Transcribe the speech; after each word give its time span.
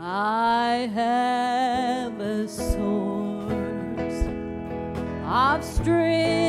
I 0.00 0.88
have 0.94 2.20
a 2.20 2.46
source 2.46 4.28
of 5.24 5.64
strength 5.64 6.47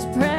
those 0.00 0.29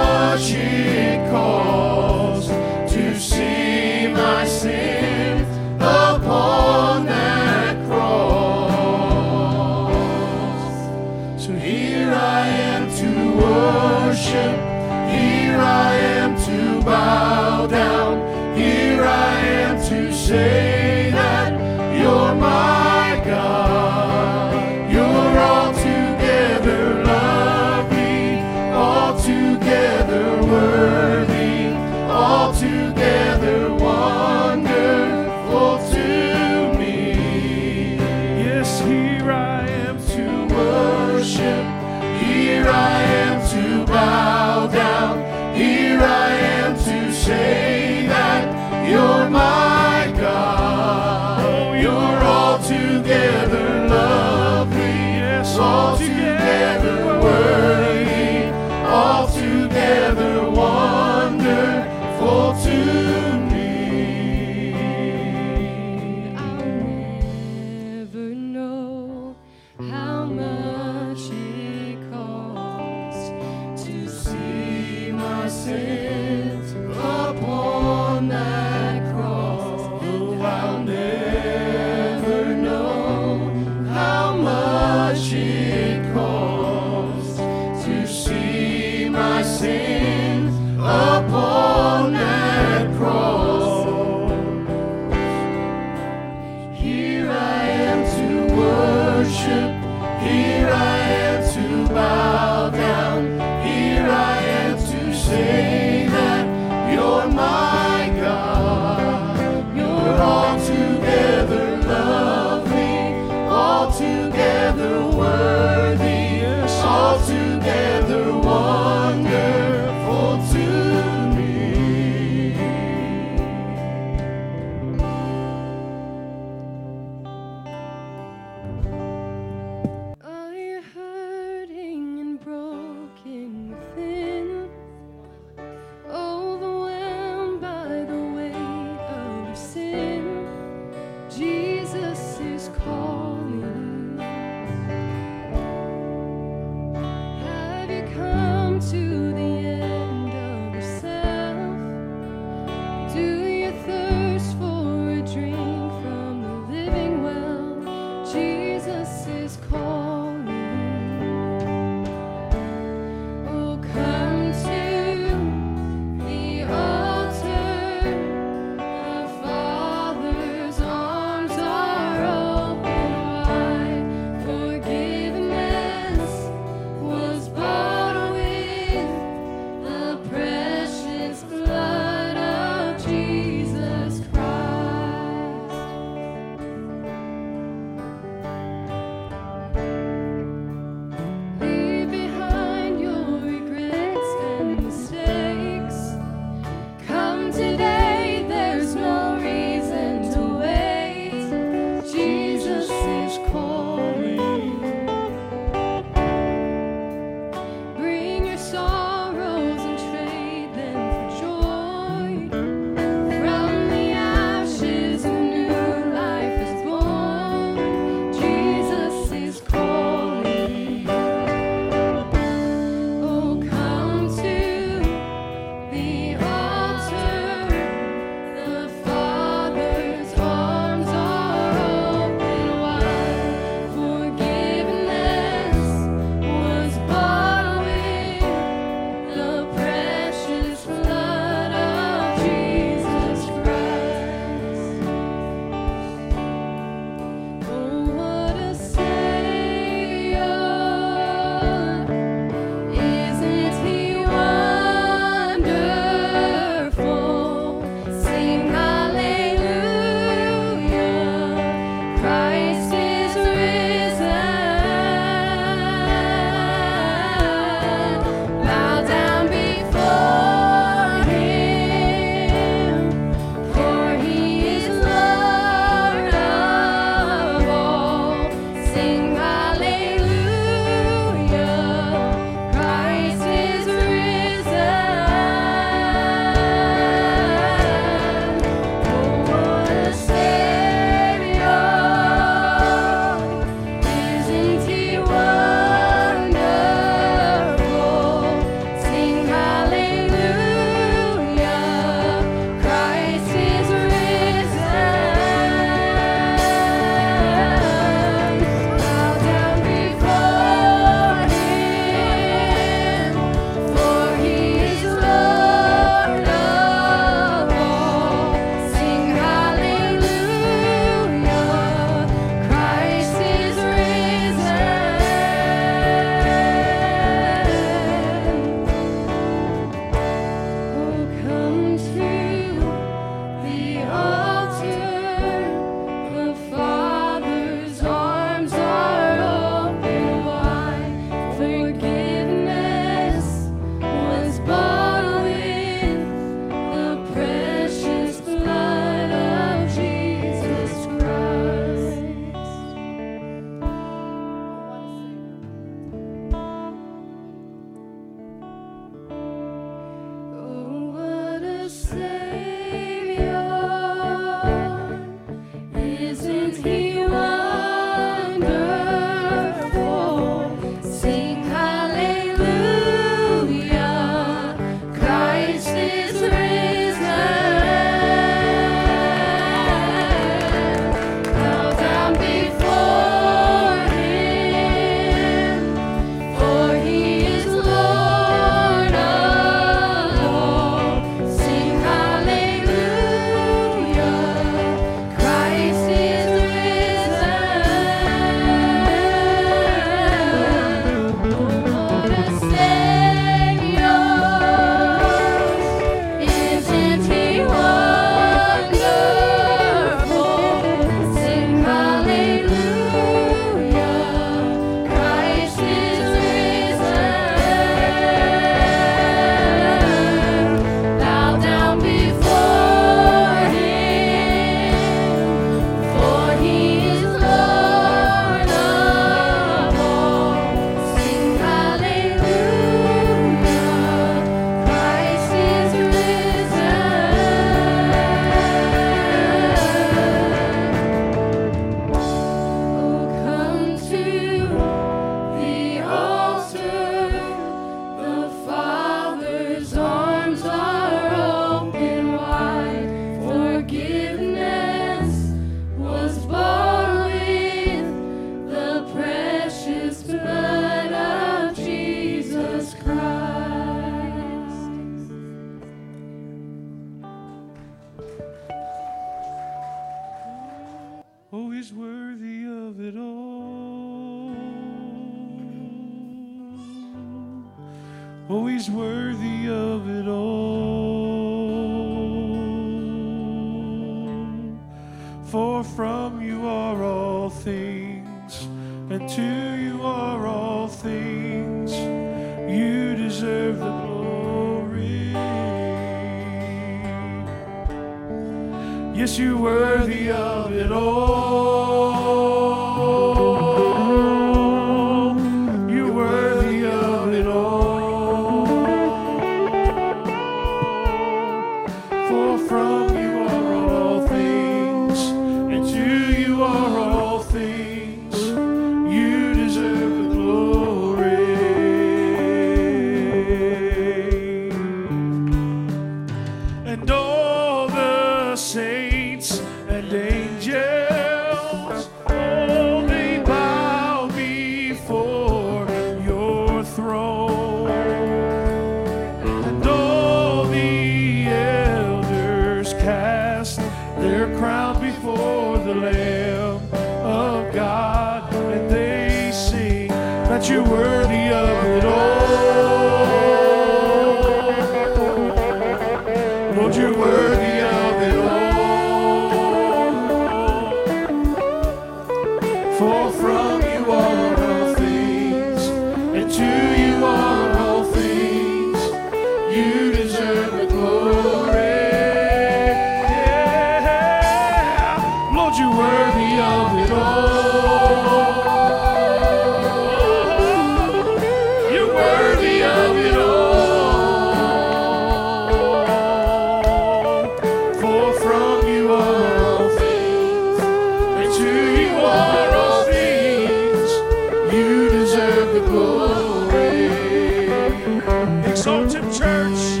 church. 599.44 600.00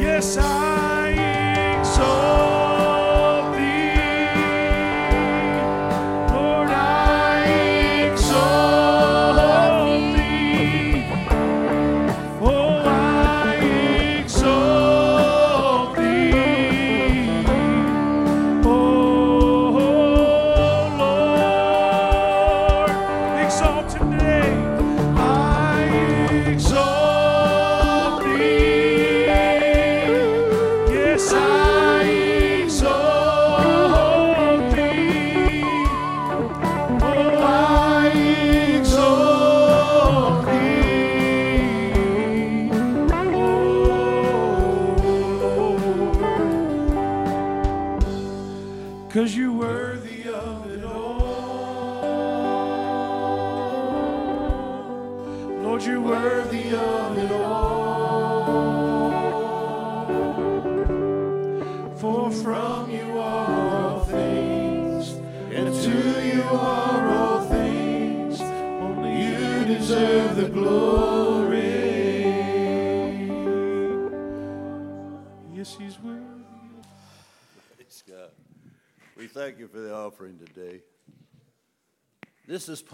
Yes, 0.00 0.38
I 0.38 0.85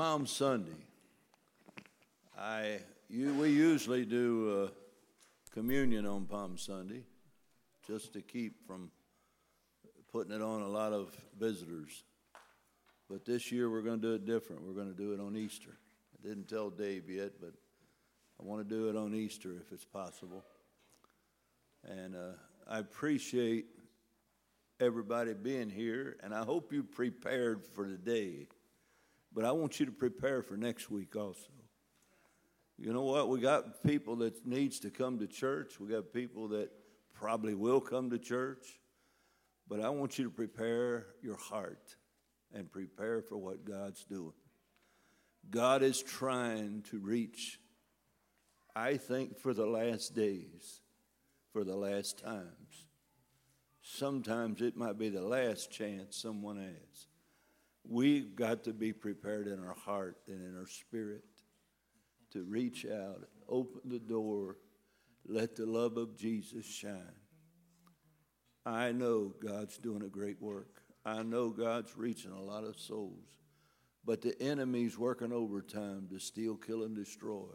Palm 0.02 0.26
Sunday. 0.26 0.72
I, 2.36 2.80
you, 3.08 3.34
we 3.34 3.50
usually 3.50 4.04
do 4.04 4.64
uh, 4.64 4.68
communion 5.54 6.06
on 6.06 6.24
Palm 6.24 6.58
Sunday, 6.58 7.04
just 7.86 8.12
to 8.14 8.20
keep 8.20 8.66
from 8.66 8.90
putting 10.10 10.32
it 10.32 10.42
on 10.42 10.62
a 10.62 10.66
lot 10.66 10.92
of 10.92 11.16
visitors. 11.38 12.02
But 13.08 13.24
this 13.24 13.52
year 13.52 13.70
we're 13.70 13.82
going 13.82 14.00
to 14.00 14.08
do 14.08 14.14
it 14.14 14.26
different. 14.26 14.66
We're 14.66 14.74
going 14.74 14.92
to 14.92 14.96
do 15.00 15.12
it 15.12 15.20
on 15.20 15.36
Easter. 15.36 15.70
I 15.70 16.28
didn't 16.28 16.48
tell 16.48 16.68
Dave 16.68 17.08
yet, 17.08 17.34
but 17.40 17.52
I 18.40 18.44
want 18.44 18.68
to 18.68 18.74
do 18.74 18.88
it 18.88 18.96
on 18.96 19.14
Easter 19.14 19.52
if 19.52 19.70
it's 19.70 19.84
possible. 19.84 20.42
And 21.88 22.16
uh, 22.16 22.32
I 22.68 22.80
appreciate 22.80 23.66
everybody 24.80 25.32
being 25.32 25.70
here, 25.70 26.16
and 26.24 26.34
I 26.34 26.42
hope 26.42 26.72
you 26.72 26.82
prepared 26.82 27.64
for 27.64 27.86
today. 27.86 28.48
But 29.34 29.44
I 29.44 29.52
want 29.52 29.80
you 29.80 29.86
to 29.86 29.92
prepare 29.92 30.42
for 30.42 30.56
next 30.56 30.90
week 30.90 31.16
also. 31.16 31.52
You 32.78 32.92
know 32.92 33.02
what? 33.02 33.28
We 33.28 33.40
got 33.40 33.82
people 33.82 34.16
that 34.16 34.46
needs 34.46 34.80
to 34.80 34.90
come 34.90 35.18
to 35.20 35.26
church. 35.26 35.78
We 35.78 35.88
got 35.88 36.12
people 36.12 36.48
that 36.48 36.70
probably 37.14 37.54
will 37.54 37.80
come 37.80 38.10
to 38.10 38.18
church. 38.18 38.66
But 39.68 39.80
I 39.80 39.90
want 39.90 40.18
you 40.18 40.24
to 40.24 40.30
prepare 40.30 41.06
your 41.22 41.36
heart 41.36 41.96
and 42.52 42.70
prepare 42.70 43.22
for 43.22 43.36
what 43.36 43.64
God's 43.64 44.04
doing. 44.04 44.32
God 45.50 45.82
is 45.82 46.02
trying 46.02 46.82
to 46.90 46.98
reach, 46.98 47.58
I 48.74 48.96
think, 48.96 49.38
for 49.38 49.54
the 49.54 49.66
last 49.66 50.14
days, 50.14 50.80
for 51.52 51.64
the 51.64 51.76
last 51.76 52.18
times. 52.18 52.86
Sometimes 53.80 54.60
it 54.62 54.76
might 54.76 54.98
be 54.98 55.08
the 55.08 55.22
last 55.22 55.70
chance 55.70 56.16
someone 56.16 56.58
has. 56.58 57.06
We've 57.88 58.34
got 58.34 58.64
to 58.64 58.72
be 58.72 58.92
prepared 58.92 59.48
in 59.48 59.58
our 59.58 59.74
heart 59.74 60.18
and 60.28 60.40
in 60.42 60.58
our 60.58 60.66
spirit 60.66 61.24
to 62.32 62.44
reach 62.44 62.86
out, 62.86 63.28
open 63.48 63.80
the 63.84 63.98
door, 63.98 64.56
let 65.26 65.56
the 65.56 65.66
love 65.66 65.96
of 65.96 66.16
Jesus 66.16 66.64
shine. 66.64 67.16
I 68.64 68.92
know 68.92 69.34
God's 69.44 69.76
doing 69.78 70.02
a 70.02 70.08
great 70.08 70.40
work. 70.40 70.82
I 71.04 71.22
know 71.22 71.50
God's 71.50 71.96
reaching 71.96 72.30
a 72.30 72.40
lot 72.40 72.64
of 72.64 72.78
souls. 72.78 73.26
But 74.04 74.22
the 74.22 74.40
enemy's 74.40 74.98
working 74.98 75.32
overtime 75.32 76.08
to 76.10 76.18
steal, 76.18 76.56
kill, 76.56 76.84
and 76.84 76.94
destroy. 76.94 77.54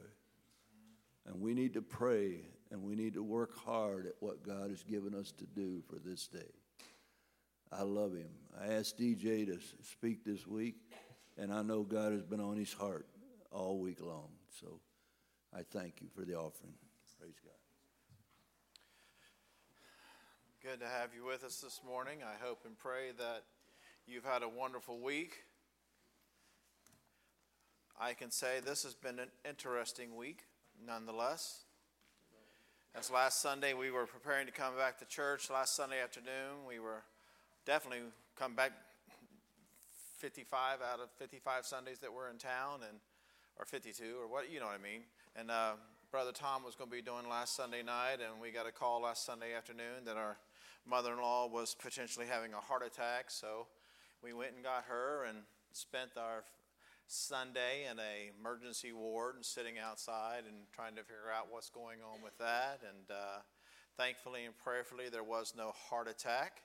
And 1.26 1.42
we 1.42 1.54
need 1.54 1.74
to 1.74 1.82
pray 1.82 2.42
and 2.72 2.84
we 2.84 2.96
need 2.96 3.14
to 3.14 3.24
work 3.24 3.58
hard 3.58 4.08
at 4.08 4.16
what 4.20 4.44
God 4.44 4.70
has 4.70 4.84
given 4.84 5.14
us 5.14 5.32
to 5.34 5.46
do 5.46 5.82
for 5.90 5.96
this 6.04 6.28
day. 6.28 6.52
I 7.72 7.84
love 7.84 8.14
him. 8.14 8.30
I 8.60 8.74
asked 8.74 8.98
DJ 8.98 9.46
to 9.46 9.60
speak 9.84 10.24
this 10.24 10.48
week, 10.48 10.76
and 11.38 11.54
I 11.54 11.62
know 11.62 11.84
God 11.84 12.14
has 12.14 12.24
been 12.24 12.40
on 12.40 12.58
his 12.58 12.74
heart 12.74 13.06
all 13.52 13.78
week 13.80 14.02
long. 14.02 14.30
So 14.60 14.80
I 15.54 15.62
thank 15.64 16.02
you 16.02 16.08
for 16.16 16.22
the 16.22 16.36
offering. 16.36 16.74
Praise 17.20 17.36
God. 17.44 17.52
Good 20.64 20.80
to 20.80 20.88
have 20.88 21.14
you 21.16 21.26
with 21.26 21.44
us 21.44 21.60
this 21.60 21.82
morning. 21.86 22.20
I 22.24 22.44
hope 22.44 22.62
and 22.66 22.78
pray 22.78 23.12
that 23.18 23.44
you've 24.08 24.26
had 24.26 24.44
a 24.44 24.50
wonderful 24.50 25.00
week. 25.00 25.44
I 28.00 28.14
can 28.14 28.32
say 28.32 28.60
this 28.64 28.84
has 28.84 28.94
been 28.94 29.20
an 29.20 29.30
interesting 29.48 30.16
week, 30.16 30.44
nonetheless. 30.86 31.64
As 32.96 33.12
last 33.12 33.42
Sunday 33.42 33.74
we 33.74 33.92
were 33.92 34.06
preparing 34.06 34.46
to 34.46 34.52
come 34.52 34.76
back 34.78 35.00
to 35.00 35.06
church, 35.06 35.50
last 35.50 35.76
Sunday 35.76 36.02
afternoon, 36.02 36.66
we 36.68 36.80
were 36.80 37.04
definitely 37.68 38.06
come 38.40 38.56
back 38.56 38.72
55 40.20 40.80
out 40.82 41.02
of 41.02 41.12
55 41.20 41.66
Sundays 41.66 42.00
that 42.00 42.12
we're 42.12 42.30
in 42.30 42.38
town, 42.38 42.80
and 42.88 42.98
or 43.60 43.66
52, 43.66 44.16
or 44.22 44.28
what, 44.28 44.50
you 44.50 44.62
know 44.62 44.68
what 44.68 44.80
I 44.80 44.82
mean. 44.82 45.02
And 45.36 45.52
uh, 45.52 45.74
Brother 46.10 46.32
Tom 46.32 46.64
was 46.64 46.76
going 46.76 46.90
to 46.90 46.96
be 46.96 47.02
doing 47.02 47.28
last 47.30 47.58
Sunday 47.58 47.84
night, 47.84 48.18
and 48.24 48.42
we 48.42 48.52
got 48.52 48.68
a 48.68 48.72
call 48.72 49.02
last 49.02 49.26
Sunday 49.26 49.54
afternoon 49.54 50.06
that 50.06 50.16
our 50.16 50.38
mother 50.88 51.12
in 51.12 51.20
law 51.20 51.48
was 51.48 51.76
potentially 51.76 52.26
having 52.26 52.54
a 52.54 52.62
heart 52.62 52.84
attack. 52.86 53.26
So 53.28 53.68
we 54.24 54.32
went 54.32 54.54
and 54.56 54.64
got 54.64 54.86
her 54.88 55.26
and 55.28 55.40
spent 55.74 56.12
our 56.16 56.46
Sunday 57.08 57.86
in 57.92 58.00
a 58.00 58.32
emergency 58.40 58.94
ward 58.94 59.36
and 59.36 59.44
sitting 59.44 59.76
outside 59.78 60.44
and 60.48 60.56
trying 60.74 60.96
to 60.96 61.02
figure 61.02 61.32
out 61.38 61.48
what's 61.52 61.70
going 61.70 62.00
on 62.00 62.22
with 62.24 62.38
that. 62.38 62.80
And 62.88 63.12
uh, 63.12 63.40
thankfully 63.98 64.46
and 64.46 64.58
prayerfully, 64.58 65.10
there 65.12 65.24
was 65.24 65.54
no 65.58 65.74
heart 65.90 66.08
attack. 66.08 66.62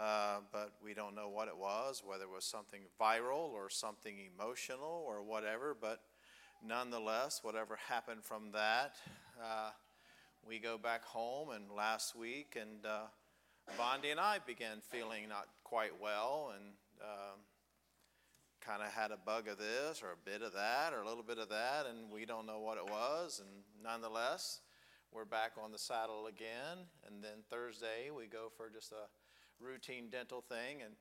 Uh, 0.00 0.38
but 0.50 0.72
we 0.82 0.94
don't 0.94 1.14
know 1.14 1.28
what 1.28 1.46
it 1.48 1.56
was, 1.58 2.02
whether 2.06 2.24
it 2.24 2.30
was 2.34 2.44
something 2.44 2.80
viral 2.98 3.50
or 3.50 3.68
something 3.68 4.14
emotional 4.34 5.04
or 5.06 5.22
whatever. 5.22 5.76
But 5.78 6.00
nonetheless, 6.66 7.40
whatever 7.42 7.76
happened 7.76 8.24
from 8.24 8.52
that, 8.52 8.94
uh, 9.38 9.70
we 10.48 10.58
go 10.58 10.78
back 10.78 11.04
home. 11.04 11.50
And 11.50 11.64
last 11.70 12.16
week, 12.16 12.56
and 12.58 12.86
uh, 12.86 13.08
Bondi 13.76 14.08
and 14.08 14.18
I 14.18 14.38
began 14.38 14.78
feeling 14.80 15.28
not 15.28 15.48
quite 15.64 16.00
well 16.00 16.54
and 16.56 16.72
um, 17.02 17.40
kind 18.64 18.82
of 18.82 18.88
had 18.92 19.10
a 19.10 19.18
bug 19.18 19.48
of 19.48 19.58
this 19.58 20.02
or 20.02 20.12
a 20.12 20.30
bit 20.30 20.40
of 20.40 20.54
that 20.54 20.94
or 20.94 21.02
a 21.02 21.08
little 21.08 21.22
bit 21.22 21.36
of 21.36 21.50
that, 21.50 21.84
and 21.86 22.10
we 22.10 22.24
don't 22.24 22.46
know 22.46 22.60
what 22.60 22.78
it 22.78 22.86
was. 22.90 23.42
And 23.44 23.64
nonetheless, 23.84 24.60
we're 25.12 25.26
back 25.26 25.52
on 25.62 25.72
the 25.72 25.78
saddle 25.78 26.26
again. 26.26 26.86
And 27.06 27.22
then 27.22 27.44
Thursday, 27.50 28.10
we 28.16 28.26
go 28.26 28.48
for 28.56 28.70
just 28.70 28.92
a 28.92 29.08
routine 29.60 30.08
dental 30.10 30.40
thing. 30.40 30.82
And 30.84 30.94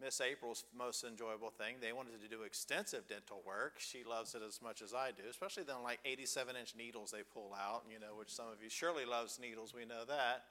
Miss 0.00 0.20
April's 0.20 0.64
most 0.76 1.04
enjoyable 1.04 1.50
thing, 1.50 1.76
they 1.80 1.92
wanted 1.92 2.20
to 2.20 2.28
do 2.28 2.42
extensive 2.42 3.08
dental 3.08 3.42
work. 3.46 3.76
She 3.78 4.04
loves 4.04 4.34
it 4.34 4.42
as 4.46 4.60
much 4.60 4.82
as 4.82 4.92
I 4.92 5.10
do, 5.10 5.22
especially 5.30 5.62
the 5.62 5.78
like 5.78 6.00
87 6.04 6.54
inch 6.56 6.74
needles 6.76 7.10
they 7.10 7.22
pull 7.22 7.54
out, 7.58 7.84
you 7.90 7.98
know, 7.98 8.14
which 8.18 8.30
some 8.30 8.46
of 8.46 8.62
you 8.62 8.68
surely 8.68 9.06
loves 9.06 9.38
needles, 9.40 9.72
we 9.74 9.86
know 9.86 10.04
that. 10.06 10.44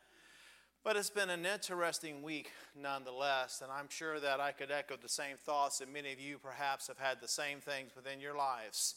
But 0.83 0.97
it's 0.97 1.09
been 1.09 1.31
an 1.31 1.45
interesting 1.45 2.21
week 2.21 2.51
nonetheless, 2.79 3.61
and 3.63 3.71
I'm 3.71 3.89
sure 3.89 4.19
that 4.19 4.39
I 4.39 4.51
could 4.51 4.71
echo 4.71 4.95
the 5.01 5.09
same 5.09 5.35
thoughts 5.35 5.79
that 5.79 5.91
many 5.91 6.13
of 6.13 6.19
you 6.19 6.37
perhaps 6.37 6.87
have 6.87 6.99
had 6.99 7.21
the 7.21 7.27
same 7.27 7.59
things 7.59 7.91
within 7.95 8.19
your 8.19 8.35
lives 8.35 8.95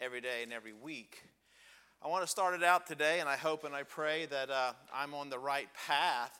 every 0.00 0.20
day 0.20 0.42
and 0.42 0.52
every 0.52 0.72
week. 0.72 1.22
I 2.02 2.08
want 2.08 2.24
to 2.24 2.26
start 2.26 2.54
it 2.54 2.64
out 2.64 2.86
today, 2.86 3.20
and 3.20 3.28
I 3.28 3.36
hope 3.36 3.64
and 3.64 3.74
I 3.74 3.82
pray 3.82 4.26
that 4.26 4.50
uh, 4.50 4.72
I'm 4.92 5.14
on 5.14 5.30
the 5.30 5.38
right 5.38 5.68
path. 5.86 6.36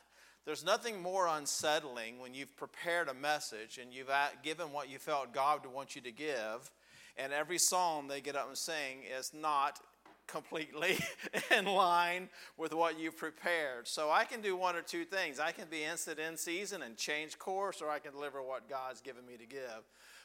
There's 0.46 0.64
nothing 0.64 1.02
more 1.02 1.28
unsettling 1.28 2.18
when 2.18 2.34
you've 2.34 2.56
prepared 2.56 3.08
a 3.08 3.14
message 3.14 3.78
and 3.78 3.92
you've 3.92 4.10
given 4.42 4.72
what 4.72 4.90
you 4.90 4.98
felt 4.98 5.34
God 5.34 5.64
would 5.64 5.72
want 5.72 5.94
you 5.94 6.02
to 6.02 6.12
give, 6.12 6.70
and 7.16 7.32
every 7.32 7.58
psalm 7.58 8.08
they 8.08 8.20
get 8.20 8.36
up 8.36 8.48
and 8.48 8.56
sing 8.56 9.02
is 9.18 9.32
not 9.34 9.80
completely 10.26 10.98
in 11.56 11.66
line 11.66 12.28
with 12.56 12.72
what 12.72 12.98
you've 12.98 13.16
prepared. 13.16 13.86
So 13.86 14.10
I 14.10 14.24
can 14.24 14.40
do 14.40 14.56
one 14.56 14.76
or 14.76 14.82
two 14.82 15.04
things. 15.04 15.40
I 15.40 15.52
can 15.52 15.66
be 15.68 15.84
instant 15.84 16.18
in 16.18 16.36
season 16.36 16.82
and 16.82 16.96
change 16.96 17.38
course, 17.38 17.82
or 17.82 17.90
I 17.90 17.98
can 17.98 18.12
deliver 18.12 18.42
what 18.42 18.68
God's 18.68 19.00
given 19.00 19.26
me 19.26 19.36
to 19.36 19.46
give. 19.46 19.82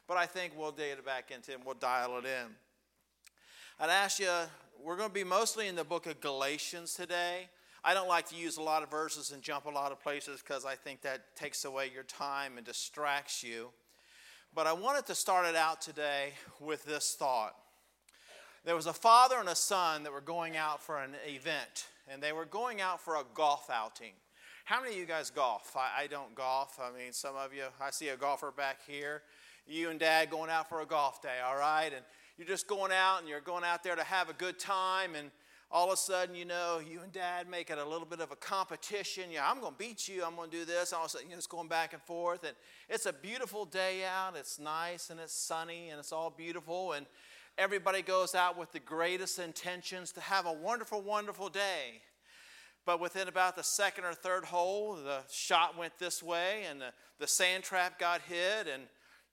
But 0.07 0.17
I 0.17 0.27
think 0.27 0.53
we'll 0.55 0.71
dig 0.71 0.91
it 0.91 1.05
back 1.05 1.31
into 1.31 1.53
and 1.53 1.63
we'll 1.65 1.75
dial 1.75 2.17
it 2.19 2.25
in. 2.25 2.55
I'd 3.79 3.89
ask 3.89 4.19
you, 4.19 4.31
we're 4.83 4.95
going 4.95 5.09
to 5.09 5.13
be 5.13 5.23
mostly 5.23 5.67
in 5.67 5.75
the 5.75 5.83
book 5.83 6.05
of 6.05 6.21
Galatians 6.21 6.93
today. 6.93 7.49
I 7.87 7.93
don't 7.93 8.07
like 8.07 8.27
to 8.29 8.35
use 8.35 8.57
a 8.57 8.63
lot 8.63 8.81
of 8.81 8.89
verses 8.89 9.31
and 9.31 9.43
jump 9.43 9.65
a 9.65 9.69
lot 9.69 9.91
of 9.91 10.01
places 10.01 10.41
because 10.41 10.65
I 10.65 10.73
think 10.73 11.01
that 11.03 11.35
takes 11.35 11.65
away 11.65 11.91
your 11.93 12.03
time 12.03 12.57
and 12.57 12.65
distracts 12.65 13.43
you. 13.43 13.69
But 14.55 14.65
I 14.65 14.73
wanted 14.73 15.05
to 15.05 15.15
start 15.15 15.45
it 15.45 15.55
out 15.55 15.81
today 15.81 16.33
with 16.59 16.83
this 16.85 17.15
thought 17.17 17.55
there 18.65 18.75
was 18.75 18.87
a 18.87 18.93
father 18.93 19.35
and 19.39 19.47
a 19.47 19.55
son 19.55 20.01
that 20.03 20.11
were 20.11 20.21
going 20.21 20.57
out 20.57 20.81
for 20.81 20.99
an 20.99 21.11
event, 21.27 21.87
and 22.07 22.21
they 22.21 22.33
were 22.33 22.45
going 22.45 22.81
out 22.81 22.99
for 22.99 23.17
a 23.17 23.23
golf 23.35 23.69
outing. 23.69 24.13
How 24.63 24.81
many 24.81 24.93
of 24.93 24.99
you 24.99 25.05
guys 25.05 25.29
golf? 25.29 25.75
I, 25.77 26.03
I, 26.03 26.07
don't 26.07 26.33
golf. 26.33 26.79
I 26.81 26.89
mean, 26.97 27.13
some 27.13 27.35
of 27.35 27.53
you, 27.53 27.65
I 27.79 27.91
see 27.91 28.09
a 28.09 28.17
golfer 28.17 28.51
back 28.51 28.79
here. 28.87 29.21
You 29.67 29.91
and 29.91 29.99
dad 29.99 30.31
going 30.31 30.49
out 30.49 30.67
for 30.67 30.81
a 30.81 30.85
golf 30.87 31.21
day, 31.21 31.37
all 31.45 31.55
right? 31.55 31.91
And 31.95 32.03
you're 32.39 32.47
just 32.47 32.67
going 32.67 32.91
out 32.91 33.19
and 33.19 33.29
you're 33.29 33.39
going 33.39 33.63
out 33.63 33.83
there 33.83 33.95
to 33.95 34.03
have 34.03 34.29
a 34.29 34.33
good 34.33 34.57
time, 34.57 35.13
and 35.13 35.29
all 35.71 35.87
of 35.87 35.93
a 35.93 35.97
sudden, 35.97 36.35
you 36.35 36.45
know, 36.45 36.79
you 36.79 37.01
and 37.01 37.11
dad 37.11 37.49
make 37.49 37.69
it 37.69 37.77
a 37.77 37.85
little 37.85 38.05
bit 38.05 38.19
of 38.19 38.31
a 38.31 38.35
competition. 38.35 39.25
Yeah, 39.31 39.49
I'm 39.49 39.59
going 39.59 39.73
to 39.73 39.77
beat 39.77 40.07
you. 40.07 40.23
I'm 40.23 40.35
going 40.35 40.49
to 40.49 40.57
do 40.57 40.65
this. 40.65 40.93
All 40.93 41.01
of 41.01 41.07
a 41.07 41.09
sudden, 41.09 41.27
you 41.27 41.33
know, 41.33 41.37
it's 41.37 41.47
going 41.47 41.67
back 41.67 41.93
and 41.93 42.01
forth. 42.03 42.43
And 42.43 42.55
it's 42.87 43.05
a 43.05 43.13
beautiful 43.13 43.65
day 43.65 44.05
out. 44.05 44.35
It's 44.37 44.59
nice 44.59 45.09
and 45.09 45.19
it's 45.19 45.33
sunny 45.33 45.89
and 45.89 45.99
it's 45.99 46.11
all 46.11 46.29
beautiful. 46.29 46.93
And 46.93 47.05
Everybody 47.57 48.01
goes 48.01 48.35
out 48.35 48.57
with 48.57 48.73
the 48.73 48.81
greatest 48.81 49.39
intentions 49.39 50.11
to 50.13 50.21
have 50.21 50.45
a 50.45 50.51
wonderful, 50.51 51.01
wonderful 51.01 51.47
day. 51.47 52.01
But 52.85 52.99
within 52.99 53.29
about 53.29 53.55
the 53.55 53.63
second 53.63 54.03
or 54.03 54.13
third 54.13 54.43
hole, 54.43 54.95
the 54.95 55.21
shot 55.31 55.77
went 55.77 55.97
this 55.97 56.21
way 56.21 56.65
and 56.69 56.81
the, 56.81 56.91
the 57.17 57.27
sand 57.27 57.63
trap 57.63 57.97
got 57.97 58.19
hit. 58.23 58.67
And, 58.71 58.83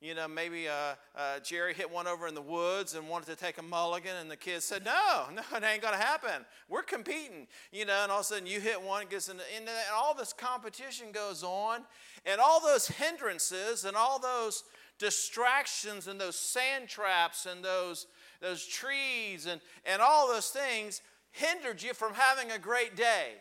you 0.02 0.14
know, 0.14 0.26
maybe 0.26 0.66
uh, 0.66 0.94
uh, 1.16 1.38
Jerry 1.44 1.74
hit 1.74 1.88
one 1.88 2.08
over 2.08 2.26
in 2.26 2.34
the 2.34 2.42
woods 2.42 2.94
and 2.94 3.08
wanted 3.08 3.26
to 3.26 3.36
take 3.36 3.58
a 3.58 3.62
mulligan. 3.62 4.16
And 4.20 4.28
the 4.28 4.36
kids 4.36 4.64
said, 4.64 4.84
No, 4.84 5.26
no, 5.32 5.42
it 5.56 5.62
ain't 5.62 5.80
going 5.80 5.94
to 5.94 6.00
happen. 6.00 6.44
We're 6.68 6.82
competing. 6.82 7.46
You 7.70 7.86
know, 7.86 8.02
and 8.02 8.10
all 8.10 8.18
of 8.18 8.22
a 8.22 8.28
sudden 8.28 8.46
you 8.46 8.60
hit 8.60 8.82
one, 8.82 9.06
gets 9.08 9.28
into, 9.28 9.44
and 9.56 9.68
all 9.94 10.14
this 10.14 10.32
competition 10.32 11.12
goes 11.12 11.44
on. 11.44 11.82
And 12.26 12.40
all 12.40 12.60
those 12.60 12.88
hindrances 12.88 13.84
and 13.84 13.96
all 13.96 14.18
those 14.18 14.64
distractions 14.98 16.08
and 16.08 16.20
those 16.20 16.36
sand 16.36 16.88
traps 16.88 17.46
and 17.46 17.64
those, 17.64 18.06
those 18.40 18.66
trees 18.66 19.46
and, 19.46 19.60
and 19.84 20.02
all 20.02 20.26
those 20.26 20.48
things 20.48 21.00
hindered 21.30 21.80
you 21.80 21.94
from 21.94 22.14
having 22.14 22.50
a 22.50 22.58
great 22.58 22.96
day. 22.96 23.34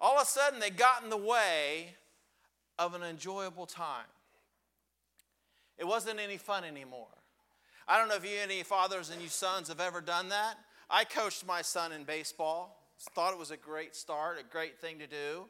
All 0.00 0.16
of 0.16 0.22
a 0.22 0.26
sudden, 0.26 0.60
they 0.60 0.70
got 0.70 1.02
in 1.02 1.08
the 1.08 1.16
way 1.16 1.94
of 2.78 2.94
an 2.94 3.02
enjoyable 3.02 3.66
time. 3.66 4.06
It 5.78 5.86
wasn't 5.86 6.18
any 6.18 6.36
fun 6.36 6.64
anymore. 6.64 7.06
I 7.86 7.98
don't 7.98 8.08
know 8.08 8.16
if 8.16 8.24
you, 8.24 8.36
any 8.42 8.62
fathers 8.62 9.10
and 9.10 9.22
you 9.22 9.28
sons, 9.28 9.68
have 9.68 9.80
ever 9.80 10.00
done 10.00 10.28
that. 10.30 10.56
I 10.90 11.04
coached 11.04 11.46
my 11.46 11.62
son 11.62 11.92
in 11.92 12.04
baseball. 12.04 12.74
Thought 13.14 13.32
it 13.32 13.38
was 13.38 13.52
a 13.52 13.56
great 13.56 13.94
start, 13.94 14.38
a 14.40 14.42
great 14.42 14.80
thing 14.80 14.98
to 14.98 15.06
do. 15.06 15.46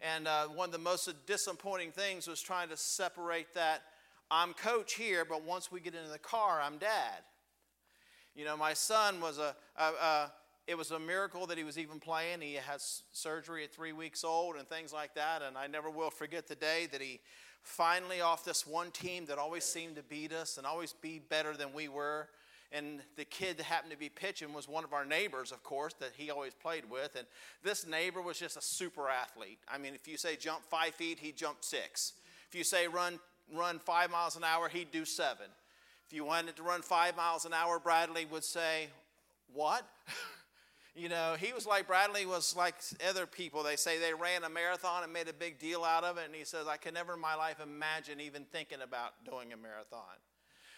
And 0.00 0.28
uh, 0.28 0.48
one 0.48 0.68
of 0.68 0.72
the 0.72 0.78
most 0.78 1.10
disappointing 1.26 1.92
things 1.92 2.28
was 2.28 2.42
trying 2.42 2.68
to 2.68 2.76
separate 2.76 3.54
that 3.54 3.82
I'm 4.30 4.52
coach 4.52 4.94
here, 4.94 5.24
but 5.24 5.44
once 5.44 5.70
we 5.70 5.80
get 5.80 5.94
into 5.94 6.10
the 6.10 6.18
car, 6.18 6.60
I'm 6.62 6.78
dad. 6.78 7.20
You 8.34 8.44
know, 8.44 8.56
my 8.56 8.72
son 8.72 9.20
was 9.20 9.38
a, 9.38 9.54
a, 9.76 9.82
a 9.82 10.32
it 10.66 10.78
was 10.78 10.90
a 10.90 10.98
miracle 10.98 11.46
that 11.48 11.58
he 11.58 11.64
was 11.64 11.76
even 11.76 11.98
playing. 11.98 12.40
He 12.40 12.54
had 12.54 12.80
surgery 13.12 13.64
at 13.64 13.74
three 13.74 13.92
weeks 13.92 14.24
old 14.24 14.56
and 14.56 14.68
things 14.68 14.92
like 14.92 15.14
that. 15.16 15.42
And 15.42 15.58
I 15.58 15.66
never 15.66 15.90
will 15.90 16.10
forget 16.10 16.46
the 16.46 16.54
day 16.54 16.88
that 16.92 17.00
he 17.00 17.20
finally, 17.62 18.20
off 18.20 18.44
this 18.44 18.66
one 18.66 18.90
team 18.90 19.26
that 19.26 19.38
always 19.38 19.64
seemed 19.64 19.96
to 19.96 20.02
beat 20.02 20.32
us 20.32 20.58
and 20.58 20.66
always 20.66 20.92
be 20.92 21.18
better 21.18 21.56
than 21.56 21.72
we 21.72 21.88
were. 21.88 22.28
And 22.72 23.00
the 23.16 23.24
kid 23.24 23.58
that 23.58 23.64
happened 23.64 23.92
to 23.92 23.98
be 23.98 24.08
pitching 24.08 24.54
was 24.54 24.66
one 24.66 24.82
of 24.82 24.94
our 24.94 25.04
neighbors, 25.04 25.52
of 25.52 25.62
course, 25.62 25.92
that 26.00 26.12
he 26.16 26.30
always 26.30 26.54
played 26.54 26.88
with. 26.90 27.16
And 27.16 27.26
this 27.62 27.86
neighbor 27.86 28.22
was 28.22 28.38
just 28.38 28.56
a 28.56 28.62
super 28.62 29.10
athlete. 29.10 29.58
I 29.68 29.76
mean, 29.76 29.94
if 29.94 30.08
you 30.08 30.16
say 30.16 30.36
jump 30.36 30.64
five 30.64 30.94
feet, 30.94 31.18
he 31.18 31.32
jumped 31.32 31.64
six. 31.64 32.14
If 32.48 32.54
you 32.54 32.64
say 32.64 32.88
run 32.88 33.18
run 33.54 33.78
five 33.78 34.10
miles 34.10 34.36
an 34.36 34.44
hour, 34.44 34.68
he'd 34.68 34.90
do 34.90 35.04
seven. 35.04 35.46
If 36.06 36.14
you 36.14 36.24
wanted 36.24 36.56
to 36.56 36.62
run 36.62 36.82
five 36.82 37.16
miles 37.16 37.44
an 37.44 37.52
hour, 37.52 37.78
Bradley 37.78 38.24
would 38.24 38.44
say, 38.44 38.88
What? 39.52 39.86
you 40.94 41.08
know, 41.08 41.36
he 41.38 41.52
was 41.52 41.66
like, 41.66 41.86
Bradley 41.86 42.26
was 42.26 42.54
like 42.54 42.74
other 43.08 43.26
people. 43.26 43.62
They 43.62 43.76
say 43.76 43.98
they 43.98 44.12
ran 44.12 44.44
a 44.44 44.50
marathon 44.50 45.02
and 45.04 45.12
made 45.12 45.28
a 45.28 45.32
big 45.32 45.58
deal 45.58 45.84
out 45.84 46.04
of 46.04 46.18
it. 46.18 46.26
And 46.26 46.34
he 46.34 46.44
says, 46.44 46.66
I 46.66 46.76
can 46.76 46.94
never 46.94 47.14
in 47.14 47.20
my 47.20 47.34
life 47.34 47.60
imagine 47.62 48.20
even 48.20 48.44
thinking 48.44 48.82
about 48.82 49.12
doing 49.24 49.52
a 49.52 49.56
marathon. 49.56 50.18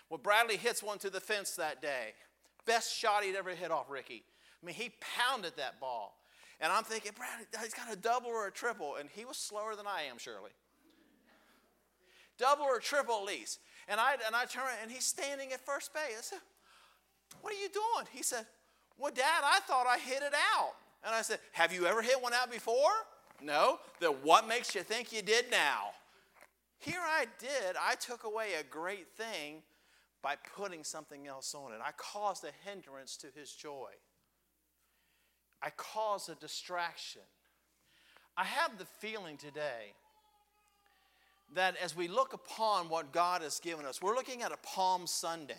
Well, 0.08 0.18
Bradley 0.18 0.56
hits 0.56 0.82
one 0.82 0.98
to 0.98 1.10
the 1.10 1.20
fence 1.20 1.56
that 1.56 1.82
day. 1.82 2.14
Best 2.66 2.96
shot 2.96 3.24
he'd 3.24 3.36
ever 3.36 3.50
hit 3.50 3.70
off 3.70 3.90
Ricky. 3.90 4.22
I 4.62 4.66
mean, 4.66 4.74
he 4.74 4.92
pounded 5.18 5.54
that 5.56 5.80
ball. 5.80 6.16
And 6.60 6.72
I'm 6.72 6.84
thinking, 6.84 7.12
Bradley, 7.16 7.46
he's 7.60 7.74
got 7.74 7.92
a 7.92 7.96
double 7.96 8.28
or 8.28 8.46
a 8.46 8.52
triple. 8.52 8.96
And 8.96 9.08
he 9.12 9.24
was 9.24 9.36
slower 9.36 9.74
than 9.74 9.86
I 9.86 10.02
am, 10.10 10.18
surely 10.18 10.50
double 12.38 12.64
or 12.64 12.80
triple 12.80 13.16
at 13.16 13.24
least. 13.24 13.60
And 13.88 14.00
I, 14.00 14.14
and 14.26 14.34
I 14.34 14.44
turn 14.46 14.64
and 14.82 14.90
he's 14.90 15.04
standing 15.04 15.52
at 15.52 15.64
first 15.64 15.92
base. 15.92 16.16
I 16.18 16.22
said, 16.22 16.38
What 17.40 17.52
are 17.52 17.56
you 17.56 17.68
doing? 17.68 18.06
He 18.12 18.22
said, 18.22 18.46
Well, 18.98 19.12
Dad, 19.14 19.42
I 19.42 19.60
thought 19.60 19.86
I 19.86 19.98
hit 19.98 20.22
it 20.22 20.34
out. 20.54 20.72
And 21.04 21.14
I 21.14 21.22
said, 21.22 21.38
Have 21.52 21.72
you 21.72 21.86
ever 21.86 22.02
hit 22.02 22.20
one 22.22 22.32
out 22.32 22.50
before? 22.50 22.92
No. 23.42 23.78
Then 24.00 24.12
what 24.22 24.48
makes 24.48 24.74
you 24.74 24.82
think 24.82 25.12
you 25.12 25.22
did 25.22 25.50
now? 25.50 25.90
Here 26.78 27.00
I 27.02 27.26
did. 27.38 27.76
I 27.80 27.94
took 27.94 28.24
away 28.24 28.54
a 28.60 28.62
great 28.62 29.08
thing 29.16 29.62
by 30.22 30.36
putting 30.56 30.84
something 30.84 31.26
else 31.26 31.54
on 31.54 31.72
it. 31.72 31.80
I 31.84 31.90
caused 31.96 32.44
a 32.44 32.50
hindrance 32.68 33.16
to 33.18 33.26
his 33.34 33.52
joy. 33.52 33.90
I 35.62 35.70
caused 35.76 36.28
a 36.28 36.34
distraction. 36.34 37.22
I 38.36 38.44
have 38.44 38.78
the 38.78 38.84
feeling 38.84 39.36
today 39.36 39.94
that 41.54 41.76
as 41.82 41.96
we 41.96 42.08
look 42.08 42.32
upon 42.32 42.88
what 42.88 43.12
God 43.12 43.42
has 43.42 43.60
given 43.60 43.86
us, 43.86 44.02
we're 44.02 44.14
looking 44.14 44.42
at 44.42 44.52
a 44.52 44.56
Palm 44.58 45.06
Sunday 45.06 45.54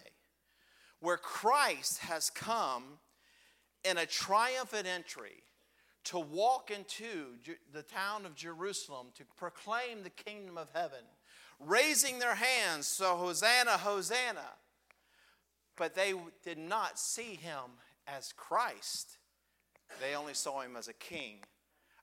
where 0.99 1.17
Christ 1.17 1.99
has 1.99 2.29
come 2.29 2.99
in 3.85 3.97
a 3.97 4.05
triumphant 4.05 4.87
entry 4.87 5.43
to 6.05 6.19
walk 6.19 6.71
into 6.71 7.37
the 7.73 7.83
town 7.83 8.25
of 8.25 8.35
Jerusalem 8.35 9.07
to 9.15 9.23
proclaim 9.37 10.03
the 10.03 10.09
kingdom 10.09 10.57
of 10.57 10.69
heaven, 10.73 11.03
raising 11.59 12.19
their 12.19 12.35
hands, 12.35 12.87
so 12.87 13.15
Hosanna, 13.15 13.71
Hosanna. 13.71 14.49
But 15.77 15.95
they 15.95 16.13
did 16.43 16.57
not 16.57 16.99
see 16.99 17.35
him 17.35 17.79
as 18.07 18.33
Christ, 18.33 19.17
they 19.99 20.15
only 20.15 20.33
saw 20.33 20.61
him 20.61 20.75
as 20.75 20.87
a 20.87 20.93
king 20.93 21.39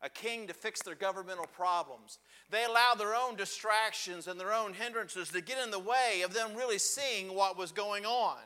a 0.03 0.11
king 0.11 0.49
to 0.49 0.53
fix 0.53 0.83
their 0.83 0.97
governmental 0.97 1.47
problems. 1.47 2.19
They 2.51 2.65
allowed 2.65 2.97
their 2.99 3.15
own 3.15 3.37
distractions 3.37 4.27
and 4.27 4.39
their 4.39 4.53
own 4.53 4.75
hindrances 4.75 5.29
to 5.29 5.41
get 5.41 5.63
in 5.63 5.71
the 5.71 5.79
way 5.79 6.23
of 6.25 6.35
them 6.35 6.57
really 6.57 6.79
seeing 6.79 7.35
what 7.35 7.57
was 7.57 7.71
going 7.71 8.05
on. 8.05 8.39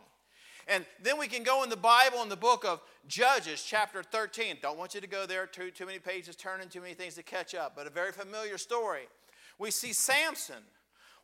And 0.67 0.85
then 1.01 1.19
we 1.19 1.29
can 1.29 1.45
go 1.45 1.63
in 1.63 1.71
the 1.71 1.77
Bible 1.77 2.23
in 2.23 2.29
the 2.29 2.37
book 2.37 2.65
of 2.65 2.81
Judges, 3.07 3.63
chapter 3.63 4.03
13. 4.03 4.57
Don't 4.61 4.77
want 4.77 4.95
you 4.95 5.01
to 5.01 5.07
go 5.07 5.25
there, 5.25 5.47
too, 5.47 5.71
too 5.71 5.87
many 5.87 6.01
pages 6.01 6.35
turning, 6.35 6.69
too 6.69 6.81
many 6.81 6.95
things 6.95 7.15
to 7.15 7.23
catch 7.23 7.55
up, 7.55 7.75
but 7.77 7.87
a 7.87 7.91
very 7.91 8.11
familiar 8.11 8.59
story. 8.59 9.03
We 9.59 9.71
see 9.71 9.93
Samson 9.93 10.63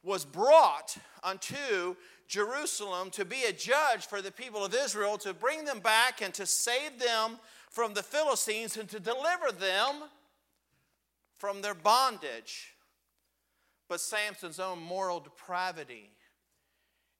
was 0.04 0.24
brought 0.24 0.96
unto 1.24 1.96
Jerusalem 2.28 3.10
to 3.10 3.24
be 3.24 3.42
a 3.44 3.52
judge 3.52 4.06
for 4.06 4.22
the 4.22 4.30
people 4.30 4.64
of 4.64 4.74
Israel, 4.74 5.18
to 5.18 5.34
bring 5.34 5.64
them 5.64 5.80
back 5.80 6.22
and 6.22 6.32
to 6.34 6.46
save 6.46 7.00
them 7.00 7.38
from 7.68 7.94
the 7.94 8.02
Philistines 8.02 8.76
and 8.76 8.88
to 8.90 9.00
deliver 9.00 9.50
them 9.50 10.04
from 11.34 11.62
their 11.62 11.74
bondage. 11.74 12.74
But 13.88 14.00
Samson's 14.00 14.60
own 14.60 14.80
moral 14.80 15.18
depravity 15.18 16.10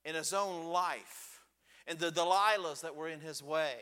in 0.05 0.15
his 0.15 0.33
own 0.33 0.67
life 0.67 1.32
and 1.87 1.99
the 1.99 2.11
Delilahs 2.11 2.81
that 2.83 2.95
were 2.95 3.09
in 3.09 3.21
his 3.21 3.43
way. 3.43 3.75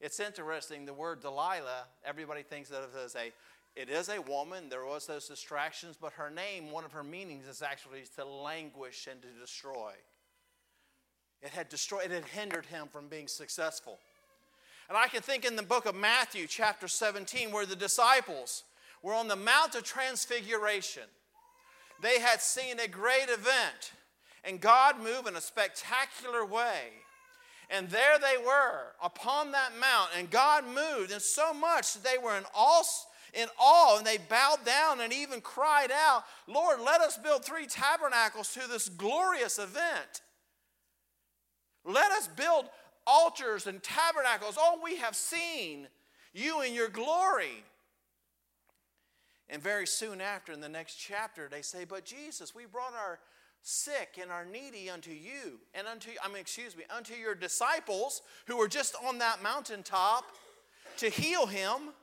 It's 0.00 0.20
interesting, 0.20 0.84
the 0.84 0.94
word 0.94 1.20
Delilah, 1.20 1.86
everybody 2.04 2.42
thinks 2.42 2.70
of 2.70 2.76
it 2.84 3.04
as 3.04 3.14
a 3.14 3.32
it 3.74 3.88
is 3.88 4.10
a 4.10 4.20
woman. 4.20 4.68
There 4.68 4.84
was 4.84 5.06
those 5.06 5.26
distractions, 5.26 5.96
but 5.98 6.12
her 6.14 6.30
name, 6.30 6.70
one 6.70 6.84
of 6.84 6.92
her 6.92 7.02
meanings 7.02 7.46
is 7.46 7.62
actually 7.62 8.02
to 8.16 8.24
languish 8.24 9.08
and 9.10 9.22
to 9.22 9.28
destroy. 9.40 9.92
It 11.40 11.50
had 11.50 11.68
destroyed, 11.68 12.04
it 12.04 12.10
had 12.10 12.26
hindered 12.26 12.66
him 12.66 12.88
from 12.92 13.08
being 13.08 13.28
successful. 13.28 13.98
And 14.88 14.98
I 14.98 15.08
can 15.08 15.22
think 15.22 15.44
in 15.44 15.56
the 15.56 15.62
book 15.62 15.86
of 15.86 15.94
Matthew, 15.94 16.46
chapter 16.46 16.86
17, 16.86 17.50
where 17.50 17.64
the 17.64 17.74
disciples 17.74 18.64
were 19.02 19.14
on 19.14 19.28
the 19.28 19.36
Mount 19.36 19.74
of 19.74 19.84
Transfiguration. 19.84 21.04
They 22.02 22.20
had 22.20 22.42
seen 22.42 22.78
a 22.78 22.88
great 22.88 23.28
event, 23.28 23.92
and 24.44 24.60
God 24.60 25.00
moved 25.00 25.28
in 25.28 25.36
a 25.36 25.40
spectacular 25.40 26.44
way. 26.44 26.90
And 27.72 27.88
there 27.88 28.18
they 28.18 28.36
were 28.44 28.92
upon 29.02 29.52
that 29.52 29.70
mount, 29.80 30.10
and 30.16 30.30
God 30.30 30.64
moved, 30.66 31.10
and 31.10 31.22
so 31.22 31.54
much 31.54 31.94
that 31.94 32.04
they 32.04 32.18
were 32.18 32.36
in 32.36 32.44
awe, 32.54 32.82
in 33.32 33.48
awe, 33.58 33.96
and 33.96 34.06
they 34.06 34.18
bowed 34.18 34.62
down 34.66 35.00
and 35.00 35.10
even 35.10 35.40
cried 35.40 35.90
out, 35.90 36.24
Lord, 36.46 36.80
let 36.80 37.00
us 37.00 37.16
build 37.16 37.44
three 37.44 37.66
tabernacles 37.66 38.52
to 38.52 38.68
this 38.68 38.90
glorious 38.90 39.58
event. 39.58 40.20
Let 41.82 42.12
us 42.12 42.28
build 42.28 42.66
altars 43.06 43.66
and 43.66 43.82
tabernacles. 43.82 44.58
Oh, 44.58 44.78
we 44.84 44.96
have 44.96 45.16
seen 45.16 45.88
you 46.34 46.60
in 46.60 46.74
your 46.74 46.88
glory. 46.88 47.64
And 49.48 49.62
very 49.62 49.86
soon 49.86 50.20
after, 50.20 50.52
in 50.52 50.60
the 50.60 50.68
next 50.68 50.96
chapter, 50.96 51.48
they 51.50 51.62
say, 51.62 51.84
But 51.84 52.04
Jesus, 52.04 52.54
we 52.54 52.66
brought 52.66 52.94
our 52.94 53.18
sick 53.62 54.18
and 54.20 54.30
are 54.30 54.44
needy 54.44 54.90
unto 54.90 55.12
you, 55.12 55.60
and 55.74 55.86
unto, 55.86 56.10
I 56.22 56.28
mean, 56.28 56.38
excuse 56.38 56.76
me, 56.76 56.84
unto 56.94 57.14
your 57.14 57.34
disciples 57.34 58.22
who 58.46 58.56
were 58.56 58.68
just 58.68 58.94
on 59.06 59.18
that 59.18 59.42
mountaintop 59.42 60.24
to 60.98 61.08
heal 61.08 61.46
him, 61.46 61.94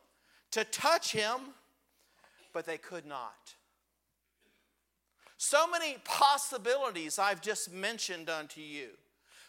to 0.52 0.64
touch 0.64 1.12
him, 1.12 1.54
but 2.54 2.66
they 2.66 2.78
could 2.78 3.06
not. 3.06 3.56
So 5.38 5.70
many 5.70 5.98
possibilities 6.04 7.20
I've 7.20 7.42
just 7.42 7.72
mentioned 7.72 8.30
unto 8.30 8.62
you. 8.62 8.90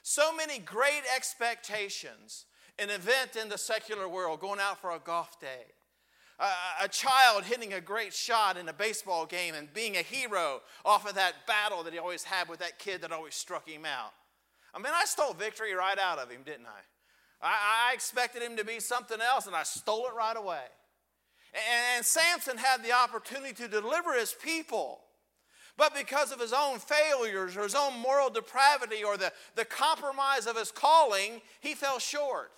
So 0.02 0.34
many 0.34 0.58
great 0.58 1.02
expectations. 1.14 2.46
An 2.78 2.90
event 2.90 3.36
in 3.40 3.48
the 3.48 3.58
secular 3.58 4.08
world, 4.08 4.40
going 4.40 4.60
out 4.60 4.80
for 4.80 4.92
a 4.92 4.98
golf 4.98 5.38
day 5.40 5.66
a, 6.84 6.88
child 6.88 7.44
hitting 7.44 7.74
a 7.74 7.80
great 7.80 8.14
shot 8.14 8.56
in 8.56 8.68
a 8.68 8.72
baseball 8.72 9.26
game 9.26 9.54
and 9.54 9.72
being 9.74 9.96
a 9.96 10.02
hero 10.02 10.60
off 10.84 11.08
of 11.08 11.14
that 11.14 11.46
battle 11.46 11.82
that 11.82 11.92
he 11.92 11.98
always 11.98 12.24
had 12.24 12.48
with 12.48 12.60
that 12.60 12.78
kid 12.78 13.02
that 13.02 13.12
always 13.12 13.34
struck 13.34 13.68
him 13.68 13.84
out. 13.84 14.12
I 14.74 14.78
mean, 14.78 14.92
I 14.94 15.04
stole 15.04 15.34
victory 15.34 15.74
right 15.74 15.98
out 15.98 16.18
of 16.18 16.30
him, 16.30 16.42
didn't 16.44 16.66
I? 16.66 17.46
I, 17.46 17.90
I 17.90 17.94
expected 17.94 18.42
him 18.42 18.56
to 18.56 18.64
be 18.64 18.80
something 18.80 19.18
else, 19.20 19.46
and 19.46 19.56
I 19.56 19.64
stole 19.64 20.06
it 20.06 20.14
right 20.16 20.36
away. 20.36 20.64
And, 21.52 21.96
and 21.96 22.06
Samson 22.06 22.56
had 22.56 22.82
the 22.82 22.92
opportunity 22.92 23.52
to 23.54 23.68
deliver 23.68 24.14
his 24.14 24.32
people. 24.32 25.00
But 25.76 25.94
because 25.94 26.30
of 26.30 26.40
his 26.40 26.52
own 26.52 26.78
failures 26.78 27.56
or 27.56 27.62
his 27.62 27.74
own 27.74 27.98
moral 28.00 28.28
depravity 28.28 29.02
or 29.02 29.16
the, 29.16 29.32
the 29.56 29.64
compromise 29.64 30.46
of 30.46 30.56
his 30.56 30.70
calling, 30.70 31.40
he 31.60 31.74
fell 31.74 31.98
short. 31.98 32.50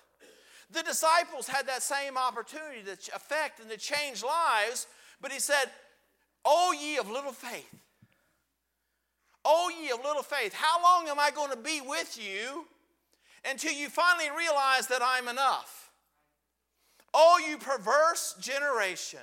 The 0.73 0.83
disciples 0.83 1.47
had 1.47 1.66
that 1.66 1.83
same 1.83 2.16
opportunity 2.16 2.83
to 2.83 3.14
affect 3.14 3.61
and 3.61 3.70
to 3.70 3.77
change 3.77 4.23
lives, 4.23 4.87
but 5.20 5.31
he 5.31 5.39
said, 5.39 5.66
O 6.45 6.75
ye 6.79 6.99
of 6.99 7.11
little 7.11 7.33
faith. 7.33 7.75
O 9.45 9.70
ye 9.70 9.91
of 9.91 10.03
little 10.03 10.23
faith, 10.23 10.55
how 10.55 10.83
long 10.83 11.09
am 11.09 11.18
I 11.18 11.31
going 11.31 11.51
to 11.51 11.57
be 11.57 11.81
with 11.81 12.18
you 12.20 12.64
until 13.45 13.73
you 13.73 13.89
finally 13.89 14.31
realize 14.37 14.87
that 14.87 15.03
I'm 15.03 15.29
enough? 15.29 15.91
O 17.12 17.39
you 17.47 17.59
perverse 17.59 18.35
generation, 18.41 19.20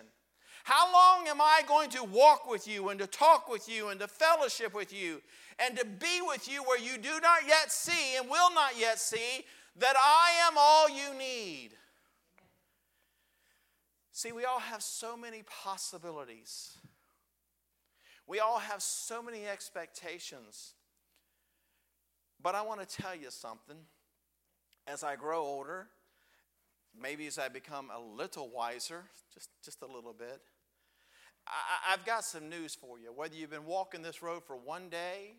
how 0.65 0.93
long 0.93 1.27
am 1.27 1.41
I 1.41 1.61
going 1.67 1.89
to 1.91 2.03
walk 2.03 2.47
with 2.47 2.67
you 2.67 2.89
and 2.89 2.99
to 2.99 3.07
talk 3.07 3.49
with 3.49 3.67
you 3.67 3.89
and 3.89 3.99
to 4.01 4.07
fellowship 4.07 4.75
with 4.75 4.93
you 4.93 5.21
and 5.57 5.75
to 5.77 5.85
be 5.85 6.21
with 6.21 6.51
you 6.51 6.63
where 6.63 6.79
you 6.79 6.97
do 6.99 7.19
not 7.21 7.47
yet 7.47 7.71
see 7.71 8.17
and 8.17 8.29
will 8.29 8.53
not 8.53 8.77
yet 8.77 8.99
see 8.99 9.45
that 9.77 9.95
I 9.97 10.47
am 10.47 10.53
all 10.57 10.89
you 10.89 11.17
need. 11.17 11.71
See, 14.11 14.31
we 14.31 14.43
all 14.43 14.59
have 14.59 14.83
so 14.83 15.15
many 15.15 15.43
possibilities. 15.43 16.77
We 18.27 18.39
all 18.39 18.59
have 18.59 18.81
so 18.81 19.23
many 19.23 19.47
expectations. 19.47 20.73
But 22.41 22.55
I 22.55 22.61
want 22.61 22.87
to 22.87 23.01
tell 23.01 23.15
you 23.15 23.31
something. 23.31 23.77
As 24.87 25.03
I 25.03 25.15
grow 25.15 25.41
older, 25.41 25.87
maybe 26.99 27.27
as 27.27 27.37
I 27.37 27.47
become 27.47 27.91
a 27.95 27.99
little 27.99 28.49
wiser, 28.49 29.03
just, 29.33 29.49
just 29.63 29.81
a 29.83 29.87
little 29.87 30.13
bit, 30.13 30.41
I, 31.47 31.93
I've 31.93 32.05
got 32.05 32.23
some 32.23 32.49
news 32.49 32.75
for 32.75 32.99
you. 32.99 33.13
Whether 33.13 33.35
you've 33.35 33.51
been 33.51 33.65
walking 33.65 34.01
this 34.01 34.21
road 34.21 34.43
for 34.43 34.57
one 34.57 34.89
day 34.89 35.35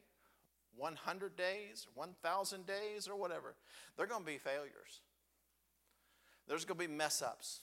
100 0.76 1.36
days, 1.36 1.86
1,000 1.94 2.66
days, 2.66 3.08
or 3.08 3.16
whatever, 3.16 3.54
they're 3.96 4.06
going 4.06 4.22
to 4.22 4.26
be 4.26 4.38
failures. 4.38 5.00
There's 6.48 6.64
going 6.64 6.80
to 6.80 6.88
be 6.88 6.92
mess 6.92 7.22
ups. 7.22 7.60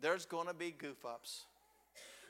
There's 0.00 0.26
going 0.26 0.48
to 0.48 0.54
be 0.54 0.70
goof 0.70 1.04
ups. 1.04 1.44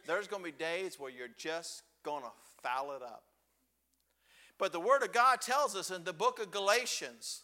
There's 0.07 0.27
going 0.27 0.43
to 0.45 0.51
be 0.51 0.57
days 0.57 0.99
where 0.99 1.11
you're 1.11 1.29
just 1.37 1.83
going 2.03 2.23
to 2.23 2.31
foul 2.63 2.93
it 2.93 3.03
up. 3.03 3.25
But 4.59 4.73
the 4.73 4.81
Word 4.81 5.03
of 5.03 5.13
God 5.13 5.41
tells 5.41 5.75
us 5.75 5.91
in 5.91 6.05
the 6.05 6.13
book 6.13 6.41
of 6.41 6.51
Galatians, 6.51 7.43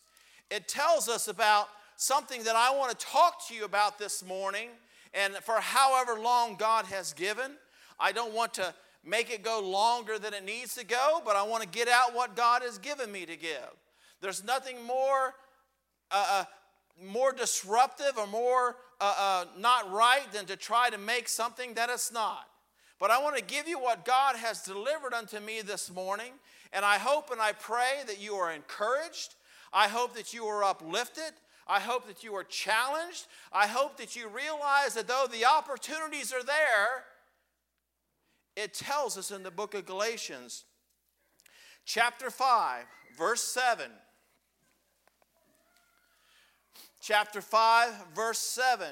it 0.51 0.69
tells 0.69 1.09
us 1.09 1.29
about 1.29 1.69
something 1.97 2.45
that 2.45 2.57
I 2.57 2.75
want 2.77 2.97
to 2.97 3.07
talk 3.07 3.47
to 3.49 3.55
you 3.55 3.65
about 3.65 3.99
this 3.99 4.25
morning, 4.25 4.69
and 5.13 5.35
for 5.37 5.55
however 5.55 6.19
long 6.19 6.57
God 6.57 6.85
has 6.87 7.13
given. 7.13 7.53
I 7.99 8.13
don't 8.13 8.33
want 8.33 8.55
to 8.55 8.73
make 9.05 9.31
it 9.31 9.43
go 9.43 9.61
longer 9.61 10.19
than 10.19 10.35
it 10.35 10.45
needs 10.45 10.75
to 10.75 10.85
go, 10.85 11.23
but 11.25 11.37
I 11.37 11.43
want 11.43 11.63
to 11.63 11.69
get 11.69 11.89
out 11.89 12.15
what 12.15 12.37
God 12.37 12.63
has 12.63 12.79
given 12.79 13.11
me 13.11 13.27
to 13.27 13.37
give. 13.37 13.71
There's 14.21 14.45
nothing 14.45 14.85
more, 14.85 15.35
uh, 16.11 16.27
uh, 16.31 16.45
more 17.03 17.33
disruptive 17.33 18.19
or 18.19 18.27
more 18.27 18.77
uh, 19.01 19.15
uh, 19.19 19.45
not 19.57 19.91
right 19.93 20.31
than 20.33 20.47
to 20.47 20.57
try 20.57 20.91
to 20.91 20.99
make 20.99 21.29
something 21.29 21.75
that 21.75 21.89
it's 21.91 22.13
not. 22.13 22.49
But 22.99 23.13
I 23.13 23.23
want 23.23 23.37
to 23.37 23.45
give 23.45 23.69
you 23.69 23.79
what 23.79 24.05
God 24.05 24.35
has 24.37 24.63
delivered 24.63 25.15
unto 25.15 25.39
me 25.39 25.63
this 25.63 25.93
morning, 25.93 26.33
and 26.73 26.85
I 26.85 26.99
hope 26.99 27.31
and 27.31 27.41
I 27.41 27.53
pray 27.53 28.03
that 28.07 28.21
you 28.21 28.35
are 28.35 28.53
encouraged. 28.53 29.37
I 29.73 29.87
hope 29.87 30.15
that 30.15 30.35
you 30.35 30.45
are 30.47 30.65
uplifted. 30.65 31.33
I 31.69 31.81
hope 31.81 32.09
that 32.09 32.25
you 32.25 32.35
are 32.35 32.45
challenged. 32.45 33.27
I 33.53 33.67
hope 33.67 33.99
that 33.99 34.17
you 34.17 34.29
realize 34.29 34.95
that 34.95 35.07
though 35.07 35.27
the 35.31 35.45
opportunities 35.45 36.33
are 36.33 36.43
there, 36.43 37.05
it 38.59 38.75
tells 38.75 39.17
us 39.17 39.31
in 39.31 39.45
the 39.45 39.53
book 39.53 39.75
of 39.75 39.87
Galatians, 39.87 40.65
chapter 41.85 42.29
5, 42.29 42.85
verse 43.17 43.43
7. 43.43 43.89
Chapter 47.01 47.41
5, 47.41 47.93
verse 48.17 48.41
7. 48.41 48.89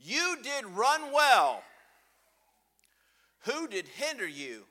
You 0.00 0.38
did 0.42 0.64
run 0.64 1.12
well. 1.12 1.62
Who 3.40 3.68
did 3.68 3.86
hinder 3.86 4.26
you? 4.26 4.62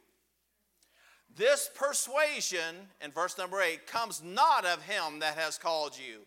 This 1.36 1.70
persuasion, 1.76 2.76
in 3.00 3.12
verse 3.12 3.38
number 3.38 3.62
8, 3.62 3.86
comes 3.86 4.24
not 4.24 4.66
of 4.66 4.82
him 4.82 5.20
that 5.20 5.38
has 5.38 5.60
called 5.60 5.96
you. 5.96 6.22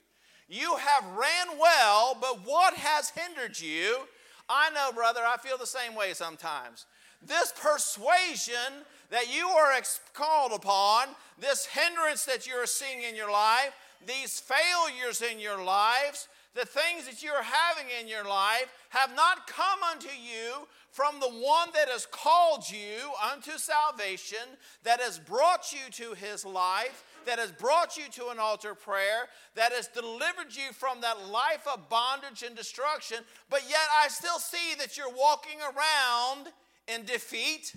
You 0.48 0.76
have 0.76 1.05
ran 1.16 1.59
well, 1.59 2.16
but 2.20 2.46
what 2.46 2.74
has 2.74 3.11
hindered 3.11 3.59
you? 3.59 4.03
I 4.48 4.70
know, 4.70 4.92
brother, 4.92 5.20
I 5.26 5.36
feel 5.36 5.59
the 5.59 5.66
same 5.66 5.96
way 5.96 6.12
sometimes. 6.12 6.86
This 7.23 7.53
persuasion 7.53 8.85
that 9.11 9.35
you 9.35 9.49
are 9.49 9.73
ex- 9.73 10.01
called 10.14 10.53
upon, 10.53 11.09
this 11.39 11.66
hindrance 11.66 12.25
that 12.25 12.47
you're 12.47 12.66
seeing 12.66 13.03
in 13.03 13.14
your 13.14 13.31
life, 13.31 13.73
these 14.07 14.41
failures 14.41 15.23
in 15.23 15.39
your 15.39 15.62
lives, 15.62 16.29
the 16.55 16.64
things 16.64 17.07
that 17.07 17.23
you're 17.23 17.43
having 17.43 17.87
in 18.01 18.09
your 18.09 18.25
life 18.25 18.66
have 18.89 19.14
not 19.14 19.47
come 19.47 19.79
unto 19.91 20.09
you 20.09 20.66
from 20.91 21.21
the 21.21 21.29
one 21.29 21.68
that 21.75 21.89
has 21.89 22.07
called 22.07 22.64
you 22.68 23.12
unto 23.33 23.53
salvation, 23.53 24.39
that 24.83 25.01
has 25.01 25.18
brought 25.18 25.73
you 25.73 25.91
to 25.93 26.14
his 26.14 26.45
life, 26.45 27.05
that 27.27 27.39
has 27.39 27.53
brought 27.53 27.97
you 27.97 28.05
to 28.11 28.29
an 28.31 28.39
altar 28.41 28.75
prayer, 28.75 29.29
that 29.55 29.73
has 29.73 29.87
delivered 29.89 30.51
you 30.51 30.73
from 30.73 31.01
that 31.01 31.29
life 31.29 31.66
of 31.73 31.89
bondage 31.89 32.43
and 32.43 32.57
destruction, 32.57 33.18
but 33.49 33.62
yet 33.68 33.87
I 34.03 34.09
still 34.09 34.39
see 34.39 34.75
that 34.79 34.97
you're 34.97 35.14
walking 35.14 35.61
around 35.61 36.49
in 36.95 37.05
defeat, 37.05 37.74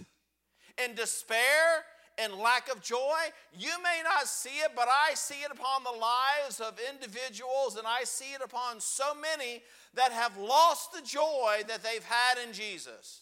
in 0.84 0.96
despair, 0.96 1.86
in 2.24 2.38
lack 2.40 2.72
of 2.72 2.82
joy. 2.82 3.18
You 3.58 3.72
may 3.84 4.02
not 4.04 4.28
see 4.28 4.60
it, 4.60 4.72
but 4.76 4.88
I 4.88 5.14
see 5.16 5.42
it 5.44 5.52
upon 5.52 5.84
the 5.84 6.00
lives 6.00 6.60
of 6.60 6.80
individuals, 6.92 7.76
and 7.78 7.88
I 7.88 8.04
see 8.04 8.34
it 8.34 8.42
upon 8.44 8.80
so 8.80 9.14
many 9.16 9.64
that 9.96 10.12
have 10.12 10.38
lost 10.38 10.94
the 10.94 11.02
joy 11.02 11.62
that 11.68 11.84
they've 11.84 12.04
had 12.04 12.38
in 12.46 12.54
Jesus. 12.54 13.22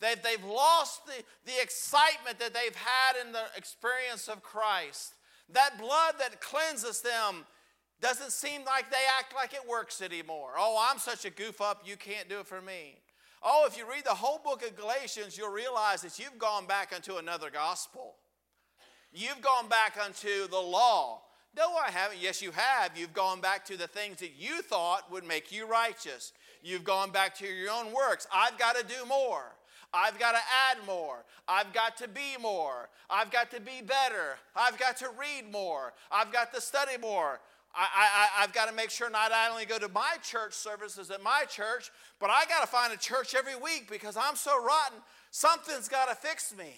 They've, 0.00 0.20
they've 0.22 0.44
lost 0.44 1.06
the, 1.06 1.22
the 1.44 1.60
excitement 1.60 2.38
that 2.38 2.54
they've 2.54 2.74
had 2.74 3.26
in 3.26 3.32
the 3.32 3.44
experience 3.56 4.28
of 4.28 4.42
Christ. 4.42 5.14
That 5.52 5.78
blood 5.78 6.14
that 6.18 6.40
cleanses 6.40 7.02
them 7.02 7.44
doesn't 8.00 8.32
seem 8.32 8.64
like 8.64 8.90
they 8.90 8.96
act 9.18 9.34
like 9.34 9.52
it 9.52 9.68
works 9.68 10.00
anymore. 10.00 10.52
Oh, 10.56 10.78
I'm 10.90 10.98
such 10.98 11.24
a 11.24 11.30
goof 11.30 11.60
up, 11.60 11.82
you 11.84 11.96
can't 11.96 12.28
do 12.28 12.40
it 12.40 12.46
for 12.46 12.62
me. 12.62 12.96
Oh, 13.42 13.64
if 13.66 13.78
you 13.78 13.88
read 13.90 14.04
the 14.04 14.10
whole 14.10 14.38
book 14.38 14.62
of 14.66 14.76
Galatians, 14.76 15.38
you'll 15.38 15.52
realize 15.52 16.02
that 16.02 16.18
you've 16.18 16.38
gone 16.38 16.66
back 16.66 16.92
unto 16.94 17.16
another 17.16 17.50
gospel. 17.50 18.16
You've 19.12 19.40
gone 19.40 19.68
back 19.68 19.96
unto 20.02 20.46
the 20.48 20.58
law. 20.58 21.22
No, 21.56 21.74
I 21.74 21.90
haven't. 21.90 22.20
Yes, 22.20 22.42
you 22.42 22.52
have. 22.52 22.96
You've 22.96 23.14
gone 23.14 23.40
back 23.40 23.64
to 23.66 23.76
the 23.76 23.88
things 23.88 24.18
that 24.18 24.32
you 24.38 24.62
thought 24.62 25.10
would 25.10 25.24
make 25.24 25.50
you 25.50 25.66
righteous. 25.66 26.32
You've 26.62 26.84
gone 26.84 27.10
back 27.10 27.34
to 27.36 27.46
your 27.46 27.70
own 27.70 27.92
works. 27.92 28.26
I've 28.32 28.58
got 28.58 28.76
to 28.76 28.84
do 28.84 29.06
more. 29.08 29.56
I've 29.92 30.18
got 30.20 30.32
to 30.32 30.40
add 30.70 30.86
more. 30.86 31.24
I've 31.48 31.72
got 31.72 31.96
to 31.96 32.08
be 32.08 32.36
more. 32.40 32.88
I've 33.08 33.32
got 33.32 33.50
to 33.50 33.60
be 33.60 33.82
better. 33.84 34.36
I've 34.54 34.78
got 34.78 34.96
to 34.98 35.08
read 35.18 35.50
more. 35.50 35.92
I've 36.12 36.32
got 36.32 36.54
to 36.54 36.60
study 36.60 36.96
more. 37.00 37.40
I, 37.74 38.30
I, 38.38 38.40
have 38.40 38.52
got 38.52 38.68
to 38.68 38.74
make 38.74 38.90
sure 38.90 39.10
not 39.10 39.30
I 39.30 39.48
only 39.48 39.64
go 39.64 39.78
to 39.78 39.88
my 39.88 40.16
church 40.22 40.54
services 40.54 41.10
at 41.10 41.22
my 41.22 41.44
church, 41.48 41.90
but 42.18 42.28
I 42.28 42.44
got 42.46 42.62
to 42.62 42.66
find 42.66 42.92
a 42.92 42.96
church 42.96 43.34
every 43.36 43.54
week 43.54 43.88
because 43.88 44.16
I'm 44.16 44.34
so 44.34 44.62
rotten. 44.62 44.98
Something's 45.30 45.88
got 45.88 46.08
to 46.08 46.16
fix 46.16 46.54
me. 46.56 46.74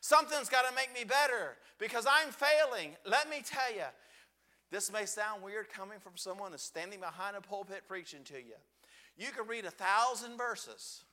Something's 0.00 0.50
got 0.50 0.68
to 0.68 0.74
make 0.74 0.92
me 0.94 1.04
better 1.04 1.56
because 1.78 2.06
I'm 2.06 2.30
failing. 2.30 2.94
Let 3.06 3.30
me 3.30 3.42
tell 3.44 3.74
you, 3.74 3.84
this 4.70 4.92
may 4.92 5.06
sound 5.06 5.42
weird 5.42 5.70
coming 5.70 5.98
from 5.98 6.12
someone 6.16 6.50
that's 6.50 6.62
standing 6.62 7.00
behind 7.00 7.36
a 7.36 7.40
pulpit 7.40 7.84
preaching 7.88 8.22
to 8.24 8.34
you. 8.34 8.56
You 9.16 9.28
can 9.36 9.46
read 9.46 9.64
a 9.64 9.70
thousand 9.70 10.36
verses, 10.36 11.04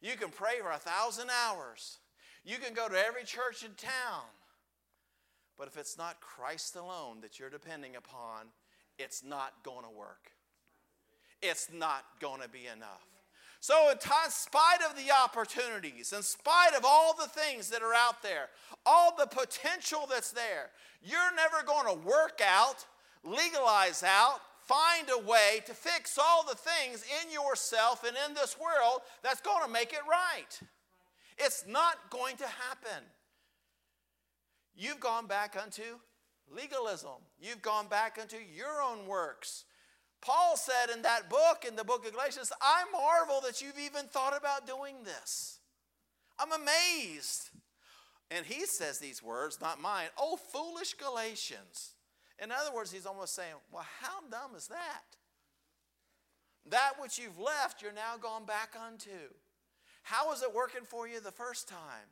you 0.00 0.16
can 0.16 0.30
pray 0.30 0.58
for 0.60 0.72
a 0.72 0.78
thousand 0.78 1.30
hours, 1.46 1.98
you 2.44 2.56
can 2.58 2.74
go 2.74 2.88
to 2.88 2.98
every 2.98 3.24
church 3.24 3.64
in 3.64 3.70
town. 3.74 4.24
But 5.60 5.68
if 5.68 5.76
it's 5.76 5.98
not 5.98 6.22
Christ 6.22 6.74
alone 6.74 7.18
that 7.20 7.38
you're 7.38 7.50
depending 7.50 7.94
upon, 7.94 8.46
it's 8.98 9.22
not 9.22 9.62
going 9.62 9.84
to 9.84 9.90
work. 9.90 10.32
It's 11.42 11.68
not 11.70 12.02
going 12.18 12.40
to 12.40 12.48
be 12.48 12.66
enough. 12.66 13.04
So, 13.60 13.90
in 13.90 13.98
spite 14.30 14.80
of 14.88 14.96
the 14.96 15.12
opportunities, 15.12 16.14
in 16.14 16.22
spite 16.22 16.72
of 16.74 16.86
all 16.86 17.14
the 17.14 17.28
things 17.28 17.68
that 17.68 17.82
are 17.82 17.92
out 17.92 18.22
there, 18.22 18.48
all 18.86 19.14
the 19.14 19.26
potential 19.26 20.08
that's 20.10 20.32
there, 20.32 20.70
you're 21.02 21.34
never 21.36 21.62
going 21.66 21.94
to 21.94 22.08
work 22.08 22.40
out, 22.42 22.86
legalize 23.22 24.02
out, 24.02 24.40
find 24.62 25.10
a 25.10 25.28
way 25.28 25.60
to 25.66 25.74
fix 25.74 26.16
all 26.16 26.42
the 26.42 26.56
things 26.56 27.04
in 27.22 27.30
yourself 27.30 28.02
and 28.02 28.16
in 28.26 28.34
this 28.34 28.56
world 28.58 29.00
that's 29.22 29.42
going 29.42 29.62
to 29.62 29.70
make 29.70 29.92
it 29.92 30.00
right. 30.10 30.58
It's 31.36 31.66
not 31.68 32.08
going 32.08 32.38
to 32.38 32.46
happen. 32.46 33.04
You've 34.80 34.98
gone 34.98 35.26
back 35.26 35.58
unto 35.62 35.82
legalism. 36.50 37.20
You've 37.38 37.60
gone 37.60 37.86
back 37.86 38.18
unto 38.18 38.38
your 38.38 38.80
own 38.80 39.06
works. 39.06 39.64
Paul 40.22 40.56
said 40.56 40.88
in 40.94 41.02
that 41.02 41.28
book, 41.28 41.66
in 41.68 41.76
the 41.76 41.84
book 41.84 42.06
of 42.06 42.14
Galatians, 42.14 42.50
I 42.62 42.84
marvel 42.90 43.42
that 43.42 43.60
you've 43.60 43.78
even 43.78 44.06
thought 44.06 44.34
about 44.34 44.66
doing 44.66 45.04
this. 45.04 45.58
I'm 46.38 46.52
amazed. 46.52 47.50
And 48.30 48.46
he 48.46 48.64
says 48.64 48.98
these 48.98 49.22
words, 49.22 49.60
not 49.60 49.82
mine. 49.82 50.08
Oh, 50.18 50.36
foolish 50.36 50.94
Galatians. 50.94 51.96
In 52.42 52.50
other 52.50 52.74
words, 52.74 52.90
he's 52.90 53.04
almost 53.04 53.34
saying, 53.34 53.56
Well, 53.70 53.86
how 54.00 54.20
dumb 54.30 54.56
is 54.56 54.68
that? 54.68 55.04
That 56.70 56.92
which 56.98 57.18
you've 57.18 57.38
left, 57.38 57.82
you're 57.82 57.92
now 57.92 58.16
gone 58.18 58.46
back 58.46 58.74
unto. 58.82 59.34
How 60.04 60.28
was 60.28 60.42
it 60.42 60.54
working 60.54 60.84
for 60.86 61.06
you 61.06 61.20
the 61.20 61.30
first 61.30 61.68
time? 61.68 62.08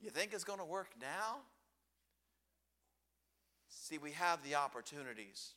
You 0.00 0.08
think 0.08 0.32
it's 0.32 0.44
going 0.44 0.60
to 0.60 0.64
work 0.64 0.88
now? 0.98 1.40
See, 3.68 3.98
we 3.98 4.12
have 4.12 4.42
the 4.42 4.56
opportunities. 4.56 5.52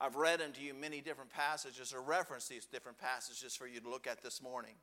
I've 0.00 0.16
read 0.16 0.42
unto 0.42 0.60
you 0.60 0.74
many 0.74 1.00
different 1.00 1.30
passages 1.30 1.94
or 1.94 2.02
referenced 2.02 2.48
these 2.48 2.66
different 2.66 2.98
passages 2.98 3.56
for 3.56 3.66
you 3.66 3.80
to 3.80 3.88
look 3.88 4.06
at 4.06 4.22
this 4.22 4.42
morning. 4.42 4.74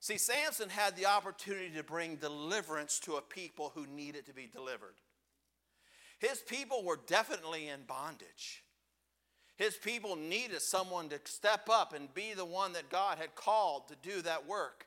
See, 0.00 0.18
Samson 0.18 0.68
had 0.68 0.96
the 0.96 1.06
opportunity 1.06 1.70
to 1.76 1.84
bring 1.84 2.16
deliverance 2.16 2.98
to 3.00 3.16
a 3.16 3.22
people 3.22 3.72
who 3.74 3.86
needed 3.86 4.26
to 4.26 4.34
be 4.34 4.46
delivered. 4.46 4.94
His 6.18 6.40
people 6.40 6.84
were 6.84 6.98
definitely 7.06 7.68
in 7.68 7.80
bondage. 7.86 8.64
His 9.56 9.76
people 9.76 10.16
needed 10.16 10.62
someone 10.62 11.10
to 11.10 11.20
step 11.24 11.68
up 11.70 11.94
and 11.94 12.12
be 12.14 12.32
the 12.34 12.46
one 12.46 12.72
that 12.72 12.88
God 12.88 13.18
had 13.18 13.34
called 13.34 13.88
to 13.88 13.96
do 14.02 14.22
that 14.22 14.46
work. 14.46 14.86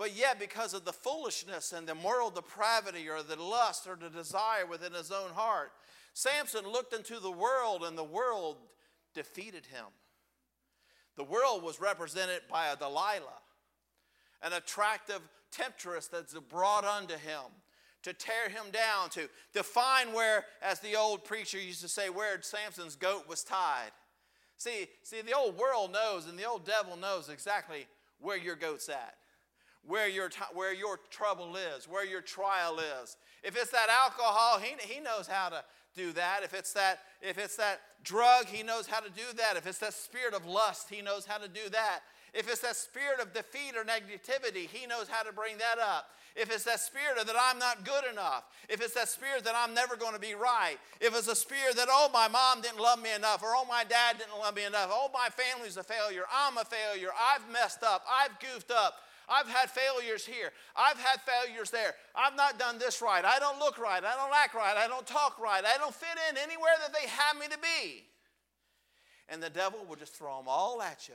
But 0.00 0.16
yet, 0.16 0.40
because 0.40 0.72
of 0.72 0.86
the 0.86 0.94
foolishness 0.94 1.74
and 1.74 1.86
the 1.86 1.94
moral 1.94 2.30
depravity 2.30 3.10
or 3.10 3.22
the 3.22 3.36
lust 3.36 3.86
or 3.86 3.96
the 3.96 4.08
desire 4.08 4.64
within 4.64 4.94
his 4.94 5.12
own 5.12 5.28
heart, 5.34 5.72
Samson 6.14 6.66
looked 6.66 6.94
into 6.94 7.20
the 7.20 7.30
world 7.30 7.84
and 7.84 7.98
the 7.98 8.02
world 8.02 8.56
defeated 9.12 9.66
him. 9.66 9.84
The 11.18 11.24
world 11.24 11.62
was 11.62 11.82
represented 11.82 12.40
by 12.50 12.68
a 12.68 12.76
Delilah, 12.76 13.42
an 14.42 14.54
attractive 14.54 15.20
temptress 15.52 16.06
that's 16.06 16.32
brought 16.32 16.86
unto 16.86 17.18
him 17.18 17.42
to 18.02 18.14
tear 18.14 18.48
him 18.48 18.70
down, 18.72 19.10
to, 19.10 19.28
define 19.52 20.14
where, 20.14 20.46
as 20.62 20.80
the 20.80 20.96
old 20.96 21.26
preacher 21.26 21.58
used 21.58 21.82
to 21.82 21.88
say, 21.88 22.08
where 22.08 22.40
Samson's 22.40 22.96
goat 22.96 23.28
was 23.28 23.44
tied. 23.44 23.90
See, 24.56 24.86
see, 25.02 25.20
the 25.20 25.36
old 25.36 25.58
world 25.58 25.92
knows 25.92 26.26
and 26.26 26.38
the 26.38 26.48
old 26.48 26.64
devil 26.64 26.96
knows 26.96 27.28
exactly 27.28 27.86
where 28.18 28.38
your 28.38 28.56
goat's 28.56 28.88
at 28.88 29.19
where 29.86 30.08
your, 30.08 30.28
t- 30.28 30.40
where 30.52 30.74
your 30.74 30.98
trouble 31.10 31.56
is, 31.56 31.88
where 31.88 32.06
your 32.06 32.20
trial 32.20 32.78
is. 33.02 33.16
If 33.42 33.56
it's 33.56 33.70
that 33.70 33.88
alcohol, 33.88 34.58
he, 34.58 34.74
he 34.80 35.00
knows 35.00 35.26
how 35.26 35.48
to 35.48 35.64
do 35.96 36.12
that. 36.12 36.42
If 36.44 36.54
it's 36.54 36.72
that, 36.74 37.00
if 37.20 37.38
it's 37.38 37.56
that 37.56 37.80
drug, 38.04 38.46
he 38.46 38.62
knows 38.62 38.86
how 38.86 39.00
to 39.00 39.10
do 39.10 39.36
that. 39.36 39.56
If 39.56 39.66
it's 39.66 39.78
that 39.78 39.94
spirit 39.94 40.34
of 40.34 40.46
lust, 40.46 40.88
he 40.90 41.02
knows 41.02 41.26
how 41.26 41.38
to 41.38 41.48
do 41.48 41.68
that. 41.72 42.00
If 42.32 42.48
it's 42.48 42.60
that 42.60 42.76
spirit 42.76 43.20
of 43.20 43.32
defeat 43.32 43.74
or 43.76 43.84
negativity, 43.84 44.68
he 44.68 44.86
knows 44.86 45.08
how 45.08 45.22
to 45.22 45.32
bring 45.32 45.58
that 45.58 45.82
up. 45.82 46.10
If 46.36 46.52
it's 46.52 46.62
that 46.64 46.78
spirit 46.78 47.18
of 47.18 47.26
that 47.26 47.34
I'm 47.38 47.58
not 47.58 47.84
good 47.84 48.04
enough, 48.10 48.44
if 48.68 48.80
it's 48.80 48.94
that 48.94 49.08
spirit 49.08 49.42
that 49.44 49.54
I'm 49.56 49.74
never 49.74 49.96
going 49.96 50.14
to 50.14 50.20
be 50.20 50.34
right, 50.34 50.76
if 51.00 51.16
it's 51.16 51.26
a 51.26 51.34
spirit 51.34 51.74
that, 51.76 51.88
oh, 51.90 52.08
my 52.12 52.28
mom 52.28 52.62
didn't 52.62 52.78
love 52.78 53.02
me 53.02 53.12
enough, 53.12 53.42
or 53.42 53.48
oh, 53.56 53.64
my 53.68 53.82
dad 53.82 54.18
didn't 54.18 54.38
love 54.38 54.54
me 54.54 54.64
enough, 54.64 54.90
oh, 54.92 55.10
my 55.12 55.28
family's 55.28 55.76
a 55.76 55.82
failure, 55.82 56.22
I'm 56.32 56.56
a 56.56 56.64
failure, 56.64 57.08
I've 57.18 57.50
messed 57.52 57.82
up, 57.82 58.04
I've 58.08 58.38
goofed 58.38 58.70
up, 58.70 58.94
I've 59.30 59.48
had 59.48 59.70
failures 59.70 60.26
here. 60.26 60.50
I've 60.74 60.98
had 60.98 61.20
failures 61.20 61.70
there. 61.70 61.94
I've 62.16 62.36
not 62.36 62.58
done 62.58 62.78
this 62.78 63.00
right. 63.00 63.24
I 63.24 63.38
don't 63.38 63.60
look 63.60 63.78
right. 63.78 64.02
I 64.02 64.16
don't 64.16 64.34
act 64.34 64.54
right. 64.54 64.76
I 64.76 64.88
don't 64.88 65.06
talk 65.06 65.38
right. 65.40 65.62
I 65.64 65.78
don't 65.78 65.94
fit 65.94 66.18
in 66.28 66.36
anywhere 66.36 66.72
that 66.80 66.92
they 66.92 67.08
have 67.08 67.36
me 67.36 67.46
to 67.46 67.58
be. 67.58 68.04
And 69.28 69.40
the 69.40 69.50
devil 69.50 69.78
will 69.88 69.96
just 69.96 70.14
throw 70.14 70.36
them 70.38 70.46
all 70.48 70.82
at 70.82 71.08
you 71.08 71.14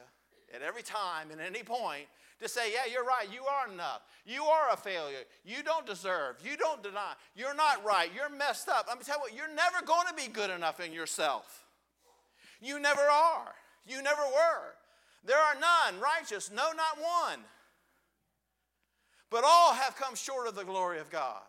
at 0.56 0.62
every 0.62 0.84
time 0.84 1.32
and 1.32 1.42
any 1.42 1.62
point 1.62 2.06
to 2.40 2.48
say, 2.48 2.72
yeah, 2.72 2.92
you're 2.92 3.04
right. 3.04 3.28
You 3.32 3.44
aren't 3.46 3.74
enough. 3.74 4.02
You 4.26 4.46
are 4.46 4.72
a 4.72 4.78
failure. 4.78 5.20
You 5.44 5.64
don't 5.64 5.86
deserve. 5.86 6.38
You 6.44 6.56
don't 6.56 6.82
deny. 6.82 7.14
You're 7.36 7.56
not 7.56 7.84
right. 7.84 8.10
You're 8.16 8.30
messed 8.30 8.70
up. 8.70 8.88
Me 8.88 9.04
tell 9.04 9.18
you 9.18 9.22
what, 9.22 9.36
you're 9.36 9.54
never 9.54 9.86
going 9.86 10.08
to 10.08 10.14
be 10.14 10.32
good 10.32 10.50
enough 10.50 10.80
in 10.80 10.94
yourself. 10.94 11.66
You 12.62 12.80
never 12.80 13.02
are. 13.02 13.54
You 13.86 14.02
never 14.02 14.22
were. 14.22 14.74
There 15.26 15.38
are 15.38 15.56
none 15.56 16.00
righteous, 16.00 16.52
no, 16.52 16.72
not 16.72 16.98
one. 16.98 17.40
But 19.30 19.44
all 19.46 19.74
have 19.74 19.96
come 19.96 20.16
short 20.16 20.48
of 20.48 20.56
the 20.56 20.64
glory 20.64 21.00
of 21.00 21.10
God. 21.10 21.42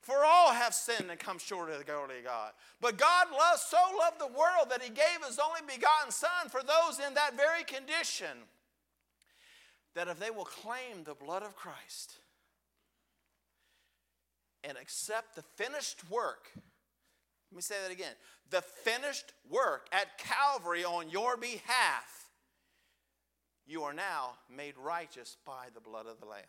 For 0.00 0.24
all 0.24 0.52
have 0.52 0.72
sinned 0.72 1.10
and 1.10 1.18
come 1.18 1.38
short 1.38 1.68
of 1.68 1.78
the 1.78 1.84
glory 1.84 2.18
of 2.18 2.24
God. 2.24 2.52
But 2.80 2.96
God 2.96 3.26
so 3.58 3.76
loved 3.98 4.20
the 4.20 4.26
world 4.26 4.70
that 4.70 4.80
he 4.80 4.90
gave 4.90 5.26
his 5.26 5.40
only 5.44 5.62
begotten 5.66 6.12
Son 6.12 6.48
for 6.48 6.60
those 6.62 7.00
in 7.04 7.14
that 7.14 7.36
very 7.36 7.64
condition 7.64 8.38
that 9.96 10.08
if 10.08 10.20
they 10.20 10.30
will 10.30 10.44
claim 10.44 11.02
the 11.04 11.14
blood 11.14 11.42
of 11.42 11.56
Christ 11.56 12.12
and 14.62 14.76
accept 14.76 15.34
the 15.34 15.42
finished 15.42 16.08
work, 16.10 16.52
let 16.54 17.56
me 17.56 17.62
say 17.62 17.76
that 17.82 17.90
again 17.90 18.12
the 18.50 18.62
finished 18.62 19.32
work 19.50 19.88
at 19.90 20.18
Calvary 20.18 20.84
on 20.84 21.10
your 21.10 21.36
behalf, 21.36 22.30
you 23.66 23.82
are 23.82 23.94
now 23.94 24.34
made 24.54 24.74
righteous 24.78 25.36
by 25.44 25.66
the 25.74 25.80
blood 25.80 26.06
of 26.06 26.20
the 26.20 26.26
Lamb. 26.26 26.42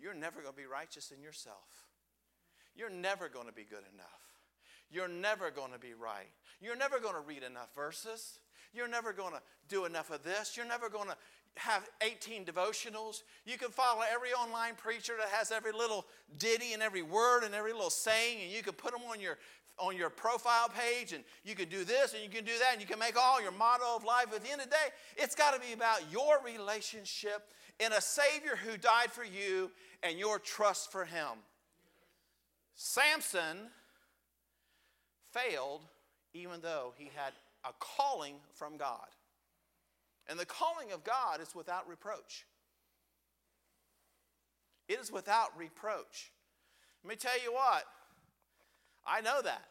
You're 0.00 0.14
never 0.14 0.40
going 0.40 0.54
to 0.54 0.60
be 0.60 0.66
righteous 0.66 1.12
in 1.16 1.22
yourself. 1.22 1.86
You're 2.74 2.90
never 2.90 3.28
going 3.28 3.46
to 3.46 3.52
be 3.52 3.64
good 3.64 3.84
enough. 3.94 4.06
You're 4.90 5.08
never 5.08 5.50
going 5.50 5.72
to 5.72 5.78
be 5.78 5.94
right. 5.94 6.30
You're 6.60 6.76
never 6.76 6.98
going 6.98 7.14
to 7.14 7.20
read 7.20 7.42
enough 7.42 7.74
verses. 7.74 8.38
You're 8.72 8.88
never 8.88 9.12
going 9.12 9.32
to 9.32 9.42
do 9.68 9.84
enough 9.84 10.10
of 10.10 10.22
this. 10.22 10.56
You're 10.56 10.66
never 10.66 10.88
going 10.88 11.08
to 11.08 11.16
have 11.56 11.88
18 12.00 12.44
devotionals. 12.44 13.22
You 13.44 13.58
can 13.58 13.70
follow 13.70 14.02
every 14.12 14.32
online 14.32 14.74
preacher 14.76 15.14
that 15.18 15.28
has 15.28 15.50
every 15.50 15.72
little 15.72 16.06
ditty 16.38 16.72
and 16.72 16.82
every 16.82 17.02
word 17.02 17.44
and 17.44 17.54
every 17.54 17.72
little 17.72 17.90
saying, 17.90 18.42
and 18.42 18.50
you 18.50 18.62
can 18.62 18.74
put 18.74 18.92
them 18.92 19.02
on 19.10 19.20
your 19.20 19.38
on 19.78 19.96
your 19.96 20.10
profile 20.10 20.68
page, 20.68 21.14
and 21.14 21.24
you 21.42 21.54
can 21.54 21.66
do 21.66 21.84
this 21.84 22.12
and 22.12 22.22
you 22.22 22.28
can 22.28 22.44
do 22.44 22.52
that, 22.58 22.72
and 22.72 22.82
you 22.82 22.86
can 22.86 22.98
make 22.98 23.16
all 23.16 23.40
your 23.40 23.52
motto 23.52 23.96
of 23.96 24.04
life. 24.04 24.26
At 24.34 24.44
the 24.44 24.50
end 24.50 24.60
of 24.60 24.66
the 24.66 24.72
day, 24.72 24.88
it's 25.16 25.34
got 25.34 25.54
to 25.54 25.60
be 25.60 25.72
about 25.72 26.00
your 26.12 26.38
relationship 26.44 27.48
in 27.84 27.92
a 27.92 28.00
Savior 28.00 28.56
who 28.56 28.76
died 28.76 29.10
for 29.10 29.24
you 29.24 29.70
and 30.02 30.18
your 30.18 30.38
trust 30.38 30.92
for 30.92 31.04
Him. 31.04 31.38
Samson 32.74 33.70
failed 35.32 35.82
even 36.32 36.60
though 36.60 36.92
he 36.96 37.10
had 37.14 37.32
a 37.64 37.72
calling 37.78 38.34
from 38.54 38.76
God. 38.76 39.06
And 40.28 40.38
the 40.38 40.46
calling 40.46 40.92
of 40.92 41.02
God 41.02 41.40
is 41.40 41.54
without 41.54 41.88
reproach. 41.88 42.46
It 44.88 44.98
is 45.00 45.10
without 45.10 45.56
reproach. 45.56 46.30
Let 47.04 47.10
me 47.10 47.16
tell 47.16 47.40
you 47.42 47.52
what, 47.52 47.84
I 49.06 49.20
know 49.20 49.40
that. 49.42 49.64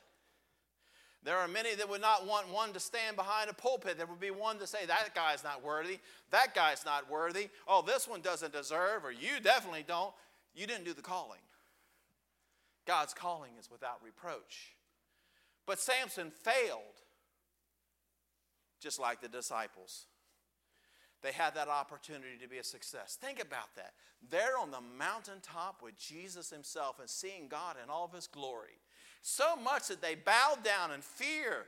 There 1.24 1.38
are 1.38 1.48
many 1.48 1.76
that 1.76 1.90
would 1.90 2.02
not 2.02 2.26
want 2.26 2.50
one 2.50 2.72
to 2.74 2.80
stand 2.80 3.18
behind 3.18 3.50
a 3.50 3.54
pulpit. 3.54 3.98
There 3.98 4.08
would 4.08 4.22
be 4.22 4.32
one 4.32 4.58
to 4.60 4.68
say, 4.68 4.86
that 4.86 5.14
guy's 5.14 5.44
not 5.44 5.64
worthy, 5.64 6.00
that 6.32 6.56
guy's 6.56 6.86
not 6.86 7.10
worthy, 7.10 7.50
oh, 7.68 7.82
this 7.82 8.08
one 8.08 8.22
doesn't 8.22 8.54
deserve, 8.54 9.04
or 9.04 9.12
you 9.12 9.40
definitely 9.44 9.84
don't. 9.86 10.14
You 10.56 10.66
didn't 10.66 10.86
do 10.86 10.94
the 10.94 11.02
calling. 11.02 11.40
God's 12.86 13.14
calling 13.14 13.52
is 13.60 13.70
without 13.70 14.00
reproach. 14.04 14.74
But 15.66 15.80
Samson 15.80 16.32
failed, 16.32 16.82
just 18.80 19.00
like 19.00 19.22
the 19.22 19.28
disciples. 19.28 20.06
They 21.22 21.34
had 21.34 21.54
that 21.56 21.68
opportunity 21.68 22.38
to 22.42 22.48
be 22.48 22.58
a 22.58 22.64
success. 22.64 23.18
Think 23.20 23.42
about 23.42 23.76
that. 23.76 23.94
They're 24.30 24.58
on 24.58 24.72
the 24.72 24.82
mountaintop 24.98 25.82
with 25.84 25.98
Jesus 25.98 26.50
himself 26.50 27.00
and 27.00 27.10
seeing 27.10 27.48
God 27.50 27.76
in 27.84 27.90
all 27.90 28.06
of 28.06 28.14
his 28.14 28.28
glory. 28.28 28.80
So 29.22 29.56
much 29.56 29.88
that 29.88 30.02
they 30.02 30.16
bowed 30.16 30.64
down 30.64 30.92
in 30.92 31.02
fear, 31.02 31.66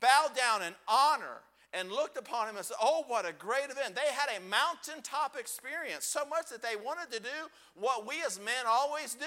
bowed 0.00 0.34
down 0.36 0.62
in 0.62 0.74
honor, 0.88 1.42
and 1.72 1.90
looked 1.90 2.16
upon 2.16 2.48
him 2.48 2.56
and 2.56 2.64
said, 2.64 2.76
Oh, 2.80 3.04
what 3.08 3.26
a 3.28 3.32
great 3.32 3.64
event. 3.64 3.96
They 3.96 4.12
had 4.12 4.28
a 4.36 4.40
mountaintop 4.48 5.36
experience, 5.36 6.04
so 6.04 6.24
much 6.24 6.48
that 6.50 6.62
they 6.62 6.76
wanted 6.76 7.10
to 7.12 7.20
do 7.20 7.50
what 7.74 8.06
we 8.06 8.22
as 8.24 8.38
men 8.38 8.64
always 8.66 9.14
do. 9.14 9.24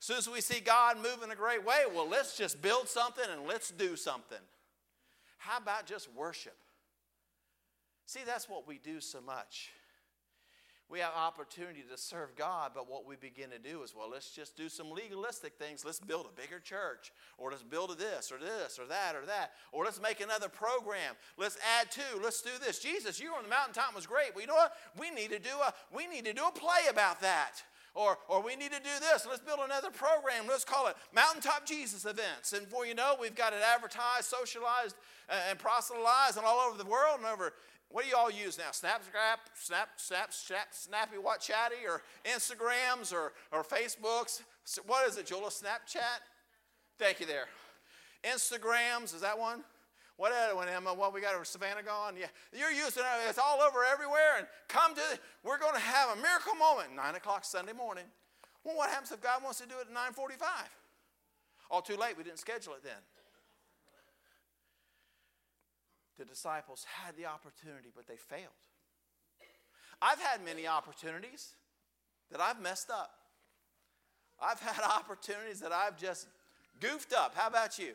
As 0.00 0.06
soon 0.06 0.16
as 0.18 0.28
we 0.28 0.40
see 0.40 0.60
God 0.60 0.96
move 0.96 1.22
in 1.22 1.30
a 1.30 1.36
great 1.36 1.64
way, 1.64 1.82
well, 1.94 2.08
let's 2.08 2.36
just 2.36 2.60
build 2.60 2.88
something 2.88 3.24
and 3.30 3.46
let's 3.46 3.70
do 3.70 3.96
something. 3.96 4.38
How 5.38 5.58
about 5.58 5.86
just 5.86 6.12
worship? 6.14 6.56
See, 8.06 8.20
that's 8.26 8.48
what 8.48 8.66
we 8.66 8.78
do 8.78 9.00
so 9.00 9.20
much. 9.20 9.70
We 10.90 10.98
have 11.00 11.12
opportunity 11.16 11.82
to 11.90 11.96
serve 11.96 12.36
God, 12.36 12.72
but 12.74 12.90
what 12.90 13.06
we 13.06 13.16
begin 13.16 13.50
to 13.50 13.58
do 13.58 13.82
is, 13.82 13.94
well, 13.96 14.10
let's 14.10 14.30
just 14.30 14.56
do 14.56 14.68
some 14.68 14.90
legalistic 14.90 15.54
things. 15.58 15.84
Let's 15.84 15.98
build 15.98 16.26
a 16.26 16.40
bigger 16.40 16.60
church, 16.60 17.10
or 17.38 17.50
let's 17.50 17.62
build 17.62 17.90
a 17.90 17.94
this, 17.94 18.30
or 18.30 18.38
this, 18.38 18.78
or 18.78 18.86
that, 18.86 19.16
or 19.16 19.24
that, 19.26 19.52
or 19.72 19.84
let's 19.84 20.00
make 20.00 20.20
another 20.20 20.48
program. 20.48 21.14
Let's 21.38 21.56
add 21.80 21.90
to. 21.92 22.22
Let's 22.22 22.42
do 22.42 22.50
this. 22.64 22.80
Jesus, 22.80 23.18
you 23.18 23.32
were 23.32 23.38
on 23.38 23.44
the 23.44 23.48
mountaintop 23.48 23.94
was 23.94 24.06
great. 24.06 24.34
Well, 24.34 24.42
you 24.42 24.46
know 24.46 24.54
what? 24.54 24.74
We 24.98 25.10
need 25.10 25.30
to 25.30 25.38
do 25.38 25.56
a 25.66 25.72
we 25.94 26.06
need 26.06 26.26
to 26.26 26.34
do 26.34 26.44
a 26.46 26.52
play 26.52 26.88
about 26.90 27.20
that. 27.22 27.62
Or, 27.94 28.18
or 28.28 28.42
we 28.42 28.56
need 28.56 28.72
to 28.72 28.80
do 28.80 28.90
this. 29.00 29.24
Let's 29.24 29.40
build 29.40 29.60
another 29.64 29.90
program. 29.90 30.48
Let's 30.48 30.64
call 30.64 30.88
it 30.88 30.96
Mountaintop 31.14 31.64
Jesus 31.64 32.04
Events. 32.04 32.52
And 32.52 32.64
before 32.64 32.86
you 32.86 32.94
know, 32.94 33.14
we've 33.20 33.36
got 33.36 33.52
it 33.52 33.60
advertised, 33.62 34.24
socialized, 34.24 34.96
and 35.48 35.56
proselytized 35.60 36.36
and 36.36 36.44
all 36.44 36.58
over 36.58 36.76
the 36.76 36.88
world 36.88 37.18
and 37.18 37.26
over 37.26 37.52
what 37.94 38.02
do 38.02 38.10
you 38.10 38.16
all 38.16 38.28
use 38.28 38.58
now? 38.58 38.70
Snapchat, 38.72 39.38
Snap, 39.54 39.88
Snap, 39.98 40.32
Snap, 40.32 40.66
Snappy, 40.72 41.16
what, 41.16 41.40
Chatty, 41.40 41.86
or 41.88 42.02
Instagrams, 42.24 43.12
or, 43.12 43.32
or 43.52 43.62
Facebooks? 43.62 44.42
What 44.84 45.06
is 45.08 45.16
it, 45.16 45.26
Jola? 45.26 45.46
Snapchat? 45.46 46.18
Thank 46.98 47.20
you 47.20 47.26
there. 47.26 47.46
Instagrams, 48.24 49.14
is 49.14 49.20
that 49.20 49.38
one? 49.38 49.62
What 50.16 50.32
other 50.32 50.56
one, 50.56 50.68
Emma? 50.68 50.92
What 50.92 51.14
we 51.14 51.20
got 51.20 51.36
over 51.36 51.44
Savannah 51.44 51.84
gone? 51.84 52.14
Yeah, 52.18 52.26
you're 52.52 52.72
using 52.72 53.04
it. 53.04 53.28
It's 53.28 53.38
all 53.38 53.60
over 53.60 53.84
everywhere. 53.84 54.38
And 54.38 54.48
come 54.66 54.96
to, 54.96 55.18
we're 55.44 55.58
going 55.58 55.74
to 55.74 55.80
have 55.80 56.18
a 56.18 56.20
miracle 56.20 56.56
moment, 56.56 56.96
9 56.96 57.14
o'clock 57.14 57.44
Sunday 57.44 57.74
morning. 57.74 58.06
Well, 58.64 58.76
what 58.76 58.90
happens 58.90 59.12
if 59.12 59.20
God 59.20 59.40
wants 59.44 59.60
to 59.60 59.68
do 59.68 59.76
it 59.78 59.86
at 59.88 60.16
9.45? 60.16 60.40
All 61.70 61.80
too 61.80 61.96
late. 61.96 62.18
We 62.18 62.24
didn't 62.24 62.40
schedule 62.40 62.72
it 62.72 62.82
then 62.82 62.98
the 66.18 66.24
disciples 66.24 66.84
had 67.02 67.16
the 67.16 67.26
opportunity, 67.26 67.90
but 67.94 68.06
they 68.06 68.16
failed. 68.16 68.54
I've 70.00 70.20
had 70.20 70.44
many 70.44 70.66
opportunities 70.66 71.54
that 72.30 72.40
I've 72.40 72.60
messed 72.60 72.90
up. 72.90 73.10
I've 74.40 74.60
had 74.60 74.84
opportunities 74.96 75.60
that 75.60 75.72
I've 75.72 75.98
just 75.98 76.26
goofed 76.80 77.12
up. 77.12 77.34
How 77.34 77.48
about 77.48 77.78
you? 77.78 77.92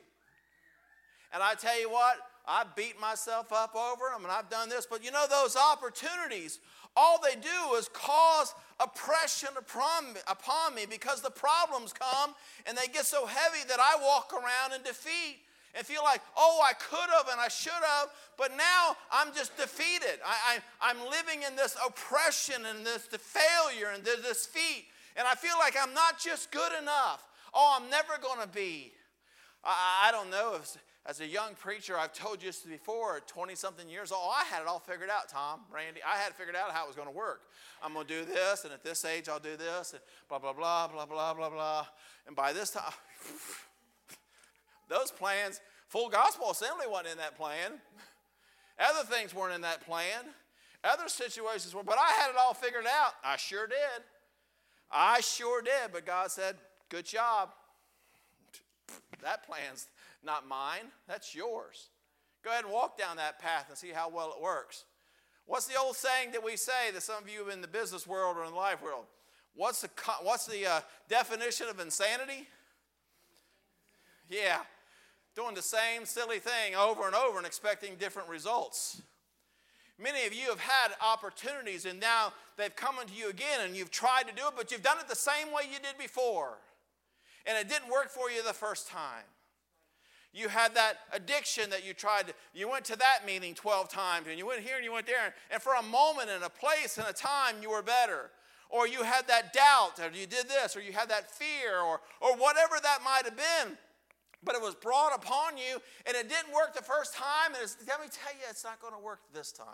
And 1.34 1.44
I 1.44 1.54
tell 1.54 1.80
you 1.80 1.90
what, 1.90 2.18
I 2.48 2.64
beat 2.76 3.00
myself 3.00 3.54
up 3.54 3.76
over 3.76 4.06
them 4.12 4.24
and 4.24 4.32
I've 4.32 4.50
done 4.50 4.70
this, 4.70 4.88
but 4.90 5.04
you 5.04 5.12
know, 5.12 5.26
those 5.30 5.56
opportunities, 5.56 6.60
all 6.96 7.20
they 7.22 7.36
do 7.40 7.76
is 7.76 7.88
cause 7.94 8.56
oppression 8.80 9.50
upon 9.56 10.76
me 10.76 10.86
because 10.90 11.22
the 11.22 11.30
problems 11.30 11.94
come 11.94 12.34
and 12.66 12.76
they 12.76 12.88
get 12.88 13.06
so 13.06 13.28
heavy 13.28 13.68
that 13.68 13.80
I 13.80 14.02
walk 14.02 14.34
around 14.34 14.74
in 14.76 14.82
defeat 14.82 15.42
and 15.76 15.86
feel 15.86 16.04
like, 16.04 16.22
oh, 16.38 16.62
I 16.66 16.74
could 16.74 17.10
have 17.16 17.28
and 17.32 17.40
I 17.40 17.48
should 17.48 17.72
have, 17.72 18.10
but 18.38 18.52
now 18.58 18.96
I'm 19.12 19.34
just 19.34 19.56
defeated. 19.58 20.20
I, 20.26 20.60
I, 20.82 20.92
am 20.92 20.98
living 21.10 21.44
in 21.48 21.56
this 21.56 21.76
oppression 21.86 22.66
and 22.66 22.86
this 22.86 23.08
failure 23.08 23.90
and 23.94 24.04
this 24.04 24.46
defeat. 24.46 24.86
And 25.16 25.28
I 25.28 25.36
feel 25.36 25.56
like 25.60 25.76
I'm 25.82 25.94
not 25.94 26.20
just 26.20 26.52
good 26.52 26.72
enough. 26.82 27.28
Oh, 27.54 27.78
I'm 27.80 27.90
never 27.90 28.14
going 28.22 28.42
to 28.42 28.48
be. 28.48 28.92
I, 29.64 30.08
I 30.08 30.12
don't 30.12 30.30
know 30.30 30.56
if, 30.56 30.78
as 31.06 31.20
a 31.22 31.28
young 31.28 31.56
preacher, 31.56 31.98
I've 31.98 32.14
told 32.14 32.42
you 32.42 32.50
this 32.50 32.60
before, 32.60 33.20
20 33.28 33.56
something 33.56 33.90
years 33.90 34.12
old, 34.12 34.32
I 34.36 34.44
had 34.46 34.62
it 34.62 34.68
all 34.68 34.80
figured 34.80 35.10
out, 35.10 35.30
Tom, 35.30 35.62
Randy. 35.74 36.02
I 36.06 36.18
had 36.18 36.34
figured 36.34 36.56
out 36.56 36.72
how 36.72 36.86
it 36.86 36.88
was 36.88 36.96
going 36.96 37.08
to 37.08 37.14
work. 37.14 37.42
I'm 37.84 37.94
going 37.94 38.06
to 38.08 38.20
do 38.20 38.26
this, 38.26 38.64
and 38.64 38.74
at 38.74 38.84
this 38.84 39.06
age, 39.06 39.30
I'll 39.30 39.40
do 39.40 39.58
this, 39.58 39.94
and 39.94 40.02
blah, 40.28 40.40
blah, 40.40 40.54
blah, 40.54 40.88
blah, 40.88 41.06
blah, 41.06 41.34
blah, 41.34 41.50
blah. 41.50 41.86
And 42.28 42.36
by 42.36 42.54
this 42.54 42.72
time, 42.72 42.94
Those 44.90 45.12
plans, 45.12 45.62
full 45.88 46.10
gospel 46.10 46.52
assembly 46.52 46.86
wasn't 46.90 47.14
in 47.14 47.18
that 47.20 47.38
plan. 47.38 47.74
Other 48.80 49.06
things 49.06 49.34
weren't 49.34 49.56
in 49.56 49.62
that 49.62 49.86
plan. 49.86 50.26
Other 50.84 51.08
situations 51.08 51.76
were, 51.76 51.84
but 51.84 51.98
I 52.00 52.12
had 52.22 52.30
it 52.30 52.36
all 52.40 52.54
figured 52.54 52.86
out. 52.86 53.14
I 53.24 53.38
sure 53.38 53.68
did. 53.68 54.04
I 54.92 55.20
sure 55.20 55.62
did. 55.62 55.92
But 55.92 56.06
God 56.06 56.32
said, 56.32 56.56
Good 56.90 57.06
job. 57.06 57.50
That 59.22 59.46
plan's 59.46 59.88
not 60.24 60.48
mine, 60.48 60.92
that's 61.08 61.36
yours. 61.36 61.90
Go 62.44 62.52
ahead 62.52 62.64
and 62.64 62.74
walk 62.74 62.98
down 62.98 63.18
that 63.18 63.40
path 63.40 63.66
and 63.70 63.78
see 63.78 63.90
how 63.90 64.10
well 64.10 64.34
it 64.36 64.42
works. 64.42 64.86
What's 65.46 65.68
the 65.68 65.78
old 65.78 65.96
saying 65.96 66.32
that 66.32 66.44
we 66.44 66.56
say 66.56 66.92
that 66.94 67.02
some 67.02 67.24
of 67.24 67.30
you 67.30 67.50
in 67.50 67.62
the 67.62 67.68
business 67.68 68.08
world 68.08 68.38
or 68.38 68.46
in 68.46 68.52
the 68.52 68.58
life 68.58 68.82
world? 68.82 69.06
What's 69.56 69.82
the, 69.82 69.90
what's 70.22 70.46
the 70.46 70.66
uh, 70.66 70.80
definition 71.10 71.68
of 71.68 71.80
insanity? 71.80 72.48
Yeah, 74.30 74.60
doing 75.40 75.56
the 75.56 75.62
same 75.62 76.06
silly 76.06 76.38
thing 76.38 76.76
over 76.76 77.06
and 77.06 77.16
over 77.16 77.38
and 77.38 77.48
expecting 77.48 77.96
different 77.96 78.28
results. 78.28 79.02
Many 79.98 80.26
of 80.28 80.34
you 80.34 80.50
have 80.50 80.60
had 80.60 80.92
opportunities 81.02 81.86
and 81.86 81.98
now 81.98 82.34
they've 82.58 82.76
come 82.76 82.96
into 83.02 83.14
you 83.14 83.30
again 83.30 83.62
and 83.64 83.74
you've 83.74 83.90
tried 83.90 84.24
to 84.28 84.36
do 84.36 84.48
it, 84.48 84.54
but 84.58 84.70
you've 84.70 84.84
done 84.84 84.98
it 85.00 85.08
the 85.08 85.16
same 85.16 85.48
way 85.54 85.62
you 85.72 85.80
did 85.80 85.98
before. 85.98 86.58
And 87.46 87.58
it 87.58 87.70
didn't 87.70 87.90
work 87.90 88.10
for 88.10 88.30
you 88.30 88.44
the 88.44 88.52
first 88.52 88.90
time. 88.90 89.24
You 90.34 90.50
had 90.50 90.76
that 90.76 90.96
addiction 91.14 91.70
that 91.70 91.88
you 91.88 91.94
tried 91.94 92.28
to, 92.28 92.34
you 92.54 92.70
went 92.70 92.84
to 92.86 92.98
that 92.98 93.20
meeting 93.26 93.54
12 93.54 93.88
times 93.88 94.28
and 94.30 94.38
you 94.38 94.46
went 94.46 94.60
here 94.60 94.76
and 94.76 94.84
you 94.84 94.92
went 94.92 95.08
there, 95.08 95.34
and 95.52 95.62
for 95.62 95.74
a 95.76 95.84
moment 95.84 96.30
and 96.30 96.44
a 96.44 96.50
place 96.50 96.98
and 96.98 97.08
a 97.08 97.14
time 97.14 97.56
you 97.62 97.70
were 97.70 97.82
better. 97.82 98.30
Or 98.70 98.88
you 98.88 99.04
had 99.04 99.28
that 99.30 99.54
doubt, 99.54 100.00
or 100.00 100.16
you 100.16 100.28
did 100.28 100.48
this, 100.50 100.76
or 100.76 100.82
you 100.82 100.92
had 100.92 101.10
that 101.10 101.32
fear, 101.32 101.80
or, 101.80 102.02
or 102.22 102.36
whatever 102.36 102.76
that 102.84 103.00
might 103.04 103.24
have 103.24 103.36
been. 103.36 103.78
But 104.44 104.56
it 104.56 104.62
was 104.62 104.76
brought 104.76 105.14
upon 105.16 105.58
you 105.58 105.82
and 106.06 106.16
it 106.16 106.30
didn't 106.30 106.54
work 106.54 106.74
the 106.74 106.82
first 106.84 107.14
time. 107.14 107.54
And 107.60 107.76
let 107.88 108.00
me 108.00 108.08
tell 108.08 108.34
you, 108.34 108.46
it's 108.50 108.64
not 108.64 108.82
going 108.82 108.94
to 108.94 109.00
work 109.00 109.20
this 109.34 109.52
time. 109.52 109.68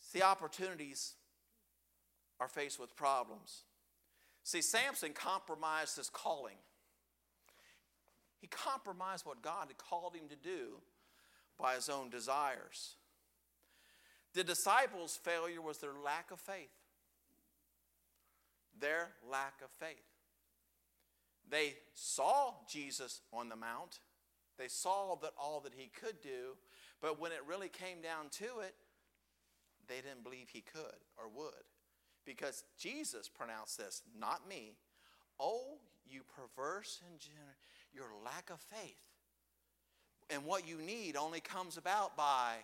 See, 0.00 0.22
opportunities 0.22 1.14
are 2.40 2.48
faced 2.48 2.78
with 2.78 2.96
problems. 2.96 3.62
See, 4.44 4.62
Samson 4.62 5.12
compromised 5.12 5.96
his 5.96 6.10
calling. 6.10 6.56
He 8.40 8.48
compromised 8.48 9.24
what 9.24 9.40
God 9.40 9.68
had 9.68 9.78
called 9.78 10.14
him 10.16 10.28
to 10.28 10.36
do 10.36 10.80
by 11.58 11.76
his 11.76 11.88
own 11.88 12.10
desires. 12.10 12.96
The 14.34 14.42
disciples' 14.42 15.16
failure 15.22 15.62
was 15.62 15.78
their 15.78 15.92
lack 16.04 16.30
of 16.30 16.40
faith. 16.40 16.72
Their 18.80 19.10
lack 19.30 19.60
of 19.62 19.70
faith. 19.70 20.11
They 21.50 21.74
saw 21.94 22.54
Jesus 22.68 23.20
on 23.32 23.48
the 23.48 23.56
mount. 23.56 24.00
They 24.58 24.68
saw 24.68 25.16
that 25.22 25.32
all 25.38 25.60
that 25.60 25.74
he 25.76 25.88
could 25.88 26.20
do, 26.20 26.56
but 27.00 27.20
when 27.20 27.32
it 27.32 27.40
really 27.46 27.68
came 27.68 28.00
down 28.00 28.28
to 28.32 28.60
it, 28.60 28.74
they 29.88 29.96
didn't 29.96 30.22
believe 30.22 30.48
he 30.48 30.60
could 30.60 31.00
or 31.18 31.28
would. 31.34 31.64
Because 32.24 32.64
Jesus 32.78 33.28
pronounced 33.28 33.78
this, 33.78 34.02
not 34.18 34.48
me. 34.48 34.76
Oh, 35.40 35.78
you 36.06 36.22
perverse 36.36 37.00
and 37.08 37.18
generous, 37.18 37.56
your 37.92 38.06
lack 38.24 38.50
of 38.50 38.60
faith. 38.60 38.96
And 40.30 40.44
what 40.44 40.68
you 40.68 40.78
need 40.78 41.16
only 41.16 41.40
comes 41.40 41.76
about 41.76 42.16
by 42.16 42.56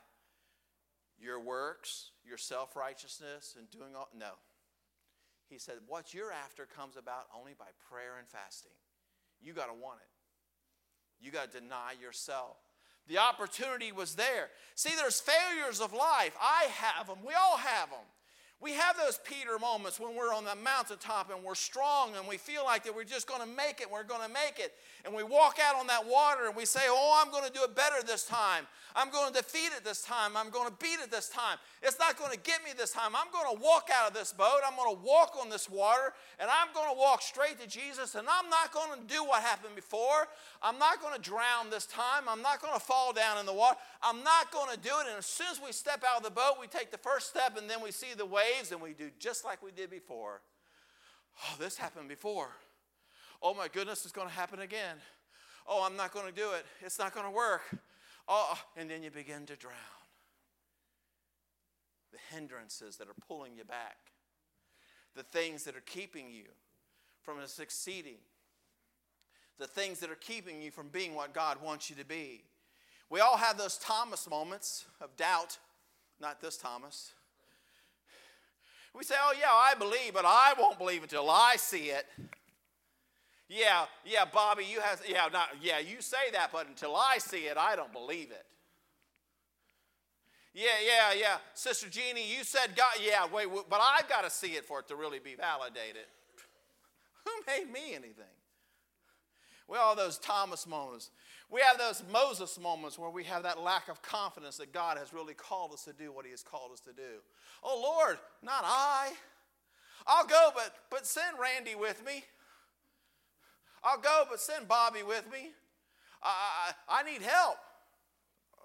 your 1.20 1.40
works, 1.40 2.12
your 2.24 2.38
self 2.38 2.76
righteousness, 2.76 3.56
and 3.58 3.68
doing 3.70 3.96
all. 3.96 4.08
No. 4.16 4.30
He 5.48 5.58
said, 5.58 5.76
What 5.86 6.14
you're 6.14 6.32
after 6.32 6.66
comes 6.66 6.96
about 6.96 7.26
only 7.36 7.54
by 7.58 7.66
prayer 7.90 8.18
and 8.18 8.28
fasting. 8.28 8.72
You 9.40 9.52
got 9.52 9.66
to 9.66 9.74
want 9.74 10.00
it, 10.00 11.24
you 11.24 11.30
got 11.30 11.52
to 11.52 11.60
deny 11.60 11.94
yourself. 12.00 12.56
The 13.06 13.18
opportunity 13.18 13.90
was 13.90 14.16
there. 14.16 14.50
See, 14.74 14.94
there's 14.94 15.18
failures 15.18 15.80
of 15.80 15.94
life. 15.94 16.36
I 16.40 16.66
have 16.74 17.06
them, 17.06 17.18
we 17.26 17.32
all 17.32 17.56
have 17.56 17.88
them. 17.88 18.04
We 18.60 18.72
have 18.72 18.96
those 18.96 19.20
Peter 19.22 19.56
moments 19.60 20.00
when 20.00 20.16
we're 20.16 20.34
on 20.34 20.44
the 20.44 20.56
mountaintop 20.56 21.30
and 21.32 21.44
we're 21.44 21.54
strong 21.54 22.10
and 22.18 22.26
we 22.26 22.38
feel 22.38 22.64
like 22.64 22.82
that 22.84 22.94
we're 22.94 23.04
just 23.04 23.28
going 23.28 23.40
to 23.40 23.46
make 23.46 23.80
it, 23.80 23.88
we're 23.88 24.02
going 24.02 24.26
to 24.26 24.32
make 24.32 24.58
it. 24.58 24.74
And 25.04 25.14
we 25.14 25.22
walk 25.22 25.58
out 25.64 25.76
on 25.76 25.86
that 25.86 26.04
water 26.04 26.46
and 26.48 26.56
we 26.56 26.64
say, 26.64 26.80
Oh, 26.86 27.22
I'm 27.24 27.30
going 27.30 27.44
to 27.44 27.52
do 27.52 27.62
it 27.62 27.76
better 27.76 28.02
this 28.04 28.24
time. 28.24 28.66
I'm 28.96 29.10
going 29.10 29.32
to 29.32 29.40
defeat 29.40 29.70
it 29.76 29.84
this 29.84 30.02
time. 30.02 30.36
I'm 30.36 30.50
going 30.50 30.66
to 30.68 30.74
beat 30.80 30.98
it 31.00 31.08
this 31.08 31.28
time. 31.28 31.58
It's 31.84 32.00
not 32.00 32.18
going 32.18 32.32
to 32.32 32.38
get 32.38 32.64
me 32.64 32.70
this 32.76 32.90
time. 32.90 33.12
I'm 33.14 33.30
going 33.30 33.56
to 33.56 33.62
walk 33.62 33.90
out 33.94 34.08
of 34.08 34.14
this 34.14 34.32
boat. 34.32 34.58
I'm 34.66 34.74
going 34.74 34.96
to 34.96 35.02
walk 35.04 35.36
on 35.40 35.50
this 35.50 35.70
water 35.70 36.12
and 36.40 36.50
I'm 36.50 36.74
going 36.74 36.92
to 36.92 36.98
walk 36.98 37.22
straight 37.22 37.60
to 37.60 37.68
Jesus 37.68 38.16
and 38.16 38.26
I'm 38.28 38.50
not 38.50 38.72
going 38.72 39.00
to 39.00 39.06
do 39.06 39.22
what 39.22 39.42
happened 39.42 39.76
before. 39.76 40.26
I'm 40.62 40.78
not 40.78 41.00
going 41.00 41.14
to 41.14 41.20
drown 41.20 41.70
this 41.70 41.86
time. 41.86 42.24
I'm 42.28 42.42
not 42.42 42.60
going 42.60 42.74
to 42.74 42.80
fall 42.80 43.12
down 43.12 43.38
in 43.38 43.46
the 43.46 43.54
water. 43.54 43.76
I'm 44.02 44.24
not 44.24 44.50
going 44.50 44.74
to 44.74 44.80
do 44.80 44.90
it. 45.00 45.06
And 45.08 45.18
as 45.18 45.26
soon 45.26 45.46
as 45.52 45.60
we 45.64 45.70
step 45.70 46.02
out 46.02 46.18
of 46.18 46.24
the 46.24 46.34
boat, 46.34 46.56
we 46.60 46.66
take 46.66 46.90
the 46.90 46.98
first 46.98 47.28
step 47.28 47.56
and 47.56 47.70
then 47.70 47.80
we 47.80 47.92
see 47.92 48.14
the 48.16 48.26
waves 48.48 48.72
and 48.72 48.80
we 48.80 48.92
do 48.92 49.10
just 49.18 49.44
like 49.44 49.62
we 49.62 49.70
did 49.70 49.90
before. 49.90 50.40
Oh, 51.42 51.56
this 51.58 51.76
happened 51.76 52.08
before. 52.08 52.50
Oh 53.42 53.54
my 53.54 53.68
goodness, 53.68 54.04
it's 54.04 54.12
going 54.12 54.28
to 54.28 54.34
happen 54.34 54.60
again. 54.60 54.96
Oh, 55.66 55.84
I'm 55.84 55.96
not 55.96 56.12
going 56.12 56.26
to 56.26 56.32
do 56.32 56.52
it. 56.52 56.64
It's 56.80 56.98
not 56.98 57.14
going 57.14 57.26
to 57.26 57.32
work. 57.32 57.62
Oh, 58.26 58.58
and 58.76 58.90
then 58.90 59.02
you 59.02 59.10
begin 59.10 59.46
to 59.46 59.56
drown. 59.56 59.74
The 62.12 62.18
hindrances 62.34 62.96
that 62.96 63.08
are 63.08 63.16
pulling 63.26 63.56
you 63.56 63.64
back, 63.64 63.96
the 65.14 65.22
things 65.22 65.64
that 65.64 65.76
are 65.76 65.82
keeping 65.86 66.30
you 66.30 66.44
from 67.22 67.36
succeeding, 67.46 68.16
the 69.58 69.66
things 69.66 70.00
that 70.00 70.10
are 70.10 70.16
keeping 70.16 70.62
you 70.62 70.70
from 70.70 70.88
being 70.88 71.14
what 71.14 71.34
God 71.34 71.62
wants 71.62 71.90
you 71.90 71.96
to 71.96 72.04
be. 72.04 72.42
We 73.10 73.20
all 73.20 73.36
have 73.36 73.58
those 73.58 73.78
Thomas 73.78 74.28
moments 74.28 74.86
of 75.00 75.16
doubt, 75.16 75.58
not 76.20 76.40
this 76.40 76.56
Thomas. 76.56 77.12
We 78.94 79.04
say, 79.04 79.14
oh, 79.20 79.34
yeah, 79.38 79.50
I 79.50 79.74
believe, 79.78 80.14
but 80.14 80.24
I 80.24 80.54
won't 80.58 80.78
believe 80.78 81.02
until 81.02 81.30
I 81.30 81.56
see 81.56 81.90
it. 81.90 82.06
Yeah, 83.48 83.86
yeah, 84.04 84.24
Bobby, 84.26 84.64
you 84.64 84.80
have, 84.80 85.02
yeah, 85.08 85.28
not, 85.32 85.48
yeah, 85.62 85.78
you 85.78 86.00
say 86.00 86.30
that, 86.32 86.50
but 86.52 86.68
until 86.68 86.94
I 86.94 87.18
see 87.18 87.46
it, 87.46 87.56
I 87.56 87.76
don't 87.76 87.92
believe 87.92 88.30
it. 88.30 88.44
Yeah, 90.52 90.66
yeah, 90.84 91.18
yeah. 91.18 91.36
Sister 91.54 91.88
Jeannie, 91.88 92.36
you 92.36 92.44
said 92.44 92.76
God, 92.76 92.94
yeah, 93.00 93.26
wait, 93.32 93.46
but 93.70 93.80
I've 93.80 94.08
got 94.08 94.24
to 94.24 94.30
see 94.30 94.48
it 94.48 94.64
for 94.64 94.80
it 94.80 94.88
to 94.88 94.96
really 94.96 95.18
be 95.18 95.34
validated. 95.34 96.06
Who 97.24 97.30
made 97.46 97.72
me 97.72 97.94
anything? 97.94 98.24
We 99.68 99.76
all 99.76 99.94
those 99.94 100.18
Thomas 100.18 100.66
moments. 100.66 101.10
We 101.50 101.62
have 101.62 101.78
those 101.78 102.02
Moses 102.12 102.58
moments 102.60 102.98
where 102.98 103.10
we 103.10 103.24
have 103.24 103.42
that 103.44 103.58
lack 103.58 103.88
of 103.88 104.02
confidence 104.02 104.58
that 104.58 104.72
God 104.72 104.98
has 104.98 105.14
really 105.14 105.34
called 105.34 105.72
us 105.72 105.84
to 105.84 105.92
do 105.92 106.12
what 106.12 106.24
He 106.26 106.30
has 106.30 106.42
called 106.42 106.72
us 106.72 106.80
to 106.80 106.92
do. 106.92 107.22
Oh 107.62 107.80
Lord, 107.82 108.18
not 108.42 108.62
I. 108.64 109.12
I'll 110.06 110.26
go, 110.26 110.50
but 110.54 110.74
but 110.90 111.06
send 111.06 111.38
Randy 111.40 111.74
with 111.74 112.04
me. 112.04 112.24
I'll 113.82 114.00
go, 114.00 114.24
but 114.28 114.40
send 114.40 114.68
Bobby 114.68 115.02
with 115.02 115.30
me. 115.32 115.50
I, 116.22 116.72
I, 116.88 117.00
I 117.00 117.10
need 117.10 117.22
help. 117.22 117.56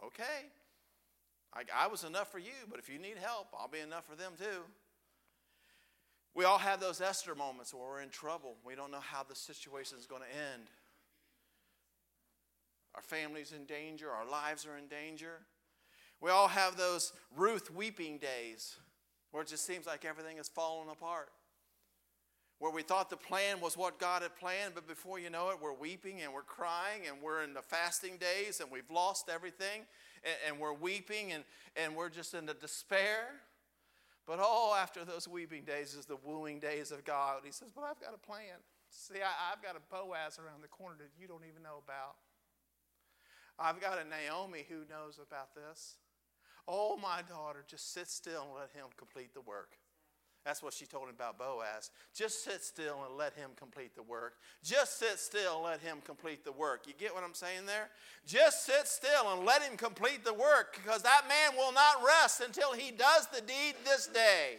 Okay. 0.05 0.49
I, 1.53 1.85
I 1.85 1.87
was 1.87 2.03
enough 2.03 2.31
for 2.31 2.39
you, 2.39 2.51
but 2.69 2.79
if 2.79 2.89
you 2.89 2.97
need 2.97 3.17
help, 3.21 3.47
I'll 3.57 3.67
be 3.67 3.79
enough 3.79 4.05
for 4.07 4.15
them 4.15 4.33
too. 4.37 4.63
We 6.35 6.45
all 6.45 6.57
have 6.57 6.79
those 6.79 6.99
Esther 6.99 7.35
moments 7.35 7.73
where 7.73 7.83
we're 7.83 8.01
in 8.01 8.09
trouble. 8.09 8.55
We 8.65 8.73
don't 8.75 8.91
know 8.91 8.99
how 8.99 9.23
the 9.23 9.35
situation 9.35 9.99
is 9.99 10.07
going 10.07 10.23
to 10.23 10.27
end. 10.27 10.63
Our 12.95 13.01
family's 13.01 13.51
in 13.51 13.65
danger, 13.65 14.09
our 14.11 14.29
lives 14.29 14.65
are 14.65 14.77
in 14.77 14.87
danger. 14.87 15.39
We 16.21 16.29
all 16.29 16.47
have 16.47 16.77
those 16.77 17.11
Ruth 17.35 17.73
weeping 17.73 18.17
days 18.17 18.77
where 19.31 19.43
it 19.43 19.49
just 19.49 19.65
seems 19.65 19.85
like 19.85 20.05
everything 20.05 20.37
is 20.37 20.47
falling 20.47 20.89
apart 20.89 21.29
where 22.63 22.71
we 22.71 22.81
thought 22.81 23.09
the 23.09 23.17
plan 23.17 23.59
was 23.59 23.75
what 23.75 23.99
God 23.99 24.21
had 24.21 24.37
planned, 24.37 24.73
but 24.73 24.87
before 24.87 25.19
you 25.19 25.29
know 25.29 25.49
it, 25.49 25.57
we're 25.61 25.73
weeping 25.73 26.21
and 26.21 26.31
we're 26.31 26.43
crying 26.43 27.01
and 27.09 27.21
we're 27.21 27.43
in 27.43 27.53
the 27.53 27.61
fasting 27.61 28.15
days 28.15 28.61
and 28.61 28.71
we've 28.71 28.89
lost 28.89 29.27
everything 29.27 29.81
and, 30.23 30.35
and 30.47 30.59
we're 30.61 30.71
weeping 30.71 31.33
and, 31.33 31.43
and 31.75 31.93
we're 31.93 32.07
just 32.07 32.33
in 32.33 32.45
the 32.45 32.53
despair. 32.53 33.41
But 34.25 34.39
oh, 34.41 34.73
after 34.79 35.03
those 35.03 35.27
weeping 35.27 35.63
days 35.63 35.93
is 35.93 36.05
the 36.05 36.15
wooing 36.23 36.61
days 36.61 36.91
of 36.91 37.03
God. 37.03 37.41
He 37.43 37.51
says, 37.51 37.69
But 37.75 37.83
I've 37.83 37.99
got 37.99 38.13
a 38.13 38.25
plan. 38.25 38.55
See, 38.89 39.15
I, 39.15 39.51
I've 39.51 39.61
got 39.61 39.75
a 39.75 39.81
Boaz 39.93 40.39
around 40.39 40.63
the 40.63 40.69
corner 40.69 40.95
that 40.99 41.09
you 41.19 41.27
don't 41.27 41.43
even 41.43 41.63
know 41.63 41.83
about. 41.85 42.15
I've 43.59 43.79
got 43.79 43.99
a 43.99 44.03
Naomi 44.03 44.65
who 44.67 44.79
knows 44.89 45.19
about 45.25 45.55
this. 45.55 45.95
Oh, 46.67 46.97
my 46.97 47.21
daughter, 47.27 47.63
just 47.67 47.93
sit 47.93 48.09
still 48.09 48.43
and 48.43 48.55
let 48.55 48.69
him 48.71 48.89
complete 48.97 49.33
the 49.33 49.41
work. 49.41 49.77
That's 50.45 50.61
what 50.61 50.73
she 50.73 50.85
told 50.85 51.05
him 51.05 51.15
about 51.15 51.39
Boaz. 51.39 51.89
Just 52.13 52.43
sit 52.43 52.63
still 52.63 52.99
and 53.07 53.17
let 53.17 53.33
him 53.33 53.51
complete 53.55 53.95
the 53.95 54.03
work. 54.03 54.33
Just 54.61 54.99
sit 54.99 55.17
still 55.17 55.57
and 55.57 55.63
let 55.65 55.79
him 55.79 55.99
complete 56.03 56.43
the 56.43 56.51
work. 56.51 56.83
You 56.85 56.93
get 56.99 57.13
what 57.13 57.23
I'm 57.23 57.33
saying 57.33 57.65
there? 57.65 57.89
Just 58.25 58.65
sit 58.65 58.87
still 58.87 59.31
and 59.31 59.45
let 59.45 59.61
him 59.61 59.77
complete 59.77 60.25
the 60.25 60.33
work 60.33 60.75
because 60.75 61.01
that 61.03 61.23
man 61.29 61.57
will 61.57 61.71
not 61.71 62.03
rest 62.05 62.41
until 62.41 62.73
he 62.73 62.91
does 62.91 63.27
the 63.27 63.39
deed 63.39 63.75
this 63.85 64.07
day. 64.07 64.57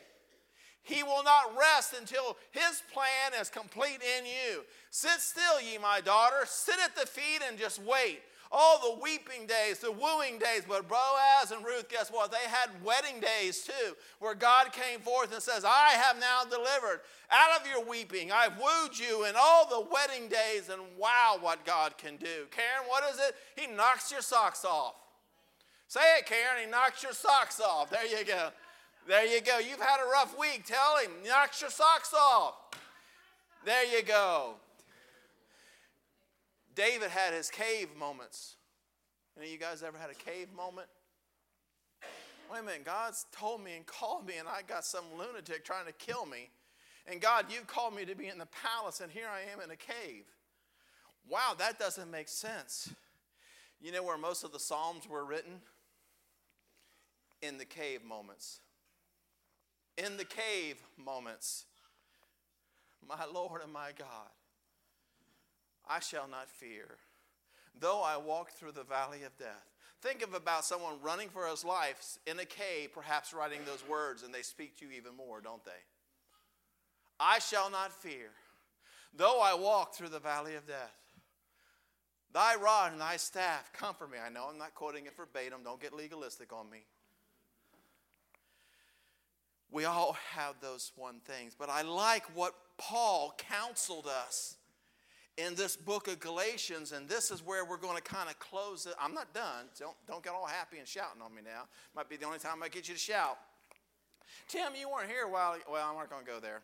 He 0.83 1.03
will 1.03 1.23
not 1.23 1.57
rest 1.59 1.95
until 1.99 2.37
his 2.51 2.83
plan 2.93 3.39
is 3.41 3.51
complete 3.51 4.01
in 4.19 4.25
you. 4.25 4.65
Sit 4.91 5.21
still, 5.21 5.61
ye 5.61 5.77
my 5.79 6.01
daughter. 6.01 6.45
Sit 6.47 6.77
at 6.83 6.97
the 6.97 7.07
feet 7.07 7.43
and 7.47 7.59
just 7.59 7.83
wait 7.83 8.21
all 8.53 8.79
the 8.79 9.03
weeping 9.03 9.47
days, 9.47 9.79
the 9.79 9.91
wooing 9.91 10.39
days. 10.39 10.63
But 10.69 10.89
Boaz 10.89 11.51
and 11.51 11.65
Ruth, 11.65 11.89
guess 11.89 12.11
what? 12.11 12.31
They 12.31 12.49
had 12.49 12.71
wedding 12.85 13.21
days 13.21 13.63
too, 13.63 13.95
where 14.19 14.35
God 14.35 14.73
came 14.73 15.01
forth 15.01 15.33
and 15.33 15.43
says, 15.43 15.65
I 15.65 15.91
have 15.91 16.19
now 16.19 16.45
delivered 16.45 17.01
out 17.31 17.61
of 17.61 17.67
your 17.67 17.85
weeping. 17.85 18.31
I've 18.33 18.57
wooed 18.59 18.99
you 18.99 19.25
in 19.25 19.35
all 19.39 19.69
the 19.69 19.89
wedding 19.91 20.29
days, 20.29 20.69
and 20.69 20.83
wow, 20.99 21.39
what 21.41 21.65
God 21.65 21.97
can 21.99 22.17
do. 22.17 22.47
Karen, 22.51 22.87
what 22.89 23.05
is 23.13 23.19
it? 23.19 23.35
He 23.57 23.67
knocks 23.67 24.11
your 24.11 24.23
socks 24.23 24.65
off. 24.65 24.95
Say 25.89 26.01
it, 26.19 26.27
Karen. 26.27 26.65
He 26.65 26.71
knocks 26.71 27.03
your 27.03 27.13
socks 27.13 27.61
off. 27.61 27.91
There 27.91 28.07
you 28.07 28.25
go. 28.25 28.51
There 29.07 29.27
you 29.27 29.41
go. 29.41 29.59
You've 29.59 29.81
had 29.81 30.01
a 30.01 30.09
rough 30.11 30.39
week. 30.39 30.65
Tell 30.67 30.99
him, 30.99 31.11
knocks 31.27 31.61
your 31.61 31.71
socks 31.71 32.15
off. 32.15 32.55
There 33.65 33.85
you 33.85 34.03
go. 34.03 34.55
David 36.75 37.11
had 37.11 37.33
his 37.35 37.51
cave 37.51 37.89
moments. 37.99 38.57
Any 39.37 39.47
of 39.47 39.53
you 39.53 39.59
guys 39.59 39.83
ever 39.83 39.99
had 39.99 40.11
a 40.11 40.14
cave 40.14 40.49
moment? 40.57 40.89
Wait 42.53 42.61
a 42.61 42.62
minute, 42.62 42.85
God's 42.85 43.27
told 43.33 43.62
me 43.64 43.72
and 43.77 43.87
called 43.87 44.27
me, 44.27 44.35
and 44.39 44.47
I 44.47 44.61
got 44.66 44.85
some 44.85 45.05
lunatic 45.18 45.64
trying 45.64 45.87
to 45.87 45.93
kill 45.93 46.27
me. 46.27 46.51
And 47.07 47.20
God, 47.20 47.47
you've 47.49 47.66
called 47.66 47.95
me 47.95 48.05
to 48.05 48.14
be 48.14 48.29
in 48.29 48.39
the 48.39 48.47
palace, 48.47 49.01
and 49.01 49.11
here 49.11 49.27
I 49.29 49.53
am 49.53 49.61
in 49.61 49.70
a 49.70 49.77
cave. 49.77 50.25
Wow, 51.29 51.55
that 51.59 51.79
doesn't 51.79 52.11
make 52.11 52.29
sense. 52.29 52.93
You 53.81 53.93
know 53.93 54.03
where 54.03 54.18
most 54.18 54.45
of 54.45 54.53
the 54.53 54.59
Psalms 54.59 55.09
were 55.09 55.25
written? 55.25 55.61
In 57.43 57.59
the 57.59 57.64
cave 57.64 58.05
moments. 58.05 58.61
In 59.99 60.16
the 60.16 60.25
cave 60.25 60.83
moments. 60.97 61.64
My 63.07 63.25
Lord 63.33 63.62
and 63.62 63.72
my 63.72 63.91
God, 63.99 64.31
I 65.89 66.01
shall 66.01 66.28
not 66.28 66.51
fear, 66.51 66.97
though 67.78 68.03
I 68.03 68.16
walk 68.16 68.53
through 68.53 68.72
the 68.72 68.85
valley 68.85 69.22
of 69.24 69.37
death. 69.39 69.74
Think 70.01 70.22
of 70.22 70.35
about 70.35 70.64
someone 70.64 70.95
running 71.03 71.28
for 71.28 71.47
his 71.47 71.64
life 71.64 72.18
in 72.26 72.39
a 72.39 72.45
cave, 72.45 72.93
perhaps 72.93 73.32
writing 73.32 73.61
those 73.64 73.82
words, 73.89 74.22
and 74.22 74.35
they 74.35 74.43
speak 74.43 74.78
to 74.78 74.87
you 74.87 74.93
even 74.93 75.16
more, 75.16 75.41
don't 75.41 75.64
they? 75.64 75.70
I 77.18 77.39
shall 77.39 77.70
not 77.70 77.93
fear, 77.93 78.30
though 79.16 79.41
I 79.41 79.55
walk 79.55 79.95
through 79.95 80.11
the 80.11 80.18
valley 80.18 80.57
of 80.57 80.66
death. 80.66 80.95
Thy 82.35 82.57
rod 82.57 82.93
and 82.93 83.01
thy 83.01 83.16
staff 83.16 83.72
comfort 83.72 84.11
me. 84.11 84.18
I 84.18 84.28
know 84.28 84.49
I'm 84.51 84.59
not 84.59 84.74
quoting 84.74 85.07
it 85.07 85.16
verbatim. 85.16 85.61
Don't 85.62 85.80
get 85.80 85.95
legalistic 85.95 86.53
on 86.53 86.68
me. 86.68 86.85
We 89.70 89.85
all 89.85 90.16
have 90.32 90.57
those 90.61 90.91
one 90.97 91.20
things. 91.24 91.55
But 91.57 91.70
I 91.70 91.82
like 91.82 92.24
what 92.37 92.55
Paul 92.76 93.35
counseled 93.39 94.07
us 94.07 94.57
in 95.37 95.55
this 95.55 95.76
book 95.76 96.09
of 96.09 96.20
Galatians, 96.20 96.93
and 96.93 97.09
this 97.09 97.30
is 97.30 97.45
where 97.45 97.64
we're 97.64 97.76
going 97.76 97.97
to 97.97 98.03
kind 98.03 98.28
of 98.28 98.39
close 98.39 98.87
it. 98.87 98.95
I'm 99.01 99.14
not 99.14 99.32
done. 99.35 99.66
Don't, 99.78 99.97
don't 100.07 100.22
get 100.22 100.32
all 100.32 100.47
happy 100.47 100.78
and 100.78 100.87
shouting 100.87 101.20
on 101.22 101.35
me 101.35 101.43
now. 101.45 101.62
Might 101.97 102.09
be 102.09 102.16
the 102.16 102.26
only 102.26 102.39
time 102.39 102.62
I 102.62 102.68
get 102.68 102.89
you 102.89 102.95
to 102.95 103.01
shout. 103.01 103.39
Tim, 104.49 104.72
you 104.78 104.89
weren't 104.89 105.11
here 105.11 105.26
while. 105.26 105.57
Well, 105.70 105.89
I'm 105.89 105.97
not 105.97 106.11
going 106.11 106.24
to 106.24 106.30
go 106.30 106.41
there. 106.41 106.62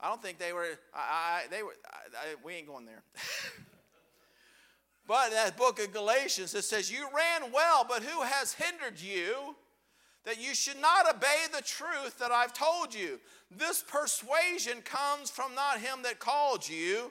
I 0.00 0.08
don't 0.08 0.20
think 0.20 0.38
they 0.38 0.52
were. 0.52 0.78
I, 0.94 0.98
I 0.98 1.42
they 1.50 1.62
were. 1.62 1.76
I, 2.14 2.34
we 2.44 2.54
ain't 2.54 2.66
going 2.66 2.84
there. 2.84 3.02
but 5.06 5.30
that 5.30 5.56
book 5.56 5.80
of 5.82 5.92
Galatians, 5.92 6.54
it 6.54 6.64
says, 6.64 6.90
"You 6.90 7.06
ran 7.14 7.52
well, 7.52 7.86
but 7.88 8.02
who 8.02 8.22
has 8.22 8.52
hindered 8.52 9.00
you?" 9.00 9.56
that 10.24 10.40
you 10.40 10.54
should 10.54 10.80
not 10.80 11.12
obey 11.12 11.46
the 11.52 11.62
truth 11.62 12.18
that 12.20 12.30
I've 12.30 12.52
told 12.52 12.94
you. 12.94 13.18
This 13.50 13.82
persuasion 13.82 14.80
comes 14.82 15.30
from 15.30 15.54
not 15.54 15.80
him 15.80 16.02
that 16.04 16.20
called 16.20 16.68
you, 16.68 17.10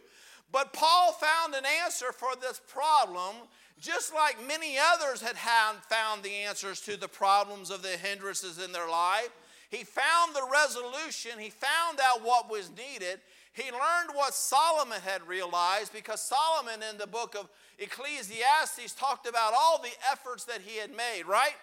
but 0.52 0.74
Paul 0.74 1.14
found 1.14 1.54
an 1.56 1.64
answer 1.84 2.12
for 2.12 2.32
this 2.40 2.62
problem, 2.68 3.36
just 3.80 4.14
like 4.14 4.46
many 4.48 4.76
others 4.78 5.22
had 5.22 5.38
found 5.38 6.24
the 6.24 6.34
answers 6.34 6.82
to 6.82 6.98
the 6.98 7.08
problems 7.08 7.72
of 7.72 7.82
the 7.82 7.90
hindrances 7.90 8.64
in 8.64 8.72
their 8.72 8.90
life. 8.90 9.30
He 9.70 9.84
found 9.84 10.36
the 10.36 10.48
resolution, 10.52 11.40
he 11.40 11.50
found 11.50 12.00
out 12.04 12.24
what 12.24 12.50
was 12.50 12.70
needed. 12.70 13.22
He 13.54 13.64
learned 13.64 14.12
what 14.14 14.34
Solomon 14.34 15.02
had 15.02 15.28
realized 15.28 15.92
because 15.92 16.22
Solomon 16.22 16.82
in 16.90 16.98
the 16.98 17.08
book 17.08 17.36
of 17.36 17.50
Ecclesiastes 17.80 18.94
talked 18.94 19.28
about 19.28 19.54
all 19.58 19.82
the 19.82 19.92
efforts 20.10 20.46
that 20.46 20.62
he 20.62 20.78
had 20.80 20.92
made, 20.92 21.24
right? 21.28 21.56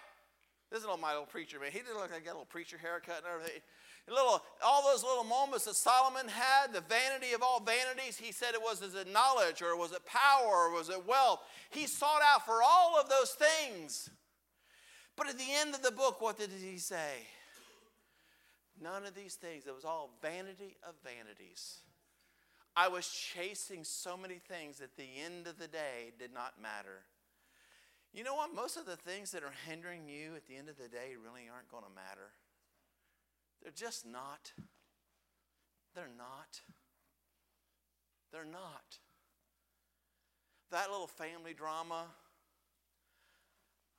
This 0.71 0.81
is 0.81 0.87
my 1.01 1.11
little 1.11 1.25
preacher 1.25 1.59
man. 1.59 1.71
He 1.71 1.79
didn't 1.79 1.97
look 1.97 2.11
like 2.11 2.23
got 2.23 2.31
a 2.31 2.33
little 2.33 2.45
preacher 2.45 2.77
haircut 2.77 3.23
and 3.23 3.25
everything. 3.33 3.61
Little, 4.09 4.41
all 4.63 4.83
those 4.83 5.03
little 5.03 5.23
moments 5.23 5.65
that 5.65 5.75
Solomon 5.75 6.27
had, 6.27 6.73
the 6.73 6.81
vanity 6.81 7.33
of 7.33 7.41
all 7.41 7.59
vanities, 7.59 8.17
he 8.17 8.31
said 8.31 8.53
it 8.53 8.61
was, 8.61 8.81
is 8.81 8.95
it 8.95 9.11
knowledge 9.11 9.61
or 9.61 9.77
was 9.77 9.91
it 9.91 10.05
power 10.05 10.67
or 10.67 10.73
was 10.73 10.89
it 10.89 11.07
wealth? 11.07 11.39
He 11.69 11.87
sought 11.87 12.21
out 12.23 12.45
for 12.45 12.61
all 12.63 12.99
of 12.99 13.09
those 13.09 13.31
things. 13.31 14.09
But 15.15 15.29
at 15.29 15.37
the 15.37 15.51
end 15.53 15.75
of 15.75 15.81
the 15.81 15.91
book, 15.91 16.21
what 16.21 16.37
did 16.37 16.49
he 16.51 16.77
say? 16.77 17.27
None 18.81 19.05
of 19.05 19.13
these 19.13 19.35
things. 19.35 19.65
It 19.67 19.75
was 19.75 19.85
all 19.85 20.11
vanity 20.21 20.77
of 20.87 20.95
vanities. 21.03 21.79
I 22.75 22.87
was 22.87 23.09
chasing 23.09 23.83
so 23.83 24.15
many 24.15 24.35
things 24.35 24.79
at 24.79 24.95
the 24.95 25.07
end 25.25 25.47
of 25.47 25.59
the 25.59 25.67
day 25.67 26.13
did 26.17 26.33
not 26.33 26.53
matter. 26.61 27.03
You 28.13 28.23
know 28.23 28.35
what? 28.35 28.55
Most 28.55 28.77
of 28.77 28.85
the 28.85 28.95
things 28.95 29.31
that 29.31 29.43
are 29.43 29.53
hindering 29.67 30.07
you 30.07 30.35
at 30.35 30.47
the 30.47 30.55
end 30.55 30.69
of 30.69 30.77
the 30.77 30.87
day 30.87 31.15
really 31.21 31.49
aren't 31.53 31.69
going 31.69 31.83
to 31.83 31.93
matter. 31.93 32.31
They're 33.61 33.71
just 33.75 34.05
not. 34.05 34.53
They're 35.95 36.09
not. 36.17 36.61
They're 38.31 38.45
not. 38.45 38.99
That 40.71 40.91
little 40.91 41.07
family 41.07 41.53
drama, 41.53 42.05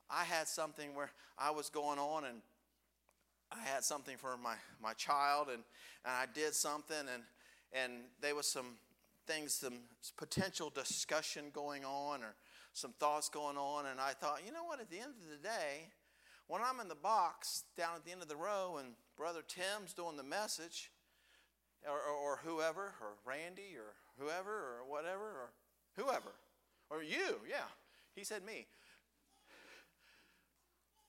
I 0.09 0.25
had 0.25 0.47
something 0.47 0.95
where 0.95 1.11
I 1.39 1.51
was 1.51 1.69
going 1.69 1.99
on 1.99 2.25
and 2.25 2.39
I 3.51 3.59
had 3.65 3.83
something 3.83 4.17
for 4.17 4.37
my, 4.37 4.55
my 4.81 4.93
child 4.93 5.49
and, 5.49 5.63
and 6.05 6.15
I 6.15 6.27
did 6.33 6.55
something 6.55 6.97
and, 6.97 7.23
and 7.73 8.05
there 8.21 8.35
was 8.35 8.47
some 8.47 8.77
things, 9.27 9.55
some 9.55 9.81
potential 10.17 10.71
discussion 10.71 11.47
going 11.53 11.85
on 11.85 12.23
or 12.23 12.35
some 12.73 12.93
thoughts 12.99 13.29
going 13.29 13.57
on, 13.57 13.87
and 13.87 14.01
I 14.01 14.13
thought, 14.13 14.41
you 14.45 14.53
know 14.53 14.65
what, 14.65 14.81
at 14.81 14.91
the 14.91 14.99
end 14.99 15.13
of 15.23 15.31
the 15.31 15.43
day, 15.43 15.89
when 16.47 16.63
I'm 16.63 16.81
in 16.81 16.89
the 16.89 16.95
box 16.95 17.65
down 17.77 17.91
at 17.97 18.05
the 18.05 18.13
end 18.13 18.23
of 18.23 18.29
the 18.29 18.37
row 18.37 18.79
and 18.79 18.95
Brother 19.21 19.43
Tim's 19.47 19.93
doing 19.93 20.17
the 20.17 20.23
message, 20.23 20.91
or, 21.87 21.93
or, 21.93 22.33
or 22.33 22.41
whoever, 22.43 22.95
or 23.03 23.21
Randy, 23.27 23.77
or 23.77 23.93
whoever, 24.19 24.51
or 24.51 24.89
whatever, 24.89 25.25
or 25.25 25.51
whoever, 25.95 26.33
or 26.89 27.03
you, 27.03 27.37
yeah, 27.47 27.69
he 28.15 28.25
said 28.25 28.47
me. 28.47 28.67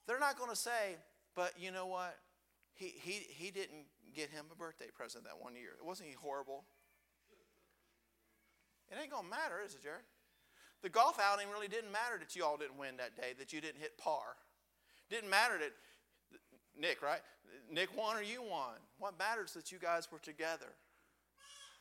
They're 0.08 0.20
not 0.20 0.38
going 0.38 0.50
to 0.50 0.58
say, 0.58 0.98
but 1.38 1.54
you 1.58 1.72
know 1.72 1.88
what? 1.88 2.18
He, 2.74 2.92
he, 3.02 3.22
he 3.30 3.50
didn't 3.50 3.86
get 4.14 4.30
him 4.30 4.44
a 4.52 4.56
birthday 4.58 4.88
present 4.94 5.24
that 5.24 5.42
one 5.42 5.56
year. 5.56 5.78
Wasn't 5.82 6.10
he 6.10 6.14
horrible? 6.14 6.66
It 8.92 8.98
ain't 9.02 9.12
going 9.12 9.24
to 9.24 9.30
matter, 9.30 9.62
is 9.66 9.74
it, 9.74 9.84
Jared? 9.84 10.04
The 10.84 10.90
golf 10.90 11.18
outing 11.18 11.48
really 11.50 11.70
didn't 11.70 11.94
matter 11.94 12.20
that 12.20 12.36
you 12.36 12.44
all 12.44 12.58
didn't 12.58 12.78
win 12.78 12.98
that 12.98 13.16
day, 13.16 13.32
that 13.40 13.54
you 13.54 13.62
didn't 13.62 13.80
hit 13.80 13.98
par. 13.98 14.36
Didn't 15.10 15.30
matter 15.30 15.58
that 15.60 15.72
Nick, 16.80 17.02
right? 17.02 17.22
Nick 17.72 17.96
won 17.98 18.18
or 18.18 18.22
you 18.22 18.42
won. 18.42 18.76
What 19.00 19.18
matters 19.18 19.54
that 19.54 19.72
you 19.72 19.78
guys 19.80 20.08
were 20.12 20.20
together. 20.20 20.74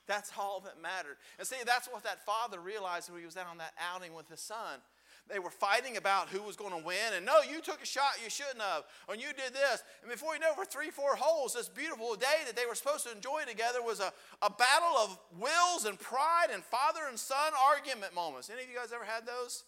That's 0.06 0.32
all 0.36 0.60
that 0.60 0.80
mattered. 0.82 1.16
And 1.38 1.46
see, 1.46 1.56
that's 1.64 1.86
what 1.86 2.02
that 2.04 2.24
father 2.24 2.58
realized 2.58 3.10
when 3.10 3.20
he 3.20 3.26
was 3.26 3.36
out 3.36 3.46
on 3.50 3.58
that 3.58 3.72
outing 3.78 4.14
with 4.14 4.28
his 4.28 4.40
son. 4.40 4.80
They 5.28 5.38
were 5.38 5.50
fighting 5.50 5.96
about 5.96 6.28
who 6.28 6.42
was 6.42 6.56
going 6.56 6.72
to 6.72 6.84
win. 6.84 7.14
And 7.14 7.24
no, 7.24 7.34
you 7.48 7.60
took 7.60 7.80
a 7.82 7.86
shot 7.86 8.18
you 8.22 8.30
shouldn't 8.30 8.60
have. 8.60 8.84
And 9.08 9.20
you 9.20 9.28
did 9.28 9.52
this. 9.52 9.82
And 10.02 10.10
before 10.10 10.34
you 10.34 10.40
know, 10.40 10.52
for 10.54 10.64
three, 10.64 10.90
four 10.90 11.14
holes, 11.14 11.54
this 11.54 11.68
beautiful 11.68 12.16
day 12.16 12.42
that 12.46 12.56
they 12.56 12.66
were 12.66 12.74
supposed 12.74 13.06
to 13.06 13.14
enjoy 13.14 13.42
together 13.46 13.80
was 13.82 14.00
a, 14.00 14.12
a 14.42 14.50
battle 14.50 14.96
of 14.98 15.18
wills 15.38 15.84
and 15.84 15.98
pride 15.98 16.48
and 16.52 16.64
father 16.64 17.02
and 17.08 17.18
son 17.18 17.52
argument 17.72 18.14
moments. 18.14 18.50
Any 18.50 18.62
of 18.62 18.68
you 18.68 18.74
guys 18.74 18.92
ever 18.92 19.04
had 19.04 19.26
those? 19.26 19.62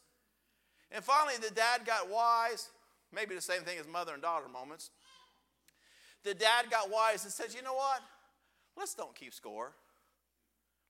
And 0.90 1.04
finally, 1.04 1.34
the 1.40 1.54
dad 1.54 1.86
got 1.86 2.10
wise. 2.10 2.70
Maybe 3.14 3.34
the 3.34 3.40
same 3.40 3.62
thing 3.62 3.78
as 3.78 3.86
mother 3.86 4.14
and 4.14 4.22
daughter 4.22 4.48
moments. 4.48 4.90
The 6.24 6.34
dad 6.34 6.70
got 6.70 6.90
wise 6.90 7.24
and 7.24 7.32
said, 7.32 7.54
You 7.54 7.62
know 7.62 7.74
what? 7.74 8.00
Let's 8.76 8.94
don't 8.94 9.14
keep 9.14 9.34
score. 9.34 9.72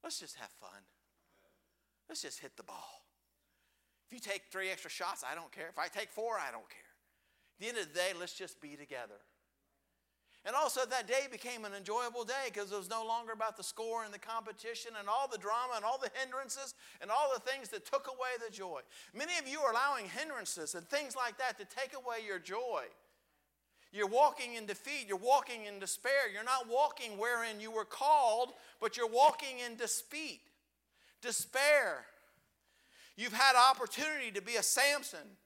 Let's 0.03 0.19
just 0.21 0.37
have 0.37 0.51
fun. 0.61 0.83
Let's 2.09 2.23
just 2.23 2.41
hit 2.41 2.57
the 2.57 2.63
ball. 2.63 3.05
If 4.07 4.13
you 4.13 4.21
take 4.21 4.43
three 4.51 4.71
extra 4.71 4.91
shots, 4.91 5.25
I 5.29 5.35
don't 5.35 5.51
care. 5.51 5.69
If 5.69 5.79
I 5.79 5.89
take 5.89 6.11
four, 6.11 6.35
I 6.35 6.51
don't 6.51 6.69
care. 6.69 6.93
At 7.57 7.61
the 7.61 7.69
end 7.69 7.79
of 7.79 7.89
the 7.89 7.99
day, 7.99 8.13
let's 8.19 8.35
just 8.35 8.61
be 8.61 8.77
together. 8.77 9.17
And 10.45 10.57
also, 10.57 10.81
that 10.85 11.07
day 11.07 11.29
became 11.31 11.65
an 11.65 11.73
enjoyable 11.73 12.25
day 12.25 12.51
because 12.53 12.73
it 12.73 12.77
was 12.77 12.91
no 12.91 13.07
longer 13.07 13.33
about 13.33 13.57
the 13.57 13.63
score 13.63 14.03
and 14.05 14.13
the 14.13 14.19
competition 14.19 14.91
and 14.99 15.09
all 15.09 15.29
the 15.31 15.39
drama 15.39 15.75
and 15.77 15.85
all 15.85 15.99
the 15.99 16.11
hindrances 16.19 16.75
and 17.01 17.13
all 17.13 17.31
the 17.33 17.41
things 17.41 17.69
that 17.69 17.87
took 17.87 18.09
away 18.09 18.35
the 18.45 18.53
joy. 18.53 18.81
Many 19.15 19.39
of 19.39 19.47
you 19.47 19.61
are 19.61 19.71
allowing 19.71 20.07
hindrances 20.07 20.75
and 20.75 20.87
things 20.89 21.15
like 21.15 21.39
that 21.39 21.59
to 21.59 21.65
take 21.65 21.95
away 21.95 22.27
your 22.27 22.41
joy. 22.41 22.85
You're 23.93 24.09
walking 24.09 24.55
in 24.55 24.67
defeat. 24.67 25.07
You're 25.07 25.19
walking 25.19 25.67
in 25.67 25.79
despair. 25.79 26.31
You're 26.33 26.45
not 26.45 26.69
walking 26.69 27.19
wherein 27.19 27.61
you 27.61 27.71
were 27.71 27.85
called, 27.85 28.53
but 28.81 28.97
you're 28.97 29.09
walking 29.09 29.59
in 29.65 29.77
defeat, 29.77 30.41
despair. 31.21 32.07
You've 33.17 33.35
had 33.35 33.55
opportunity 33.55 34.31
to 34.33 34.41
be 34.41 34.57
a 34.57 34.63
Samson. 34.63 35.37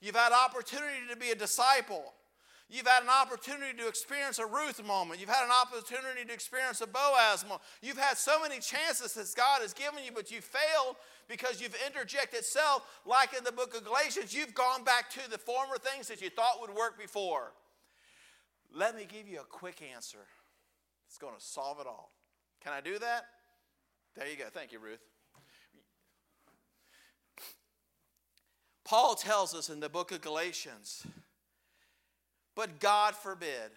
You've 0.00 0.16
had 0.16 0.32
opportunity 0.32 1.08
to 1.10 1.16
be 1.16 1.30
a 1.30 1.34
disciple. 1.34 2.12
You've 2.68 2.86
had 2.86 3.04
an 3.04 3.08
opportunity 3.08 3.78
to 3.78 3.88
experience 3.88 4.40
a 4.40 4.44
Ruth 4.44 4.84
moment. 4.84 5.20
You've 5.20 5.30
had 5.30 5.44
an 5.44 5.52
opportunity 5.52 6.24
to 6.26 6.32
experience 6.32 6.80
a 6.80 6.86
Boaz 6.86 7.44
moment. 7.44 7.62
You've 7.80 7.96
had 7.96 8.18
so 8.18 8.40
many 8.42 8.58
chances 8.58 9.14
that 9.14 9.32
God 9.36 9.62
has 9.62 9.72
given 9.72 10.04
you, 10.04 10.10
but 10.12 10.32
you 10.32 10.40
failed 10.40 10.96
because 11.28 11.62
you've 11.62 11.76
interjected 11.86 12.44
self, 12.44 12.82
like 13.06 13.34
in 13.38 13.44
the 13.44 13.52
book 13.52 13.74
of 13.76 13.84
Galatians. 13.84 14.34
You've 14.34 14.52
gone 14.52 14.82
back 14.82 15.08
to 15.10 15.30
the 15.30 15.38
former 15.38 15.78
things 15.78 16.08
that 16.08 16.20
you 16.20 16.28
thought 16.28 16.60
would 16.60 16.74
work 16.74 16.98
before. 16.98 17.52
Let 18.74 18.96
me 18.96 19.06
give 19.08 19.28
you 19.28 19.40
a 19.40 19.44
quick 19.44 19.82
answer. 19.94 20.26
It's 21.08 21.18
going 21.18 21.34
to 21.34 21.42
solve 21.42 21.80
it 21.80 21.86
all. 21.86 22.12
Can 22.62 22.72
I 22.72 22.80
do 22.80 22.98
that? 22.98 23.26
There 24.16 24.28
you 24.28 24.36
go. 24.36 24.44
Thank 24.50 24.72
you, 24.72 24.78
Ruth. 24.78 25.04
Paul 28.84 29.14
tells 29.14 29.54
us 29.54 29.68
in 29.68 29.80
the 29.80 29.88
book 29.88 30.12
of 30.12 30.20
Galatians 30.20 31.06
but 32.56 32.80
God 32.80 33.14
forbid. 33.14 33.70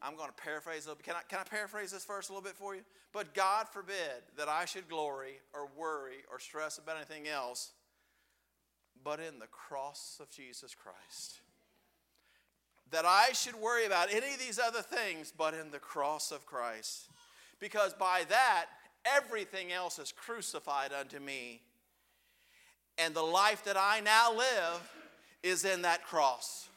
I'm 0.00 0.16
going 0.16 0.30
to 0.30 0.42
paraphrase 0.42 0.86
a 0.86 0.88
little 0.88 0.96
bit. 0.96 1.06
Can 1.06 1.16
I, 1.16 1.20
can 1.28 1.38
I 1.40 1.44
paraphrase 1.44 1.92
this 1.92 2.04
verse 2.04 2.28
a 2.28 2.32
little 2.32 2.42
bit 2.42 2.56
for 2.56 2.74
you? 2.74 2.82
But 3.12 3.34
God 3.34 3.68
forbid 3.68 4.22
that 4.36 4.48
I 4.48 4.64
should 4.64 4.88
glory 4.88 5.40
or 5.52 5.68
worry 5.76 6.24
or 6.30 6.40
stress 6.40 6.78
about 6.78 6.96
anything 6.96 7.28
else 7.28 7.72
but 9.04 9.20
in 9.20 9.38
the 9.38 9.46
cross 9.46 10.18
of 10.20 10.30
Jesus 10.30 10.74
Christ. 10.74 11.40
That 12.90 13.04
I 13.04 13.32
should 13.32 13.54
worry 13.56 13.84
about 13.84 14.10
any 14.10 14.32
of 14.32 14.38
these 14.38 14.58
other 14.58 14.82
things 14.82 15.32
but 15.36 15.54
in 15.54 15.70
the 15.70 15.78
cross 15.78 16.32
of 16.32 16.46
Christ. 16.46 17.08
Because 17.60 17.92
by 17.92 18.22
that, 18.28 18.66
everything 19.04 19.72
else 19.72 19.98
is 19.98 20.12
crucified 20.12 20.92
unto 20.92 21.18
me. 21.18 21.62
And 22.96 23.14
the 23.14 23.22
life 23.22 23.64
that 23.64 23.76
I 23.76 24.00
now 24.00 24.32
live 24.32 24.92
is 25.42 25.64
in 25.64 25.82
that 25.82 26.04
cross. 26.04 26.68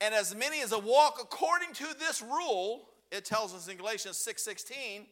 And 0.00 0.14
as 0.14 0.34
many 0.34 0.60
as 0.60 0.72
a 0.72 0.78
walk 0.78 1.18
according 1.22 1.72
to 1.74 1.86
this 1.98 2.20
rule, 2.20 2.88
it 3.10 3.24
tells 3.24 3.54
us 3.54 3.68
in 3.68 3.76
Galatians 3.76 4.18
6:16, 4.18 5.06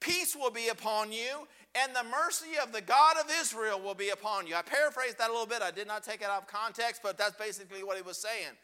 peace 0.00 0.34
will 0.34 0.50
be 0.50 0.68
upon 0.68 1.12
you, 1.12 1.46
and 1.74 1.94
the 1.94 2.04
mercy 2.04 2.56
of 2.62 2.72
the 2.72 2.80
God 2.80 3.16
of 3.18 3.30
Israel 3.40 3.80
will 3.80 3.94
be 3.94 4.08
upon 4.10 4.46
you. 4.46 4.54
I 4.54 4.62
paraphrased 4.62 5.18
that 5.18 5.28
a 5.28 5.32
little 5.32 5.46
bit. 5.46 5.60
I 5.60 5.70
did 5.70 5.86
not 5.86 6.04
take 6.04 6.20
it 6.20 6.26
out 6.26 6.42
of 6.42 6.48
context, 6.48 7.02
but 7.02 7.18
that's 7.18 7.36
basically 7.36 7.82
what 7.82 7.96
he 7.96 8.02
was 8.02 8.16
saying. 8.16 8.56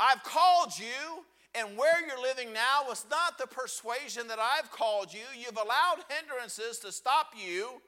I've 0.00 0.22
called 0.22 0.78
you, 0.78 1.24
and 1.54 1.76
where 1.76 2.06
you're 2.06 2.22
living 2.22 2.52
now 2.52 2.82
was 2.86 3.04
not 3.10 3.38
the 3.38 3.46
persuasion 3.46 4.28
that 4.28 4.38
I've 4.38 4.70
called 4.70 5.12
you. 5.12 5.24
You've 5.36 5.56
allowed 5.56 6.04
hindrances 6.08 6.78
to 6.80 6.92
stop 6.92 7.32
you, 7.36 7.82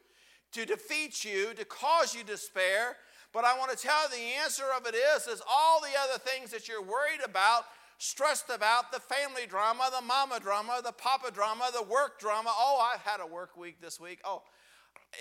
to 0.52 0.64
defeat 0.64 1.24
you, 1.24 1.54
to 1.54 1.64
cause 1.64 2.14
you 2.14 2.24
despair. 2.24 2.96
But 3.32 3.44
I 3.44 3.56
want 3.56 3.70
to 3.70 3.76
tell 3.76 4.02
you 4.04 4.16
the 4.16 4.42
answer 4.42 4.64
of 4.76 4.86
it 4.86 4.94
is, 4.94 5.28
is 5.28 5.42
all 5.48 5.80
the 5.80 5.96
other 6.02 6.18
things 6.18 6.50
that 6.50 6.66
you're 6.66 6.82
worried 6.82 7.20
about, 7.24 7.64
stressed 7.98 8.50
about, 8.50 8.90
the 8.90 8.98
family 8.98 9.46
drama, 9.48 9.88
the 9.94 10.04
mama 10.04 10.40
drama, 10.40 10.80
the 10.82 10.92
papa 10.92 11.30
drama, 11.30 11.70
the 11.72 11.82
work 11.82 12.18
drama. 12.18 12.50
Oh, 12.50 12.90
I've 12.92 13.02
had 13.02 13.20
a 13.20 13.26
work 13.26 13.56
week 13.56 13.80
this 13.80 14.00
week. 14.00 14.18
Oh, 14.24 14.42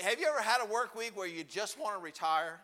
have 0.01 0.19
you 0.19 0.27
ever 0.27 0.41
had 0.41 0.61
a 0.61 0.65
work 0.65 0.95
week 0.95 1.15
where 1.15 1.27
you 1.27 1.43
just 1.43 1.79
want 1.79 1.95
to 1.95 2.01
retire? 2.01 2.61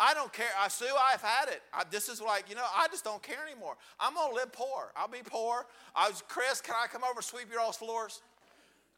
I 0.00 0.14
don't 0.14 0.32
care. 0.32 0.46
I 0.58 0.68
Sue, 0.68 0.86
I've 1.12 1.22
had 1.22 1.48
it. 1.48 1.60
I, 1.72 1.82
this 1.90 2.08
is 2.08 2.20
like, 2.20 2.48
you 2.48 2.54
know, 2.54 2.66
I 2.76 2.86
just 2.88 3.02
don't 3.04 3.22
care 3.22 3.44
anymore. 3.44 3.76
I'm 3.98 4.14
gonna 4.14 4.34
live 4.34 4.52
poor. 4.52 4.92
I'll 4.96 5.08
be 5.08 5.22
poor. 5.24 5.66
I 5.94 6.08
was 6.08 6.22
Chris, 6.28 6.60
can 6.60 6.74
I 6.82 6.86
come 6.86 7.02
over 7.02 7.16
and 7.16 7.24
sweep 7.24 7.50
your 7.50 7.60
all's 7.60 7.76
floors? 7.76 8.22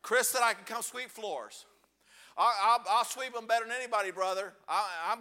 Chris 0.03 0.29
said 0.29 0.43
I 0.43 0.53
can 0.53 0.65
come 0.65 0.83
sweep 0.83 1.09
floors. 1.11 1.65
I'll, 2.37 2.83
I'll, 2.89 3.05
sweep 3.05 3.35
them 3.35 3.47
better 3.47 3.67
than 3.67 3.75
anybody, 3.75 4.13
brother. 4.13 4.55
I, 4.67 5.13
am 5.13 5.19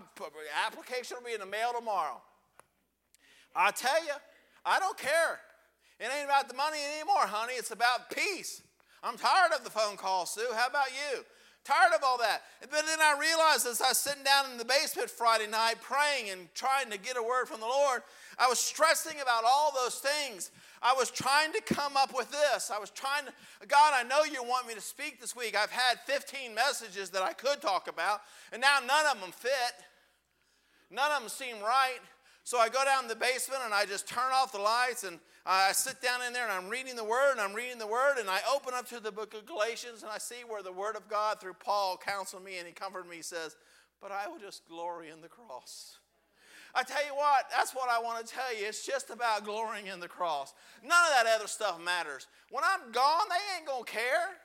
application 0.65 1.17
will 1.19 1.27
be 1.27 1.33
in 1.33 1.41
the 1.41 1.45
mail 1.45 1.73
tomorrow. 1.77 2.21
I 3.53 3.71
tell 3.71 4.01
you, 4.05 4.13
I 4.65 4.79
don't 4.79 4.97
care. 4.97 5.39
It 5.99 6.07
ain't 6.15 6.25
about 6.25 6.47
the 6.47 6.55
money 6.55 6.77
anymore, 6.95 7.27
honey. 7.27 7.53
It's 7.53 7.71
about 7.71 8.09
peace. 8.09 8.61
I'm 9.03 9.17
tired 9.17 9.51
of 9.51 9.65
the 9.65 9.69
phone 9.69 9.97
calls, 9.97 10.31
Sue. 10.31 10.47
How 10.55 10.67
about 10.67 10.91
you? 10.91 11.25
Tired 11.65 11.93
of 11.95 12.03
all 12.03 12.17
that. 12.17 12.41
But 12.61 12.85
then 12.85 12.99
I 13.01 13.17
realized 13.19 13.67
as 13.67 13.81
I 13.81 13.89
was 13.89 13.97
sitting 13.97 14.23
down 14.23 14.51
in 14.51 14.57
the 14.57 14.65
basement 14.65 15.09
Friday 15.09 15.47
night 15.47 15.75
praying 15.81 16.31
and 16.31 16.47
trying 16.55 16.89
to 16.89 16.97
get 16.97 17.17
a 17.17 17.21
word 17.21 17.47
from 17.47 17.59
the 17.59 17.67
Lord, 17.67 18.01
I 18.37 18.47
was 18.47 18.59
stressing 18.59 19.19
about 19.21 19.43
all 19.45 19.71
those 19.75 19.95
things. 19.95 20.51
I 20.81 20.93
was 20.93 21.11
trying 21.11 21.51
to 21.53 21.61
come 21.61 21.97
up 21.97 22.15
with 22.15 22.31
this. 22.31 22.71
I 22.73 22.79
was 22.79 22.89
trying 22.89 23.25
to, 23.25 23.33
God, 23.67 23.93
I 23.93 24.03
know 24.03 24.23
you 24.23 24.41
want 24.43 24.67
me 24.67 24.73
to 24.73 24.81
speak 24.81 25.19
this 25.19 25.35
week. 25.35 25.55
I've 25.55 25.71
had 25.71 25.99
15 26.05 26.55
messages 26.55 27.09
that 27.09 27.21
I 27.21 27.33
could 27.33 27.61
talk 27.61 27.89
about, 27.89 28.21
and 28.53 28.61
now 28.61 28.79
none 28.85 29.05
of 29.13 29.19
them 29.19 29.31
fit. 29.31 29.51
None 30.89 31.11
of 31.11 31.21
them 31.21 31.29
seem 31.29 31.61
right. 31.61 31.99
So 32.43 32.57
I 32.57 32.69
go 32.69 32.83
down 32.83 33.03
in 33.03 33.09
the 33.09 33.15
basement 33.15 33.61
and 33.63 33.73
I 33.73 33.85
just 33.85 34.07
turn 34.07 34.31
off 34.33 34.51
the 34.51 34.59
lights 34.59 35.03
and 35.03 35.19
I 35.45 35.71
sit 35.71 36.01
down 36.01 36.21
in 36.27 36.33
there 36.33 36.43
and 36.43 36.51
I'm 36.51 36.69
reading 36.69 36.95
the 36.95 37.03
Word 37.03 37.31
and 37.31 37.41
I'm 37.41 37.53
reading 37.53 37.79
the 37.79 37.87
Word 37.87 38.17
and 38.19 38.29
I 38.29 38.39
open 38.53 38.73
up 38.73 38.87
to 38.89 38.99
the 38.99 39.11
book 39.11 39.33
of 39.33 39.45
Galatians 39.45 40.03
and 40.03 40.11
I 40.11 40.17
see 40.17 40.43
where 40.47 40.61
the 40.61 40.71
Word 40.71 40.95
of 40.95 41.07
God 41.09 41.39
through 41.39 41.53
Paul 41.53 41.97
counseled 41.97 42.43
me 42.43 42.57
and 42.57 42.67
he 42.67 42.73
comforted 42.73 43.09
me. 43.09 43.17
He 43.17 43.21
says, 43.23 43.55
But 44.01 44.11
I 44.11 44.27
will 44.27 44.39
just 44.39 44.67
glory 44.67 45.09
in 45.09 45.21
the 45.21 45.27
cross. 45.27 45.97
I 46.75 46.83
tell 46.83 47.03
you 47.03 47.15
what, 47.15 47.45
that's 47.49 47.73
what 47.73 47.89
I 47.89 47.99
want 47.99 48.25
to 48.25 48.31
tell 48.31 48.55
you. 48.55 48.67
It's 48.67 48.85
just 48.85 49.09
about 49.09 49.43
glorying 49.43 49.87
in 49.87 49.99
the 49.99 50.07
cross. 50.07 50.53
None 50.83 50.91
of 50.91 51.11
that 51.15 51.35
other 51.35 51.47
stuff 51.47 51.81
matters. 51.83 52.27
When 52.51 52.63
I'm 52.63 52.91
gone, 52.91 53.25
they 53.29 53.57
ain't 53.57 53.67
going 53.67 53.85
to 53.85 53.91
care. 53.91 54.37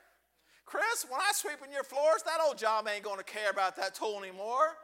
Chris, 0.64 1.04
when 1.08 1.20
I 1.20 1.32
sweep 1.34 1.58
in 1.64 1.70
your 1.70 1.84
floors, 1.84 2.22
that 2.24 2.38
old 2.46 2.56
job 2.56 2.88
ain't 2.88 3.04
going 3.04 3.18
to 3.18 3.24
care 3.24 3.50
about 3.50 3.76
that 3.76 3.94
tool 3.94 4.20
anymore. 4.22 4.76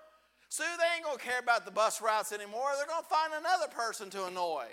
Sue, 0.50 0.64
they 0.78 0.96
ain't 0.96 1.04
going 1.04 1.16
to 1.16 1.24
care 1.24 1.38
about 1.38 1.64
the 1.64 1.70
bus 1.70 2.02
routes 2.02 2.32
anymore. 2.32 2.68
They're 2.76 2.86
going 2.86 3.02
to 3.02 3.08
find 3.08 3.32
another 3.32 3.68
person 3.68 4.10
to 4.10 4.26
annoy. 4.26 4.66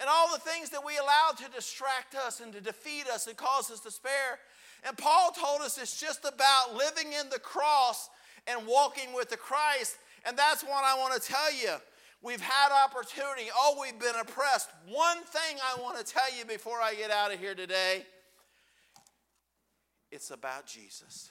And 0.00 0.08
all 0.08 0.32
the 0.32 0.38
things 0.38 0.70
that 0.70 0.84
we 0.84 0.96
allow 0.96 1.30
to 1.36 1.50
distract 1.50 2.14
us 2.14 2.40
and 2.40 2.52
to 2.52 2.60
defeat 2.60 3.06
us 3.08 3.26
and 3.26 3.36
cause 3.36 3.70
us 3.70 3.80
despair. 3.80 4.38
And 4.86 4.96
Paul 4.96 5.32
told 5.32 5.60
us 5.62 5.76
it's 5.76 6.00
just 6.00 6.24
about 6.24 6.74
living 6.76 7.12
in 7.12 7.28
the 7.30 7.38
cross 7.40 8.08
and 8.46 8.66
walking 8.66 9.12
with 9.12 9.28
the 9.28 9.36
Christ 9.36 9.96
and 10.24 10.36
that's 10.36 10.62
what 10.62 10.84
I 10.84 10.98
want 10.98 11.20
to 11.20 11.26
tell 11.26 11.52
you. 11.52 11.74
We've 12.20 12.40
had 12.40 12.70
opportunity. 12.84 13.48
Oh, 13.54 13.78
we've 13.80 13.98
been 13.98 14.16
oppressed. 14.20 14.68
One 14.86 15.22
thing 15.22 15.56
I 15.62 15.80
want 15.80 16.04
to 16.04 16.04
tell 16.04 16.36
you 16.36 16.44
before 16.44 16.80
I 16.80 16.94
get 16.94 17.10
out 17.10 17.32
of 17.32 17.38
here 17.38 17.54
today 17.54 18.04
it's 20.10 20.30
about 20.30 20.66
Jesus. 20.66 21.30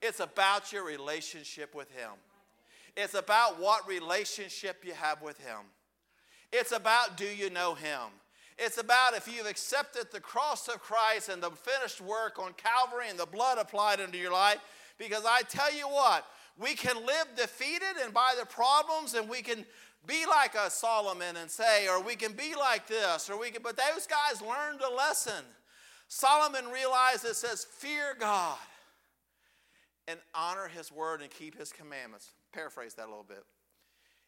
It's 0.00 0.20
about 0.20 0.72
your 0.72 0.84
relationship 0.84 1.74
with 1.74 1.90
Him. 1.90 2.10
It's 2.96 3.14
about 3.14 3.60
what 3.60 3.86
relationship 3.88 4.84
you 4.84 4.92
have 4.92 5.20
with 5.22 5.38
Him. 5.38 5.58
It's 6.52 6.72
about 6.72 7.16
do 7.16 7.24
you 7.24 7.50
know 7.50 7.74
Him? 7.74 8.00
It's 8.58 8.78
about 8.78 9.14
if 9.14 9.26
you've 9.26 9.46
accepted 9.46 10.08
the 10.12 10.20
cross 10.20 10.68
of 10.68 10.80
Christ 10.80 11.28
and 11.28 11.42
the 11.42 11.50
finished 11.50 12.00
work 12.00 12.38
on 12.38 12.52
Calvary 12.52 13.08
and 13.08 13.18
the 13.18 13.26
blood 13.26 13.58
applied 13.58 13.98
into 13.98 14.18
your 14.18 14.32
life. 14.32 14.58
Because 14.98 15.24
I 15.26 15.42
tell 15.42 15.74
you 15.74 15.88
what, 15.88 16.26
we 16.58 16.74
can 16.74 16.96
live 17.06 17.26
defeated 17.36 17.96
and 18.04 18.12
by 18.12 18.34
the 18.38 18.46
problems, 18.46 19.14
and 19.14 19.28
we 19.28 19.42
can 19.42 19.64
be 20.06 20.26
like 20.26 20.54
a 20.54 20.70
Solomon 20.70 21.36
and 21.36 21.50
say, 21.50 21.88
or 21.88 22.02
we 22.02 22.14
can 22.14 22.32
be 22.32 22.54
like 22.54 22.86
this, 22.86 23.30
or 23.30 23.38
we 23.38 23.50
can, 23.50 23.62
but 23.62 23.76
those 23.76 24.06
guys 24.06 24.42
learned 24.42 24.80
a 24.80 24.94
lesson. 24.94 25.44
Solomon 26.08 26.66
realized 26.68 27.24
it 27.24 27.36
says, 27.36 27.64
Fear 27.64 28.16
God 28.20 28.58
and 30.06 30.20
honor 30.34 30.68
his 30.68 30.92
word 30.92 31.22
and 31.22 31.30
keep 31.30 31.58
his 31.58 31.72
commandments. 31.72 32.32
Paraphrase 32.52 32.94
that 32.94 33.06
a 33.06 33.08
little 33.08 33.24
bit. 33.26 33.44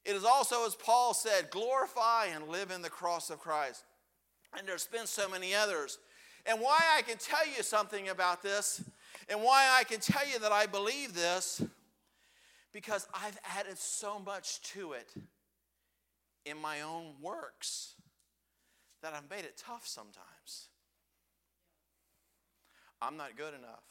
It 0.04 0.14
is 0.14 0.24
also, 0.24 0.66
as 0.66 0.74
Paul 0.74 1.14
said, 1.14 1.50
glorify 1.50 2.26
and 2.26 2.48
live 2.48 2.70
in 2.70 2.82
the 2.82 2.90
cross 2.90 3.30
of 3.30 3.38
Christ. 3.38 3.84
And 4.56 4.68
there's 4.68 4.86
been 4.86 5.06
so 5.06 5.28
many 5.28 5.54
others. 5.54 5.98
And 6.46 6.60
why 6.60 6.78
I 6.96 7.02
can 7.02 7.16
tell 7.16 7.46
you 7.46 7.62
something 7.62 8.10
about 8.10 8.42
this, 8.42 8.84
and 9.30 9.40
why 9.40 9.66
I 9.78 9.84
can 9.84 10.00
tell 10.00 10.26
you 10.28 10.38
that 10.40 10.52
I 10.52 10.66
believe 10.66 11.14
this, 11.14 11.62
because 12.72 13.08
I've 13.14 13.38
added 13.58 13.78
so 13.78 14.18
much 14.18 14.60
to 14.72 14.92
it 14.92 15.08
in 16.44 16.58
my 16.60 16.82
own 16.82 17.14
works 17.22 17.94
that 19.02 19.14
I've 19.14 19.30
made 19.30 19.44
it 19.44 19.56
tough 19.56 19.86
sometimes. 19.86 20.68
I'm 23.00 23.16
not 23.16 23.36
good 23.36 23.54
enough. 23.54 23.84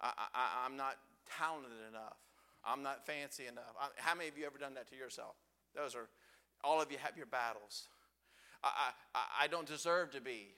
I, 0.00 0.66
am 0.66 0.76
not 0.76 0.96
talented 1.36 1.72
enough. 1.88 2.16
I'm 2.64 2.82
not 2.82 3.06
fancy 3.06 3.46
enough. 3.46 3.74
I, 3.80 3.88
how 3.96 4.14
many 4.14 4.28
of 4.28 4.38
you 4.38 4.46
ever 4.46 4.58
done 4.58 4.74
that 4.74 4.88
to 4.90 4.96
yourself? 4.96 5.34
Those 5.74 5.94
are, 5.94 6.08
all 6.62 6.80
of 6.80 6.90
you 6.90 6.98
have 7.02 7.16
your 7.16 7.26
battles. 7.26 7.88
I, 8.62 8.90
I, 9.14 9.44
I 9.44 9.46
don't 9.46 9.66
deserve 9.66 10.12
to 10.12 10.20
be. 10.20 10.48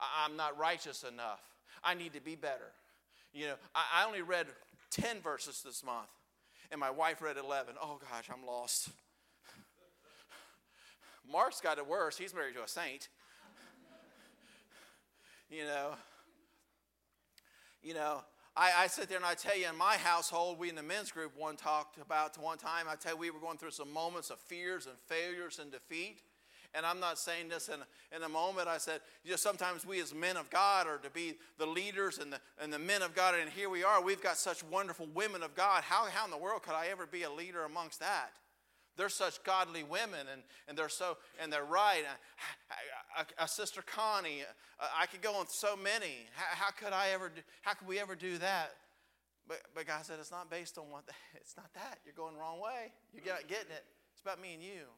I, 0.00 0.26
am 0.26 0.36
not 0.36 0.58
righteous 0.58 1.04
enough. 1.04 1.40
I 1.82 1.94
need 1.94 2.12
to 2.14 2.20
be 2.20 2.36
better. 2.36 2.72
You 3.32 3.46
know, 3.46 3.54
I, 3.74 4.02
I 4.02 4.06
only 4.06 4.22
read 4.22 4.46
10 4.90 5.20
verses 5.20 5.62
this 5.64 5.84
month, 5.84 6.08
and 6.70 6.80
my 6.80 6.90
wife 6.90 7.20
read 7.20 7.36
11. 7.36 7.74
Oh 7.82 7.98
gosh, 8.10 8.28
I'm 8.32 8.46
lost. 8.46 8.90
Mark's 11.30 11.60
got 11.60 11.78
it 11.78 11.86
worse. 11.86 12.16
He's 12.16 12.34
married 12.34 12.54
to 12.54 12.62
a 12.62 12.68
saint. 12.68 13.08
You 15.50 15.64
know, 15.64 15.94
you 17.82 17.94
know, 17.94 18.22
I, 18.56 18.70
I 18.84 18.86
sit 18.86 19.08
there 19.08 19.18
and 19.18 19.26
I 19.26 19.34
tell 19.34 19.56
you, 19.58 19.68
in 19.68 19.76
my 19.76 19.96
household, 19.96 20.58
we 20.58 20.68
in 20.68 20.76
the 20.76 20.82
men's 20.82 21.10
group 21.10 21.32
one 21.36 21.56
talked 21.56 21.98
about 21.98 22.38
one 22.38 22.58
time. 22.58 22.86
I 22.88 22.94
tell 22.94 23.12
you, 23.12 23.18
we 23.18 23.30
were 23.30 23.40
going 23.40 23.58
through 23.58 23.72
some 23.72 23.92
moments 23.92 24.30
of 24.30 24.38
fears 24.38 24.86
and 24.86 24.94
failures 25.06 25.58
and 25.58 25.72
defeat. 25.72 26.20
And 26.76 26.84
I'm 26.84 26.98
not 26.98 27.18
saying 27.18 27.48
this 27.48 27.68
in 27.68 27.80
in 28.14 28.22
a 28.24 28.28
moment. 28.28 28.66
I 28.68 28.78
said, 28.78 29.00
you 29.24 29.30
know, 29.30 29.36
sometimes 29.36 29.86
we 29.86 30.00
as 30.00 30.12
men 30.12 30.36
of 30.36 30.50
God 30.50 30.86
are 30.86 30.98
to 30.98 31.10
be 31.10 31.34
the 31.58 31.66
leaders 31.66 32.18
and 32.18 32.32
the, 32.32 32.40
and 32.60 32.72
the 32.72 32.78
men 32.78 33.02
of 33.02 33.14
God. 33.14 33.34
And 33.36 33.48
here 33.50 33.70
we 33.70 33.84
are. 33.84 34.02
We've 34.02 34.22
got 34.22 34.36
such 34.36 34.64
wonderful 34.64 35.08
women 35.14 35.42
of 35.42 35.54
God. 35.54 35.84
How, 35.84 36.06
how 36.06 36.24
in 36.24 36.30
the 36.30 36.36
world 36.36 36.62
could 36.62 36.74
I 36.74 36.86
ever 36.86 37.06
be 37.06 37.22
a 37.22 37.30
leader 37.30 37.64
amongst 37.64 38.00
that? 38.00 38.32
They're 38.96 39.08
such 39.08 39.42
godly 39.42 39.82
women, 39.82 40.26
and, 40.32 40.42
and 40.68 40.78
they're 40.78 40.88
so 40.88 41.16
and 41.40 41.52
they're 41.52 41.64
right. 41.64 42.04
A, 43.38 43.48
sister 43.48 43.82
Connie, 43.82 44.42
uh, 44.80 44.86
I 44.96 45.06
could 45.06 45.22
go 45.22 45.34
on 45.34 45.46
so 45.48 45.76
many. 45.76 46.26
How, 46.34 46.66
how, 46.66 46.70
could 46.70 46.92
I 46.92 47.10
ever? 47.10 47.28
Do, 47.28 47.40
how 47.62 47.74
could 47.74 47.88
we 47.88 47.98
ever 47.98 48.14
do 48.14 48.38
that? 48.38 48.74
But, 49.48 49.60
but 49.74 49.86
God 49.86 50.04
said 50.04 50.18
it's 50.20 50.30
not 50.30 50.50
based 50.50 50.78
on 50.78 50.84
what. 50.90 51.04
It's 51.36 51.56
not 51.58 51.72
that. 51.74 51.98
You're 52.06 52.14
going 52.14 52.34
the 52.34 52.40
wrong 52.40 52.58
way. 52.58 52.90
You're 53.12 53.34
not 53.34 53.46
getting 53.48 53.70
it. 53.70 53.84
It's 54.12 54.22
about 54.22 54.40
me 54.40 54.54
and 54.54 54.62
you. 54.62 54.88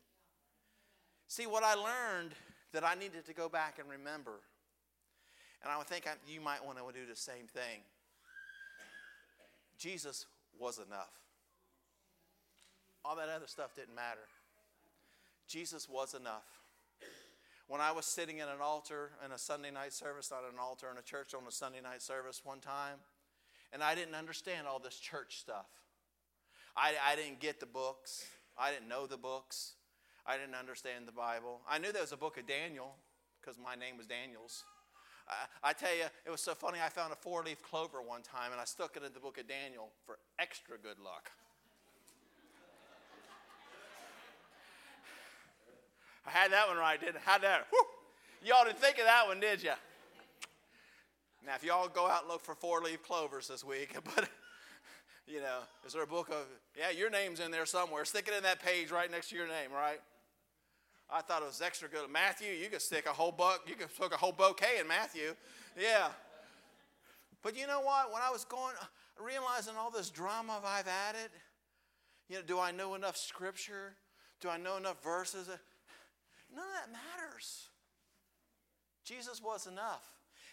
See 1.27 1.47
what 1.47 1.65
I 1.65 1.75
learned 1.75 2.33
that 2.73 2.85
I 2.85 2.95
needed 2.95 3.27
to 3.27 3.35
go 3.35 3.49
back 3.49 3.81
and 3.81 3.91
remember, 3.91 4.39
and 5.63 5.73
I 5.73 5.77
would 5.77 5.89
think 5.89 6.07
I, 6.07 6.13
you 6.31 6.41
might 6.41 6.65
want 6.65 6.79
to 6.79 6.85
do 6.93 7.05
the 7.09 7.17
same 7.17 7.47
thing. 7.49 7.83
Jesus 9.79 10.27
was 10.59 10.79
enough. 10.79 11.11
All 13.07 13.15
that 13.17 13.29
other 13.29 13.47
stuff 13.47 13.75
didn't 13.77 13.95
matter. 13.95 14.27
Jesus 15.47 15.89
was 15.89 16.15
enough. 16.15 16.43
When 17.69 17.81
I 17.81 17.93
was 17.93 18.05
sitting 18.05 18.39
in 18.39 18.49
an 18.49 18.61
altar 18.61 19.11
in 19.25 19.31
a 19.31 19.39
Sunday 19.39 19.71
night 19.71 19.93
service, 19.93 20.31
not 20.31 20.41
an 20.41 20.59
altar 20.59 20.89
in 20.91 20.99
a 20.99 21.03
church 21.03 21.33
on 21.33 21.47
a 21.47 21.53
Sunday 21.53 21.81
night 21.81 22.03
service 22.03 22.41
one 22.45 22.59
time, 22.59 22.99
and 23.73 23.83
I 23.83 23.95
didn't 23.95 24.15
understand 24.15 24.67
all 24.67 24.81
this 24.81 24.99
church 24.99 25.39
stuff. 25.39 25.67
I, 26.77 26.95
I 27.07 27.15
didn't 27.15 27.39
get 27.39 27.61
the 27.61 27.67
books, 27.67 28.27
I 28.59 28.73
didn't 28.73 28.89
know 28.89 29.07
the 29.07 29.17
books, 29.17 29.75
I 30.27 30.37
didn't 30.37 30.57
understand 30.57 31.07
the 31.07 31.13
Bible. 31.13 31.61
I 31.69 31.79
knew 31.79 31.93
there 31.93 32.03
was 32.03 32.13
a 32.13 32.17
book 32.17 32.39
of 32.39 32.47
Daniel 32.47 32.95
because 33.41 33.57
my 33.57 33.77
name 33.77 33.97
was 33.97 34.07
Daniels. 34.07 34.65
I, 35.29 35.71
I 35.71 35.73
tell 35.73 35.95
you, 35.95 36.05
it 36.25 36.31
was 36.31 36.41
so 36.41 36.55
funny. 36.55 36.79
I 36.85 36.89
found 36.89 37.13
a 37.13 37.17
four 37.17 37.45
leaf 37.45 37.63
clover 37.63 38.03
one 38.03 38.23
time 38.23 38.51
and 38.51 38.61
I 38.61 38.65
stuck 38.65 38.97
it 38.97 39.05
in 39.05 39.13
the 39.13 39.21
book 39.21 39.39
of 39.39 39.47
Daniel 39.47 39.91
for 40.05 40.19
extra 40.39 40.77
good 40.77 40.99
luck. 40.99 41.31
Had 46.37 46.53
that 46.53 46.69
one 46.69 46.77
right, 46.77 47.01
didn't 47.01 47.17
I? 47.27 47.31
Had 47.33 47.43
that. 47.43 47.67
Whew. 47.71 47.85
Y'all 48.45 48.65
didn't 48.65 48.79
think 48.79 48.99
of 48.99 49.05
that 49.05 49.27
one, 49.27 49.41
did 49.41 49.63
you? 49.63 49.73
Now, 51.45 51.55
if 51.55 51.65
y'all 51.65 51.89
go 51.89 52.07
out 52.07 52.23
and 52.23 52.31
look 52.31 52.43
for 52.43 52.55
four 52.55 52.81
leaf 52.81 53.03
clovers 53.03 53.49
this 53.49 53.65
week, 53.65 53.97
but 54.17 54.29
you 55.27 55.41
know, 55.41 55.61
is 55.87 55.93
there 55.93 56.03
a 56.03 56.07
book 56.07 56.29
of, 56.29 56.47
yeah, 56.79 56.91
your 56.91 57.11
name's 57.11 57.41
in 57.41 57.51
there 57.51 57.67
somewhere. 57.67 58.05
Stick 58.05 58.29
it 58.29 58.35
in 58.37 58.43
that 58.43 58.63
page 58.63 58.91
right 58.91 59.11
next 59.11 59.31
to 59.31 59.37
your 59.37 59.49
name, 59.49 59.73
right? 59.73 60.01
I 61.11 61.21
thought 61.23 61.43
it 61.43 61.47
was 61.47 61.63
extra 61.63 61.89
good. 61.89 62.11
Matthew, 62.11 62.53
you 62.53 62.69
could 62.69 62.83
stick 62.83 63.07
a 63.07 63.13
whole 63.13 63.33
buck, 63.33 63.63
you 63.67 63.75
could 63.75 63.91
stick 63.91 64.13
a 64.13 64.17
whole 64.17 64.33
bouquet 64.33 64.79
in 64.81 64.87
Matthew. 64.87 65.35
Yeah. 65.81 66.09
But 67.43 67.57
you 67.57 67.67
know 67.67 67.81
what? 67.81 68.13
When 68.13 68.23
I 68.23 68.31
was 68.31 68.45
going, 68.45 68.75
realizing 69.21 69.75
all 69.79 69.91
this 69.91 70.11
drama 70.11 70.61
I've 70.65 70.89
added, 70.89 71.31
you 72.29 72.37
know, 72.37 72.43
do 72.43 72.59
I 72.59 72.73
know 72.73 72.95
enough 72.95 73.17
scripture? 73.17 73.95
Do 74.41 74.49
I 74.49 74.57
know 74.57 74.77
enough 74.77 75.03
verses? 75.03 75.49
None 76.55 76.65
of 76.65 76.73
that 76.75 76.93
matters. 76.93 77.69
Jesus 79.05 79.43
was 79.43 79.67
enough. 79.67 80.05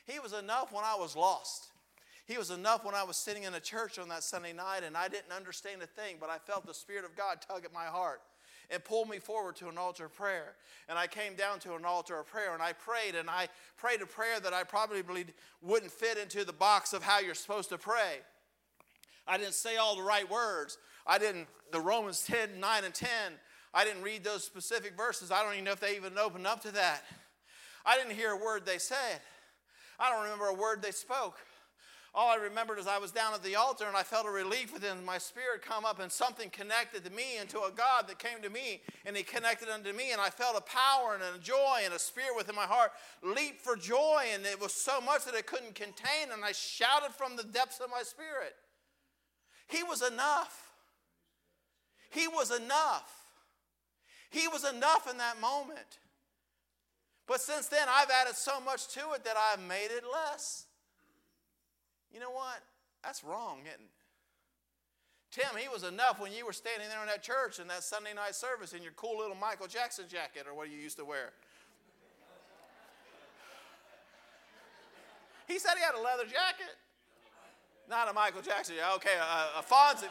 He 0.06 0.20
was 0.20 0.34
enough 0.34 0.72
when 0.72 0.84
I 0.84 0.96
was 0.96 1.16
lost. 1.16 1.68
He 2.26 2.38
was 2.38 2.52
enough 2.52 2.86
when 2.86 2.96
I 2.96 3.04
was 3.04 3.18
sitting 3.18 3.44
in 3.44 3.54
a 3.54 3.60
church 3.60 4.00
on 4.00 4.08
that 4.10 4.24
Sunday 4.24 4.54
night 4.54 4.84
and 4.86 4.96
I 4.96 5.08
didn't 5.08 5.32
understand 5.36 5.82
a 5.82 5.88
thing, 5.88 6.18
but 6.20 6.30
I 6.30 6.38
felt 6.38 6.66
the 6.66 6.74
Spirit 6.74 7.04
of 7.04 7.16
God 7.16 7.40
tug 7.42 7.66
at 7.66 7.74
my 7.74 7.86
heart 7.86 8.22
and 8.70 8.84
pull 8.84 9.06
me 9.06 9.20
forward 9.20 9.56
to 9.58 9.68
an 9.68 9.78
altar 9.78 10.06
of 10.06 10.14
prayer. 10.14 10.56
And 10.88 10.98
I 10.98 11.08
came 11.08 11.36
down 11.36 11.60
to 11.60 11.76
an 11.76 11.84
altar 11.84 12.18
of 12.20 12.28
prayer 12.28 12.54
and 12.54 12.62
I 12.62 12.74
prayed 12.74 13.16
and 13.16 13.30
I 13.30 13.50
prayed 13.78 14.02
a 14.02 14.06
prayer 14.06 14.40
that 14.40 14.54
I 14.54 14.64
probably 14.64 15.04
wouldn't 15.62 15.92
fit 15.92 16.18
into 16.18 16.46
the 16.46 16.54
box 16.54 16.94
of 16.94 17.04
how 17.04 17.20
you're 17.20 17.36
supposed 17.36 17.70
to 17.70 17.78
pray. 17.78 18.20
I 19.28 19.38
didn't 19.38 19.54
say 19.54 19.78
all 19.78 19.96
the 19.96 20.04
right 20.04 20.30
words. 20.30 20.78
I 21.06 21.18
didn't, 21.18 21.48
the 21.72 21.82
Romans 21.82 22.24
10, 22.24 22.60
9, 22.60 22.84
and 22.84 22.94
10, 22.94 23.10
I 23.74 23.84
didn't 23.86 24.04
read 24.04 24.24
those 24.24 24.44
specific 24.44 24.96
verses. 24.96 25.32
I 25.32 25.44
don't 25.44 25.54
even 25.54 25.66
know 25.66 25.72
if 25.72 25.80
they 25.80 25.96
even 25.96 26.18
opened 26.18 26.46
up 26.46 26.62
to 26.64 26.72
that. 26.72 27.02
I 27.86 27.98
didn't 27.98 28.16
hear 28.16 28.32
a 28.32 28.38
word 28.38 28.66
they 28.66 28.78
said. 28.78 29.20
I 30.00 30.12
don't 30.12 30.24
remember 30.24 30.46
a 30.46 30.54
word 30.54 30.82
they 30.82 30.92
spoke. 30.92 31.38
All 32.16 32.30
I 32.30 32.36
remembered 32.36 32.78
is 32.78 32.86
I 32.86 33.00
was 33.00 33.10
down 33.10 33.34
at 33.34 33.42
the 33.42 33.56
altar 33.56 33.86
and 33.88 33.98
I 33.98 34.04
felt 34.04 34.28
a 34.28 34.30
relief 34.30 34.72
within 34.72 35.04
my 35.04 35.18
spirit 35.18 35.64
come 35.64 35.84
up 35.84 36.00
and 36.00 36.12
something 36.12 36.52
connected 36.52 37.04
to 37.06 37.10
me 37.10 37.40
into 37.42 37.58
a 37.62 37.72
God 37.76 38.08
that 38.08 38.20
came 38.20 38.40
to 38.44 38.52
me 38.52 38.82
and 39.04 39.18
He 39.18 39.24
connected 39.24 39.68
unto 39.68 39.92
me 39.94 40.12
and 40.12 40.22
I 40.22 40.30
felt 40.30 40.56
a 40.56 40.62
power 40.62 41.16
and 41.16 41.24
a 41.24 41.40
joy 41.40 41.80
and 41.84 41.92
a 41.92 41.98
spirit 41.98 42.38
within 42.38 42.54
my 42.54 42.66
heart 42.66 42.92
leap 43.24 43.62
for 43.62 43.76
joy 43.76 44.26
and 44.32 44.46
it 44.46 44.62
was 44.62 44.74
so 44.74 45.02
much 45.02 45.26
that 45.26 45.34
it 45.34 45.48
couldn't 45.48 45.74
contain 45.74 46.30
and 46.32 46.46
I 46.46 46.52
shouted 46.52 47.14
from 47.18 47.36
the 47.36 47.44
depths 47.44 47.80
of 47.80 47.90
my 47.90 48.04
spirit. 48.04 48.54
He 49.68 49.82
was 49.82 50.04
enough. 50.04 50.70
He 52.12 52.28
was 52.28 52.52
enough. 52.52 53.23
He 54.34 54.48
was 54.48 54.66
enough 54.66 55.08
in 55.10 55.20
that 55.20 55.40
moment. 55.40 56.00
But 57.28 57.40
since 57.40 57.68
then, 57.68 57.88
I've 57.88 58.10
added 58.10 58.36
so 58.36 58.60
much 58.60 58.88
to 58.96 59.14
it 59.14 59.24
that 59.26 59.36
I've 59.38 59.62
made 59.62 59.90
it 59.92 60.04
less. 60.12 60.66
You 62.12 62.20
know 62.20 62.32
what? 62.32 62.60
That's 63.04 63.24
wrong, 63.24 63.60
isn't 63.60 63.80
it? 63.80 63.90
Tim, 65.32 65.58
he 65.58 65.70
was 65.70 65.84
enough 65.84 66.20
when 66.20 66.32
you 66.34 66.48
were 66.48 66.54
standing 66.54 66.90
there 66.90 67.02
in 67.02 67.08
that 67.08 67.22
church 67.22 67.60
in 67.60 67.68
that 67.68 67.84
Sunday 67.84 68.14
night 68.14 68.34
service 68.34 68.74
in 68.74 68.82
your 68.82 68.92
cool 68.94 69.20
little 69.20 69.36
Michael 69.36 69.68
Jackson 69.68 70.06
jacket 70.10 70.46
or 70.48 70.56
what 70.56 70.70
you 70.70 70.78
used 70.78 70.98
to 70.98 71.06
wear. 71.06 71.32
He 75.48 75.60
said 75.60 75.74
he 75.78 75.84
had 75.84 75.96
a 75.96 76.02
leather 76.02 76.24
jacket. 76.24 76.74
Not 77.88 78.10
a 78.10 78.14
Michael 78.14 78.42
Jackson. 78.42 78.76
Okay, 78.96 79.14
a, 79.20 79.60
a 79.60 79.64
Fonzie, 79.64 80.10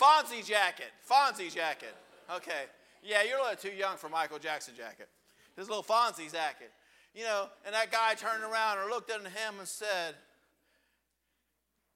Fonzie 0.00 0.46
jacket. 0.46 0.92
Fonzie 1.08 1.52
jacket. 1.52 1.94
Okay. 2.34 2.64
Yeah, 3.02 3.22
you're 3.28 3.38
a 3.38 3.42
little 3.42 3.56
too 3.56 3.76
young 3.76 3.96
for 3.96 4.08
Michael 4.08 4.38
Jackson 4.38 4.74
jacket. 4.76 5.08
His 5.56 5.68
little 5.68 5.82
Fonzie 5.82 6.32
jacket. 6.32 6.70
You 7.14 7.24
know, 7.24 7.48
and 7.66 7.74
that 7.74 7.90
guy 7.90 8.14
turned 8.14 8.42
around 8.42 8.78
and 8.78 8.88
looked 8.88 9.10
at 9.10 9.20
him 9.20 9.54
and 9.58 9.68
said, 9.68 10.14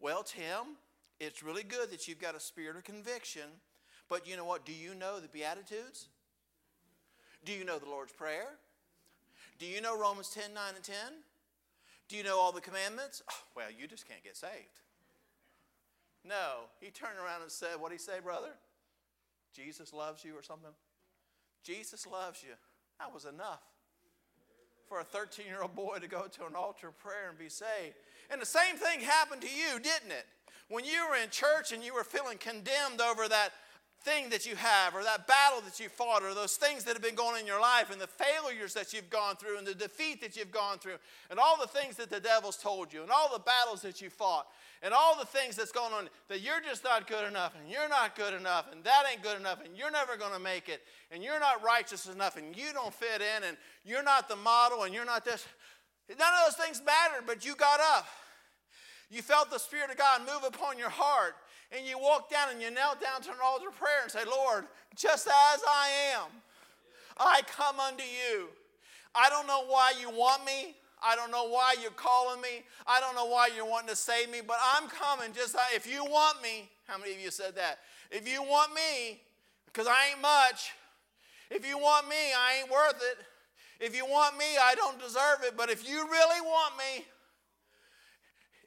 Well, 0.00 0.22
Tim, 0.22 0.76
it's 1.18 1.42
really 1.42 1.62
good 1.62 1.90
that 1.90 2.06
you've 2.06 2.20
got 2.20 2.34
a 2.34 2.40
spirit 2.40 2.76
of 2.76 2.84
conviction, 2.84 3.48
but 4.08 4.28
you 4.28 4.36
know 4.36 4.44
what? 4.44 4.66
Do 4.66 4.72
you 4.72 4.94
know 4.94 5.20
the 5.20 5.28
Beatitudes? 5.28 6.08
Do 7.44 7.52
you 7.52 7.64
know 7.64 7.78
the 7.78 7.88
Lord's 7.88 8.12
Prayer? 8.12 8.48
Do 9.58 9.66
you 9.66 9.80
know 9.80 9.98
Romans 9.98 10.28
10 10.30 10.52
9 10.52 10.62
and 10.74 10.84
10? 10.84 10.94
Do 12.08 12.16
you 12.16 12.24
know 12.24 12.38
all 12.38 12.52
the 12.52 12.60
commandments? 12.60 13.22
Oh, 13.30 13.34
well, 13.56 13.68
you 13.76 13.86
just 13.86 14.06
can't 14.06 14.22
get 14.22 14.36
saved. 14.36 14.80
No. 16.24 16.66
He 16.80 16.90
turned 16.90 17.18
around 17.24 17.42
and 17.42 17.50
said, 17.50 17.80
What 17.80 17.90
did 17.90 18.00
he 18.00 18.04
say, 18.04 18.20
brother? 18.22 18.50
Jesus 19.54 19.92
loves 19.92 20.24
you 20.24 20.36
or 20.36 20.42
something? 20.42 20.72
Jesus 21.66 22.06
loves 22.06 22.44
you. 22.44 22.54
That 23.00 23.12
was 23.12 23.24
enough 23.24 23.62
for 24.88 25.00
a 25.00 25.04
13 25.04 25.46
year 25.46 25.62
old 25.62 25.74
boy 25.74 25.98
to 25.98 26.06
go 26.06 26.26
to 26.28 26.46
an 26.46 26.54
altar 26.54 26.88
of 26.88 26.98
prayer 26.98 27.28
and 27.28 27.38
be 27.38 27.48
saved. 27.48 27.96
And 28.30 28.40
the 28.40 28.46
same 28.46 28.76
thing 28.76 29.00
happened 29.00 29.42
to 29.42 29.48
you, 29.48 29.80
didn't 29.80 30.12
it? 30.12 30.26
When 30.68 30.84
you 30.84 31.06
were 31.08 31.16
in 31.16 31.30
church 31.30 31.72
and 31.72 31.82
you 31.82 31.92
were 31.92 32.04
feeling 32.04 32.38
condemned 32.38 33.00
over 33.00 33.28
that 33.28 33.50
thing 34.06 34.30
that 34.30 34.46
you 34.46 34.54
have, 34.54 34.94
or 34.94 35.02
that 35.02 35.26
battle 35.26 35.60
that 35.62 35.80
you 35.80 35.88
fought, 35.88 36.22
or 36.22 36.32
those 36.32 36.54
things 36.54 36.84
that 36.84 36.94
have 36.94 37.02
been 37.02 37.16
going 37.16 37.34
on 37.34 37.40
in 37.40 37.46
your 37.46 37.60
life, 37.60 37.90
and 37.90 38.00
the 38.00 38.06
failures 38.06 38.72
that 38.72 38.92
you've 38.92 39.10
gone 39.10 39.34
through, 39.34 39.58
and 39.58 39.66
the 39.66 39.74
defeat 39.74 40.20
that 40.20 40.36
you've 40.36 40.52
gone 40.52 40.78
through, 40.78 40.94
and 41.28 41.40
all 41.40 41.58
the 41.60 41.66
things 41.66 41.96
that 41.96 42.08
the 42.08 42.20
devil's 42.20 42.56
told 42.56 42.92
you, 42.92 43.02
and 43.02 43.10
all 43.10 43.28
the 43.32 43.42
battles 43.42 43.82
that 43.82 44.00
you 44.00 44.08
fought, 44.08 44.46
and 44.80 44.94
all 44.94 45.18
the 45.18 45.26
things 45.26 45.56
that's 45.56 45.72
going 45.72 45.92
on, 45.92 46.08
that 46.28 46.40
you're 46.40 46.60
just 46.60 46.84
not 46.84 47.08
good 47.08 47.26
enough, 47.26 47.54
and 47.60 47.68
you're 47.68 47.88
not 47.88 48.14
good 48.14 48.32
enough, 48.32 48.66
and 48.70 48.84
that 48.84 49.02
ain't 49.10 49.24
good 49.24 49.40
enough, 49.40 49.58
and 49.64 49.76
you're 49.76 49.90
never 49.90 50.16
going 50.16 50.32
to 50.32 50.38
make 50.38 50.68
it, 50.68 50.82
and 51.10 51.24
you're 51.24 51.40
not 51.40 51.64
righteous 51.64 52.06
enough, 52.06 52.36
and 52.36 52.56
you 52.56 52.72
don't 52.72 52.94
fit 52.94 53.20
in, 53.20 53.42
and 53.42 53.56
you're 53.84 54.04
not 54.04 54.28
the 54.28 54.36
model, 54.36 54.84
and 54.84 54.94
you're 54.94 55.04
not 55.04 55.24
this. 55.24 55.44
None 56.08 56.18
of 56.18 56.46
those 56.46 56.64
things 56.64 56.80
mattered, 56.86 57.26
but 57.26 57.44
you 57.44 57.56
got 57.56 57.80
up. 57.80 58.06
You 59.10 59.22
felt 59.22 59.50
the 59.50 59.58
Spirit 59.58 59.90
of 59.90 59.96
God 59.96 60.20
move 60.20 60.44
upon 60.46 60.78
your 60.78 60.90
heart 60.90 61.34
and 61.72 61.86
you 61.86 61.98
walk 61.98 62.30
down 62.30 62.50
and 62.50 62.60
you 62.60 62.70
knelt 62.70 63.00
down 63.00 63.22
to 63.22 63.30
an 63.30 63.36
altar 63.42 63.68
of 63.68 63.76
prayer 63.76 64.02
and 64.02 64.10
say, 64.10 64.24
Lord, 64.24 64.64
just 64.94 65.26
as 65.26 65.60
I 65.68 66.14
am, 66.14 66.28
I 67.18 67.40
come 67.46 67.80
unto 67.80 68.02
you. 68.02 68.48
I 69.14 69.30
don't 69.30 69.46
know 69.46 69.64
why 69.66 69.94
you 70.00 70.10
want 70.10 70.44
me. 70.44 70.74
I 71.02 71.16
don't 71.16 71.30
know 71.30 71.48
why 71.48 71.74
you're 71.80 71.90
calling 71.90 72.40
me. 72.40 72.62
I 72.86 73.00
don't 73.00 73.14
know 73.14 73.26
why 73.26 73.48
you're 73.54 73.66
wanting 73.66 73.88
to 73.90 73.96
save 73.96 74.30
me, 74.30 74.40
but 74.46 74.56
I'm 74.74 74.88
coming 74.88 75.32
just 75.34 75.56
if 75.74 75.86
you 75.86 76.04
want 76.04 76.42
me. 76.42 76.68
How 76.86 76.98
many 76.98 77.12
of 77.12 77.20
you 77.20 77.30
said 77.30 77.56
that? 77.56 77.78
If 78.10 78.28
you 78.28 78.42
want 78.42 78.74
me, 78.74 79.20
because 79.66 79.86
I 79.86 80.10
ain't 80.10 80.20
much. 80.20 80.72
If 81.50 81.66
you 81.66 81.78
want 81.78 82.08
me, 82.08 82.16
I 82.16 82.60
ain't 82.60 82.70
worth 82.70 82.96
it. 82.96 83.84
If 83.84 83.94
you 83.94 84.06
want 84.06 84.38
me, 84.38 84.56
I 84.60 84.74
don't 84.74 84.98
deserve 84.98 85.42
it. 85.44 85.56
But 85.56 85.70
if 85.70 85.88
you 85.88 86.06
really 86.10 86.40
want 86.40 86.76
me, 86.78 87.04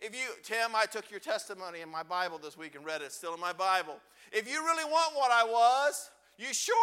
if 0.02 0.14
you, 0.14 0.28
Tim, 0.44 0.76
I 0.76 0.86
took 0.86 1.12
your 1.12 1.20
testimony 1.20 1.82
in 1.82 1.90
my 1.90 2.04
Bible 2.04 2.38
this 2.38 2.58
week 2.58 2.76
and 2.76 2.86
read 2.86 3.02
it. 3.02 3.06
It's 3.06 3.16
still 3.16 3.34
in 3.34 3.40
my 3.40 3.54
Bible. 3.54 3.98
If 4.32 4.50
you 4.50 4.64
really 4.64 4.86
want 4.86 5.16
what 5.16 5.32
I 5.32 5.44
was, 5.44 6.10
you 6.38 6.54
sure? 6.54 6.76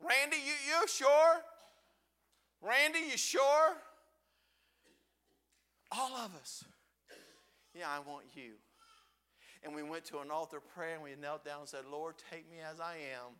Randy, 0.00 0.36
you, 0.36 0.52
you 0.66 0.88
sure? 0.88 1.42
Randy, 2.60 3.10
you 3.10 3.16
sure? 3.16 3.76
All 5.92 6.16
of 6.16 6.34
us. 6.34 6.64
Yeah, 7.74 7.86
I 7.88 8.00
want 8.00 8.24
you. 8.34 8.52
And 9.62 9.74
we 9.74 9.82
went 9.82 10.04
to 10.06 10.18
an 10.18 10.30
altar 10.30 10.60
prayer 10.60 10.94
and 10.94 11.02
we 11.02 11.10
knelt 11.20 11.44
down 11.44 11.60
and 11.60 11.68
said, 11.68 11.84
Lord, 11.90 12.14
take 12.30 12.50
me 12.50 12.58
as 12.58 12.80
I 12.80 12.94
am. 12.94 13.34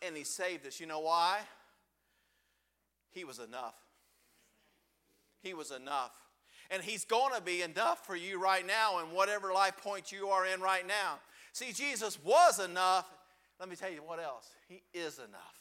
And 0.00 0.16
He 0.16 0.24
saved 0.24 0.66
us. 0.66 0.80
You 0.80 0.86
know 0.86 1.00
why? 1.00 1.40
He 3.10 3.24
was 3.24 3.38
enough. 3.38 3.85
He 5.46 5.54
was 5.54 5.70
enough. 5.70 6.12
And 6.70 6.82
He's 6.82 7.04
going 7.04 7.32
to 7.34 7.40
be 7.40 7.62
enough 7.62 8.04
for 8.04 8.16
you 8.16 8.42
right 8.42 8.66
now 8.66 8.98
in 8.98 9.14
whatever 9.14 9.52
life 9.52 9.76
point 9.76 10.10
you 10.10 10.28
are 10.28 10.44
in 10.44 10.60
right 10.60 10.86
now. 10.86 11.20
See, 11.52 11.72
Jesus 11.72 12.18
was 12.24 12.58
enough. 12.58 13.06
Let 13.60 13.68
me 13.68 13.76
tell 13.76 13.90
you 13.90 14.02
what 14.04 14.18
else. 14.18 14.48
He 14.68 14.82
is 14.92 15.18
enough. 15.18 15.56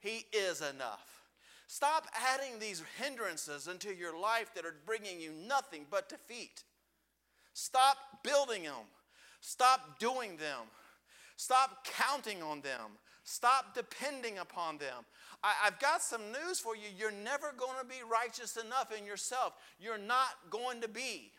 He 0.00 0.26
is 0.32 0.60
enough. 0.60 1.06
Stop 1.68 2.08
adding 2.34 2.58
these 2.58 2.82
hindrances 3.00 3.68
into 3.68 3.94
your 3.94 4.18
life 4.18 4.52
that 4.56 4.64
are 4.64 4.74
bringing 4.84 5.20
you 5.20 5.30
nothing 5.46 5.86
but 5.88 6.08
defeat. 6.08 6.64
Stop 7.54 7.96
building 8.24 8.64
them. 8.64 8.86
Stop 9.40 10.00
doing 10.00 10.36
them. 10.36 10.66
Stop 11.36 11.86
counting 11.86 12.42
on 12.42 12.60
them. 12.60 12.98
Stop 13.22 13.74
depending 13.74 14.38
upon 14.38 14.78
them. 14.78 15.04
I, 15.42 15.52
have 15.64 15.78
got 15.78 16.02
some 16.02 16.20
news 16.32 16.60
for 16.60 16.76
you. 16.76 16.88
You're 16.96 17.10
never 17.10 17.52
going 17.56 17.78
to 17.80 17.86
be 17.86 18.02
righteous 18.10 18.56
enough 18.56 18.92
in 18.96 19.06
yourself. 19.06 19.54
You're 19.78 19.98
not 19.98 20.28
going 20.50 20.82
to 20.82 20.88
be. 20.88 21.32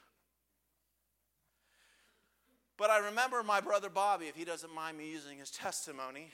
But 2.78 2.90
I 2.90 2.98
remember 2.98 3.44
my 3.44 3.62
brother 3.62 3.90
Bobby, 3.90 4.26
if 4.26 4.36
he 4.36 4.44
doesn't 4.44 4.74
mind 4.74 4.98
me 4.98 5.12
using 5.12 5.38
his 5.38 5.52
testimony, 5.52 6.32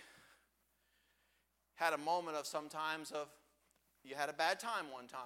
had 1.76 1.94
a 1.94 1.98
moment 1.98 2.38
of 2.38 2.46
sometimes 2.46 3.12
of 3.12 3.28
you 4.04 4.16
had 4.16 4.30
a 4.30 4.34
bad 4.34 4.60
time 4.60 4.86
one 4.92 5.08
time. 5.08 5.20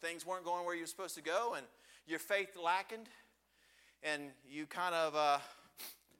Things 0.00 0.26
weren't 0.26 0.44
going 0.44 0.66
where 0.66 0.74
you 0.74 0.82
were 0.82 0.88
supposed 0.88 1.14
to 1.14 1.22
go, 1.22 1.54
and 1.56 1.64
your 2.06 2.18
faith 2.18 2.56
lackened, 2.60 3.08
and 4.02 4.30
you 4.44 4.66
kind 4.66 4.94
of 4.94 5.14
uh, 5.14 5.38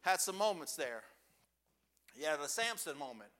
had 0.03 0.21
some 0.21 0.39
moments 0.39 0.77
there. 0.77 1.03
You 2.17 2.27
had 2.27 2.39
a 2.39 2.49
Samson 2.49 2.97
moment. 2.97 3.31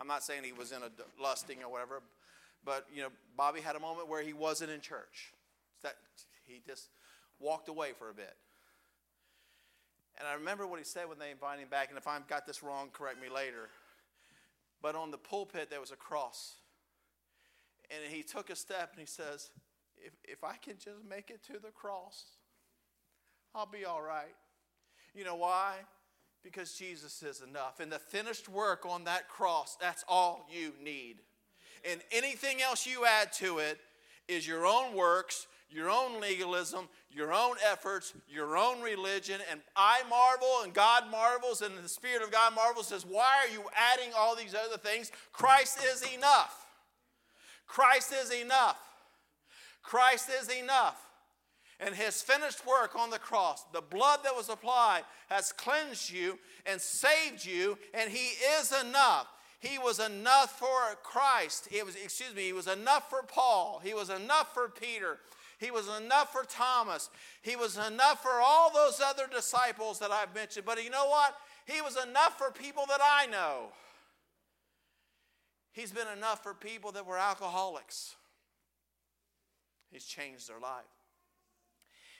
I'm 0.00 0.06
not 0.06 0.22
saying 0.22 0.44
he 0.44 0.52
was 0.52 0.72
in 0.72 0.82
a 0.82 0.90
lusting 1.22 1.58
or 1.62 1.70
whatever, 1.70 2.02
but 2.64 2.86
you 2.94 3.02
know, 3.02 3.08
Bobby 3.36 3.60
had 3.60 3.76
a 3.76 3.80
moment 3.80 4.08
where 4.08 4.22
he 4.22 4.32
wasn't 4.32 4.70
in 4.70 4.80
church. 4.80 5.32
That 5.82 5.96
he 6.46 6.60
just 6.66 6.88
walked 7.40 7.68
away 7.68 7.92
for 7.98 8.10
a 8.10 8.14
bit. 8.14 8.34
And 10.18 10.26
I 10.26 10.34
remember 10.34 10.66
what 10.66 10.78
he 10.78 10.84
said 10.84 11.08
when 11.08 11.18
they 11.18 11.30
invited 11.30 11.62
him 11.62 11.68
back, 11.68 11.90
and 11.90 11.98
if 11.98 12.08
I've 12.08 12.26
got 12.26 12.46
this 12.46 12.62
wrong, 12.62 12.88
correct 12.92 13.22
me 13.22 13.28
later. 13.28 13.68
But 14.82 14.96
on 14.96 15.10
the 15.10 15.18
pulpit, 15.18 15.70
there 15.70 15.80
was 15.80 15.92
a 15.92 15.96
cross. 15.96 16.54
And 17.90 18.00
he 18.12 18.22
took 18.22 18.50
a 18.50 18.56
step 18.56 18.90
and 18.92 19.00
he 19.00 19.06
says, 19.06 19.50
if, 19.96 20.12
if 20.24 20.44
I 20.44 20.56
can 20.56 20.74
just 20.74 21.04
make 21.08 21.30
it 21.30 21.42
to 21.44 21.54
the 21.54 21.70
cross, 21.70 22.24
I'll 23.54 23.66
be 23.66 23.84
all 23.84 24.02
right. 24.02 24.34
You 25.14 25.24
know 25.24 25.36
why? 25.36 25.76
Because 26.42 26.72
Jesus 26.72 27.22
is 27.22 27.42
enough. 27.42 27.80
And 27.80 27.90
the 27.90 27.98
finished 27.98 28.48
work 28.48 28.86
on 28.86 29.04
that 29.04 29.28
cross, 29.28 29.76
that's 29.80 30.04
all 30.08 30.46
you 30.50 30.72
need. 30.82 31.16
And 31.90 32.00
anything 32.10 32.62
else 32.62 32.86
you 32.86 33.04
add 33.04 33.32
to 33.34 33.58
it 33.58 33.78
is 34.28 34.46
your 34.46 34.66
own 34.66 34.94
works, 34.94 35.46
your 35.70 35.90
own 35.90 36.20
legalism, 36.20 36.88
your 37.10 37.32
own 37.32 37.56
efforts, 37.70 38.14
your 38.28 38.56
own 38.56 38.80
religion. 38.80 39.40
And 39.50 39.60
I 39.76 40.02
marvel 40.08 40.62
and 40.64 40.72
God 40.72 41.10
marvels 41.10 41.62
and 41.62 41.76
the 41.82 41.88
Spirit 41.88 42.22
of 42.22 42.30
God 42.30 42.54
marvels, 42.54 42.88
says, 42.88 43.04
Why 43.04 43.44
are 43.44 43.52
you 43.52 43.64
adding 43.76 44.12
all 44.16 44.34
these 44.34 44.54
other 44.54 44.78
things? 44.78 45.10
Christ 45.32 45.80
is 45.84 46.02
enough. 46.14 46.66
Christ 47.66 48.12
is 48.12 48.32
enough. 48.32 48.78
Christ 49.82 50.30
is 50.40 50.48
enough. 50.48 51.07
And 51.80 51.94
his 51.94 52.22
finished 52.22 52.66
work 52.66 52.96
on 52.96 53.10
the 53.10 53.18
cross, 53.18 53.64
the 53.72 53.80
blood 53.80 54.20
that 54.24 54.34
was 54.34 54.48
applied, 54.48 55.04
has 55.28 55.52
cleansed 55.52 56.10
you 56.10 56.38
and 56.66 56.80
saved 56.80 57.44
you, 57.44 57.78
and 57.94 58.10
he 58.10 58.34
is 58.58 58.72
enough. 58.84 59.28
He 59.60 59.78
was 59.78 60.00
enough 60.00 60.58
for 60.58 60.96
Christ. 61.02 61.68
It 61.70 61.84
was, 61.86 61.94
excuse 61.94 62.34
me, 62.34 62.42
he 62.42 62.52
was 62.52 62.66
enough 62.66 63.08
for 63.10 63.22
Paul. 63.22 63.80
He 63.82 63.94
was 63.94 64.10
enough 64.10 64.54
for 64.54 64.68
Peter. 64.68 65.18
He 65.58 65.70
was 65.70 65.88
enough 65.88 66.32
for 66.32 66.44
Thomas. 66.44 67.10
He 67.42 67.56
was 67.56 67.76
enough 67.76 68.22
for 68.22 68.40
all 68.40 68.72
those 68.72 69.00
other 69.00 69.26
disciples 69.32 69.98
that 69.98 70.12
I've 70.12 70.34
mentioned. 70.34 70.64
But 70.64 70.82
you 70.82 70.90
know 70.90 71.08
what? 71.08 71.34
He 71.64 71.80
was 71.80 71.96
enough 71.96 72.38
for 72.38 72.50
people 72.50 72.84
that 72.88 73.00
I 73.02 73.26
know. 73.26 73.72
He's 75.72 75.92
been 75.92 76.08
enough 76.16 76.42
for 76.42 76.54
people 76.54 76.92
that 76.92 77.06
were 77.06 77.18
alcoholics. 77.18 78.14
He's 79.90 80.04
changed 80.04 80.48
their 80.48 80.60
life. 80.60 80.97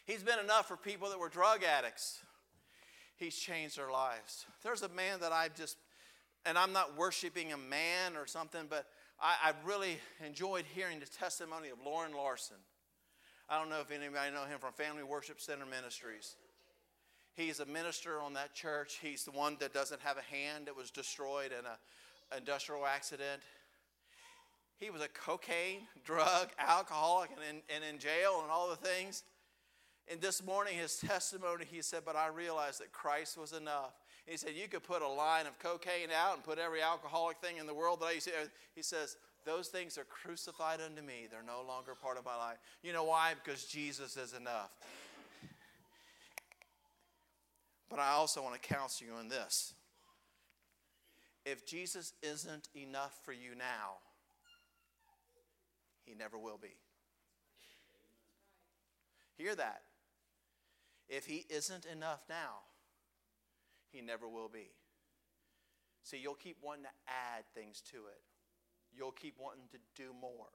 He's 0.09 0.23
been 0.23 0.39
enough 0.39 0.67
for 0.67 0.79
people 0.79 1.11
that 1.11 1.19
were 1.19 1.29
drug 1.29 1.63
addicts. 1.63 2.21
He's 3.19 3.37
changed 3.37 3.77
their 3.77 3.93
lives. 3.93 4.47
There's 4.65 4.81
a 4.81 4.89
man 4.89 5.21
that 5.21 5.33
I've 5.33 5.55
just, 5.55 5.77
and 6.47 6.57
I'm 6.57 6.73
not 6.73 6.97
worshiping 6.97 7.53
a 7.53 7.59
man 7.59 8.17
or 8.17 8.27
something, 8.27 8.63
but 8.71 8.87
I, 9.21 9.35
I 9.45 9.53
really 9.67 9.99
enjoyed 10.25 10.65
hearing 10.75 10.99
the 10.99 11.05
testimony 11.05 11.69
of 11.69 11.77
Loren 11.85 12.15
Larson. 12.15 12.57
I 13.51 13.59
don't 13.59 13.69
know 13.69 13.81
if 13.81 13.91
anybody 13.91 14.33
know 14.33 14.47
him 14.47 14.59
from 14.59 14.73
Family 14.73 15.03
Worship 15.03 15.43
Center 15.43 15.67
Ministries. 15.67 16.37
He's 17.35 17.61
a 17.61 17.67
minister 17.67 18.19
on 18.19 18.33
that 18.33 18.55
church. 18.55 19.01
He's 19.03 19.25
the 19.25 19.33
one 19.33 19.59
that 19.61 19.75
doesn't 19.75 20.01
have 20.01 20.17
a 20.17 20.35
hand 20.35 20.69
that 20.69 20.77
was 20.77 20.91
destroyed 20.91 21.53
in 21.53 21.67
an 21.67 22.39
industrial 22.39 22.87
accident. 22.87 23.43
He 24.79 24.89
was 24.89 25.03
a 25.03 25.09
cocaine, 25.09 25.83
drug, 26.03 26.49
alcoholic, 26.59 27.29
and 27.33 27.41
in, 27.59 27.77
and 27.77 27.85
in 27.85 27.99
jail 27.99 28.41
and 28.43 28.51
all 28.51 28.71
the 28.71 28.77
things. 28.77 29.25
And 30.11 30.21
this 30.21 30.43
morning, 30.43 30.79
his 30.79 30.97
testimony, 30.97 31.67
he 31.71 31.83
said, 31.83 32.03
But 32.05 32.17
I 32.17 32.29
realized 32.29 32.81
that 32.81 32.93
Christ 32.93 33.37
was 33.37 33.53
enough. 33.53 33.93
And 34.27 34.33
he 34.33 34.39
said, 34.39 34.53
You 34.57 34.67
could 34.67 34.83
put 34.83 35.03
a 35.03 35.09
line 35.09 35.47
of 35.47 35.59
cocaine 35.59 36.09
out 36.17 36.35
and 36.35 36.43
put 36.43 36.59
every 36.59 36.81
alcoholic 36.81 37.39
thing 37.39 37.59
in 37.59 37.67
the 37.67 37.75
world 37.75 38.01
that 38.01 38.07
I 38.07 38.13
used 38.13 38.27
to. 38.27 38.33
He 38.75 38.83
says, 38.83 39.17
Those 39.45 39.69
things 39.69 39.99
are 39.99 40.05
crucified 40.05 40.81
unto 40.81 41.03
me. 41.03 41.27
They're 41.31 41.43
no 41.47 41.63
longer 41.67 41.95
part 41.95 42.17
of 42.17 42.25
my 42.25 42.37
life. 42.37 42.57
You 42.83 42.95
know 42.95 43.05
why? 43.05 43.35
Because 43.43 43.65
Jesus 43.67 44.17
is 44.17 44.33
enough. 44.33 44.71
But 47.91 47.99
I 47.99 48.11
also 48.11 48.43
want 48.43 48.61
to 48.61 48.61
counsel 48.61 49.07
you 49.07 49.15
on 49.15 49.29
this. 49.29 49.75
If 51.45 51.67
Jesus 51.67 52.13
isn't 52.23 52.69
enough 52.75 53.19
for 53.25 53.33
you 53.33 53.55
now, 53.57 53.97
he 56.05 56.15
never 56.15 56.39
will 56.39 56.59
be. 56.61 56.77
Hear 59.39 59.55
that. 59.55 59.83
If 61.09 61.27
he 61.27 61.47
isn't 61.49 61.87
enough 61.87 62.21
now, 62.29 62.61
he 63.91 64.01
never 64.01 64.29
will 64.29 64.49
be. 64.49 64.71
See, 66.03 66.19
you'll 66.19 66.35
keep 66.35 66.57
wanting 66.63 66.85
to 66.85 66.91
add 67.07 67.45
things 67.55 67.83
to 67.93 67.97
it. 67.97 68.21
You'll 68.97 69.13
keep 69.13 69.35
wanting 69.39 69.69
to 69.73 69.79
do 69.95 70.11
more. 70.21 70.49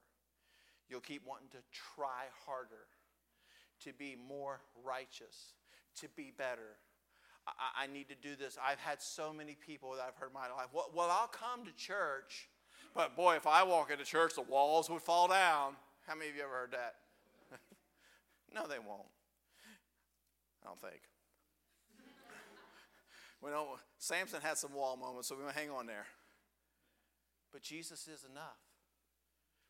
You'll 0.88 1.00
keep 1.00 1.26
wanting 1.26 1.48
to 1.50 1.58
try 1.72 2.24
harder, 2.46 2.86
to 3.84 3.92
be 3.92 4.16
more 4.28 4.60
righteous, 4.84 5.54
to 6.00 6.08
be 6.16 6.32
better. 6.36 6.76
I, 7.46 7.84
I 7.84 7.86
need 7.86 8.08
to 8.08 8.14
do 8.14 8.36
this. 8.36 8.58
I've 8.62 8.78
had 8.78 9.00
so 9.00 9.32
many 9.32 9.54
people 9.54 9.92
that 9.92 10.04
I've 10.06 10.16
heard 10.16 10.28
in 10.28 10.34
my 10.34 10.48
life, 10.54 10.68
well, 10.72 10.90
well, 10.94 11.10
I'll 11.10 11.28
come 11.28 11.64
to 11.64 11.72
church, 11.72 12.48
but 12.94 13.16
boy, 13.16 13.36
if 13.36 13.46
I 13.46 13.62
walk 13.62 13.90
into 13.90 14.04
church, 14.04 14.34
the 14.34 14.42
walls 14.42 14.90
would 14.90 15.02
fall 15.02 15.28
down. 15.28 15.74
How 16.06 16.14
many 16.14 16.30
of 16.30 16.36
you 16.36 16.42
ever 16.42 16.52
heard 16.52 16.72
that? 16.72 16.96
no, 18.54 18.66
they 18.66 18.78
won't. 18.78 19.08
I 20.64 20.68
don't 20.68 20.80
think. 20.80 21.00
we 23.42 23.50
know 23.50 23.78
Samson 23.98 24.40
had 24.42 24.56
some 24.56 24.72
wall 24.74 24.96
moments, 24.96 25.28
so 25.28 25.36
we 25.36 25.42
want 25.42 25.54
to 25.54 25.60
hang 25.60 25.70
on 25.70 25.86
there. 25.86 26.06
But 27.52 27.62
Jesus 27.62 28.08
is 28.08 28.24
enough. 28.24 28.58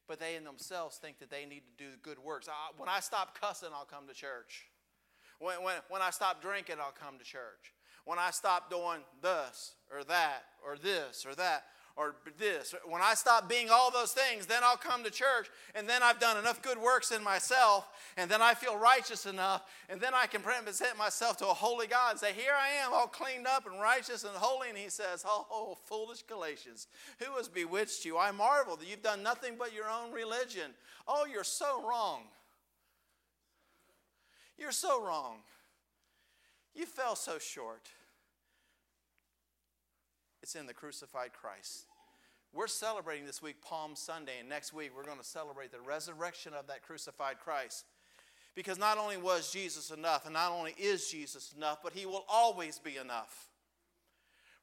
But 0.07 0.21
they 0.21 0.37
in 0.37 0.45
themselves 0.45 0.97
think 0.97 1.19
that 1.19 1.31
they 1.31 1.47
need 1.47 1.63
to 1.79 1.85
do 1.85 1.91
good 2.03 2.19
works. 2.19 2.49
I, 2.49 2.53
when 2.77 2.89
I 2.89 3.01
stop 3.01 3.39
cussing, 3.41 3.71
I'll 3.75 3.87
come 3.87 4.07
to 4.07 4.15
church. 4.15 4.67
When, 5.39 5.63
when, 5.63 5.77
when 5.89 6.03
I 6.03 6.11
stop 6.11 6.43
drinking, 6.43 6.77
I'll 6.81 6.93
come 6.93 7.19
to 7.19 7.25
church. 7.25 7.73
When 8.05 8.19
I 8.19 8.31
stop 8.31 8.71
doing 8.71 9.01
this 9.23 9.75
or 9.91 10.05
that 10.05 10.45
or 10.65 10.77
this 10.77 11.25
or 11.27 11.35
that, 11.35 11.65
or 11.97 12.17
this. 12.39 12.75
When 12.87 13.03
I 13.03 13.15
stop 13.15 13.49
being 13.49 13.69
all 13.71 13.91
those 13.91 14.13
things, 14.13 14.47
then 14.47 14.63
I'll 14.65 14.77
come 14.77 15.05
to 15.05 15.11
church, 15.11 15.49
and 15.75 15.89
then 15.89 16.03
I've 16.03 16.19
done 16.19 16.37
enough 16.37 16.61
good 16.61 16.79
works 16.79 17.13
in 17.13 17.23
myself, 17.23 17.89
and 18.17 18.29
then 18.29 18.43
I 18.43 18.55
feel 18.55 18.77
righteous 18.77 19.27
enough, 19.27 19.63
and 19.89 20.01
then 20.01 20.13
I 20.13 20.27
can 20.27 20.43
present 20.43 20.99
myself 20.99 21.37
to 21.39 21.49
a 21.49 21.55
holy 21.55 21.87
God 21.87 22.13
and 22.13 22.21
say, 22.21 22.33
Here 22.33 22.53
I 22.59 22.85
am, 22.85 22.93
all 22.93 23.07
cleaned 23.07 23.47
up 23.47 23.67
and 23.67 23.81
righteous 23.81 24.25
and 24.25 24.35
holy. 24.35 24.71
And 24.71 24.79
He 24.79 24.89
says, 24.89 25.25
Oh, 25.27 25.79
foolish 25.85 26.23
Galatians, 26.23 26.89
who 27.21 27.37
has 27.37 27.49
bewitched 27.49 28.05
you? 28.05 28.19
I 28.19 28.33
marvel 28.33 28.77
that 28.77 28.89
you've 28.89 29.03
done 29.03 29.23
nothing 29.23 29.55
but 29.59 29.73
your 29.73 29.89
own 29.89 30.11
religion. 30.13 30.73
Oh, 31.07 31.27
you're 31.31 31.45
so 31.45 31.87
wrong. 31.89 32.23
You're 34.59 34.73
so 34.73 35.05
wrong. 35.05 35.39
You 36.75 36.87
fell 36.87 37.15
so 37.15 37.39
short. 37.39 37.89
It's 40.45 40.57
in 40.57 40.67
the 40.67 40.75
crucified 40.75 41.31
Christ. 41.33 41.87
We're 42.53 42.67
celebrating 42.67 43.25
this 43.25 43.41
week 43.41 43.63
Palm 43.63 43.97
Sunday, 43.97 44.41
and 44.41 44.47
next 44.47 44.75
week 44.75 44.91
we're 44.95 45.03
going 45.03 45.17
to 45.17 45.25
celebrate 45.25 45.73
the 45.73 45.81
resurrection 45.81 46.53
of 46.53 46.67
that 46.67 46.83
crucified 46.83 47.37
Christ. 47.43 47.87
Because 48.55 48.79
not 48.79 48.99
only 48.99 49.17
was 49.17 49.51
Jesus 49.51 49.91
enough, 49.91 50.27
and 50.27 50.35
not 50.35 50.53
only 50.53 50.75
is 50.77 51.11
Jesus 51.11 51.55
enough, 51.57 51.79
but 51.83 51.95
he 51.95 52.05
will 52.05 52.27
always 52.29 52.79
be 52.79 52.99
enough. 52.99 53.49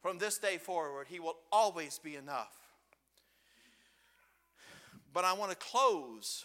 From 0.00 0.18
this 0.18 0.38
day 0.38 0.56
forward, 0.56 1.08
he 1.10 1.18
will 1.18 1.34
always 1.50 1.98
be 1.98 2.14
enough. 2.14 2.54
But 5.12 5.24
I 5.24 5.32
want 5.32 5.50
to 5.50 5.56
close, 5.56 6.44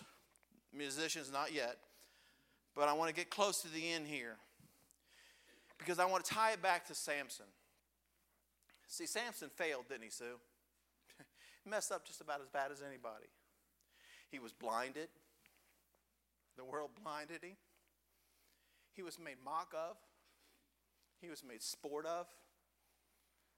musicians, 0.76 1.31
not 1.31 1.53
yet, 1.53 1.77
but 2.76 2.89
I 2.89 2.93
want 2.93 3.09
to 3.09 3.15
get 3.15 3.30
close 3.30 3.61
to 3.61 3.72
the 3.72 3.91
end 3.91 4.07
here. 4.07 4.38
Because 5.77 5.99
I 5.99 6.05
want 6.05 6.26
to 6.26 6.34
tie 6.34 6.53
it 6.53 6.64
back 6.64 6.88
to 6.88 6.95
Samson. 6.95 7.45
See, 8.88 9.05
Samson 9.05 9.49
failed, 9.49 9.85
didn't 9.89 10.03
he, 10.03 10.09
Sue? 10.09 10.39
Messed 11.65 11.91
up 11.91 12.05
just 12.05 12.22
about 12.22 12.41
as 12.41 12.47
bad 12.47 12.72
as 12.72 12.81
anybody. 12.81 13.27
He 14.30 14.39
was 14.39 14.53
blinded. 14.53 15.09
The 16.57 16.65
world 16.65 16.91
blinded 17.01 17.43
him. 17.43 17.57
He 18.93 19.03
was 19.03 19.19
made 19.19 19.38
mock 19.43 19.73
of. 19.76 19.97
He 21.22 21.30
was 21.30 21.43
made 21.43 21.61
sport 21.61 22.05
of. 22.05 22.27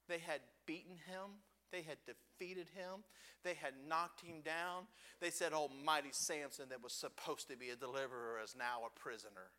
They 0.08 0.20
had 0.20 0.42
beaten 0.66 0.96
him. 1.08 1.40
They 1.72 1.84
had 1.84 1.98
defeated 2.06 2.68
him. 2.76 3.04
They 3.44 3.54
had 3.54 3.74
knocked 3.88 4.22
him 4.22 4.42
down. 4.44 4.88
They 5.22 5.30
said, 5.30 5.54
Almighty 5.54 6.10
Samson, 6.12 6.70
that 6.70 6.84
was 6.84 6.94
supposed 6.94 7.48
to 7.50 7.58
be 7.58 7.70
a 7.70 7.76
deliverer, 7.76 8.40
is 8.44 8.56
now 8.58 8.82
a 8.86 9.00
prisoner. 9.00 9.52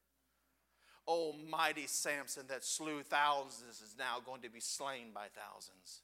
Almighty 1.07 1.87
Samson, 1.87 2.45
that 2.49 2.65
slew 2.65 3.03
thousands, 3.03 3.81
is 3.81 3.95
now 3.99 4.19
going 4.25 4.43
to 4.43 4.51
be 4.51 4.61
slain 4.61 5.09
by 5.15 5.27
thousands. 5.35 6.03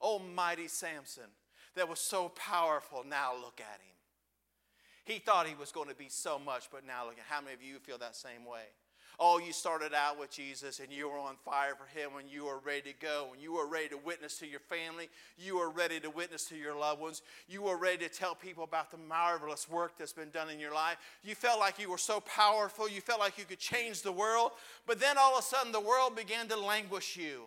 Almighty 0.00 0.68
Samson, 0.68 1.30
that 1.76 1.88
was 1.88 2.00
so 2.00 2.28
powerful, 2.30 3.04
now 3.08 3.32
look 3.34 3.60
at 3.60 3.80
him. 3.80 3.94
He 5.04 5.18
thought 5.18 5.46
he 5.46 5.54
was 5.54 5.70
going 5.70 5.88
to 5.88 5.94
be 5.94 6.08
so 6.08 6.38
much, 6.38 6.68
but 6.72 6.86
now 6.86 7.04
look 7.06 7.18
at 7.18 7.24
how 7.28 7.40
many 7.40 7.54
of 7.54 7.62
you 7.62 7.78
feel 7.78 7.98
that 7.98 8.16
same 8.16 8.44
way? 8.44 8.64
Oh, 9.20 9.38
you 9.38 9.52
started 9.52 9.94
out 9.94 10.18
with 10.18 10.30
Jesus 10.30 10.80
and 10.80 10.92
you 10.92 11.08
were 11.08 11.18
on 11.18 11.36
fire 11.44 11.74
for 11.76 11.86
Him 11.98 12.14
when 12.14 12.28
you 12.28 12.46
were 12.46 12.58
ready 12.58 12.92
to 12.92 12.98
go, 13.00 13.28
when 13.30 13.40
you 13.40 13.52
were 13.52 13.66
ready 13.66 13.88
to 13.88 13.96
witness 13.98 14.38
to 14.38 14.46
your 14.46 14.60
family, 14.60 15.08
you 15.38 15.58
were 15.58 15.70
ready 15.70 16.00
to 16.00 16.10
witness 16.10 16.44
to 16.46 16.56
your 16.56 16.76
loved 16.76 17.00
ones, 17.00 17.22
you 17.48 17.62
were 17.62 17.76
ready 17.76 18.08
to 18.08 18.12
tell 18.12 18.34
people 18.34 18.64
about 18.64 18.90
the 18.90 18.96
marvelous 18.96 19.68
work 19.70 19.92
that's 19.98 20.12
been 20.12 20.30
done 20.30 20.50
in 20.50 20.58
your 20.58 20.74
life. 20.74 20.96
You 21.22 21.34
felt 21.34 21.60
like 21.60 21.78
you 21.78 21.90
were 21.90 21.98
so 21.98 22.20
powerful, 22.20 22.88
you 22.88 23.00
felt 23.00 23.20
like 23.20 23.38
you 23.38 23.44
could 23.44 23.60
change 23.60 24.02
the 24.02 24.12
world, 24.12 24.52
but 24.86 24.98
then 24.98 25.16
all 25.18 25.34
of 25.34 25.38
a 25.38 25.42
sudden 25.42 25.70
the 25.70 25.80
world 25.80 26.16
began 26.16 26.48
to 26.48 26.56
languish 26.56 27.16
you. 27.16 27.44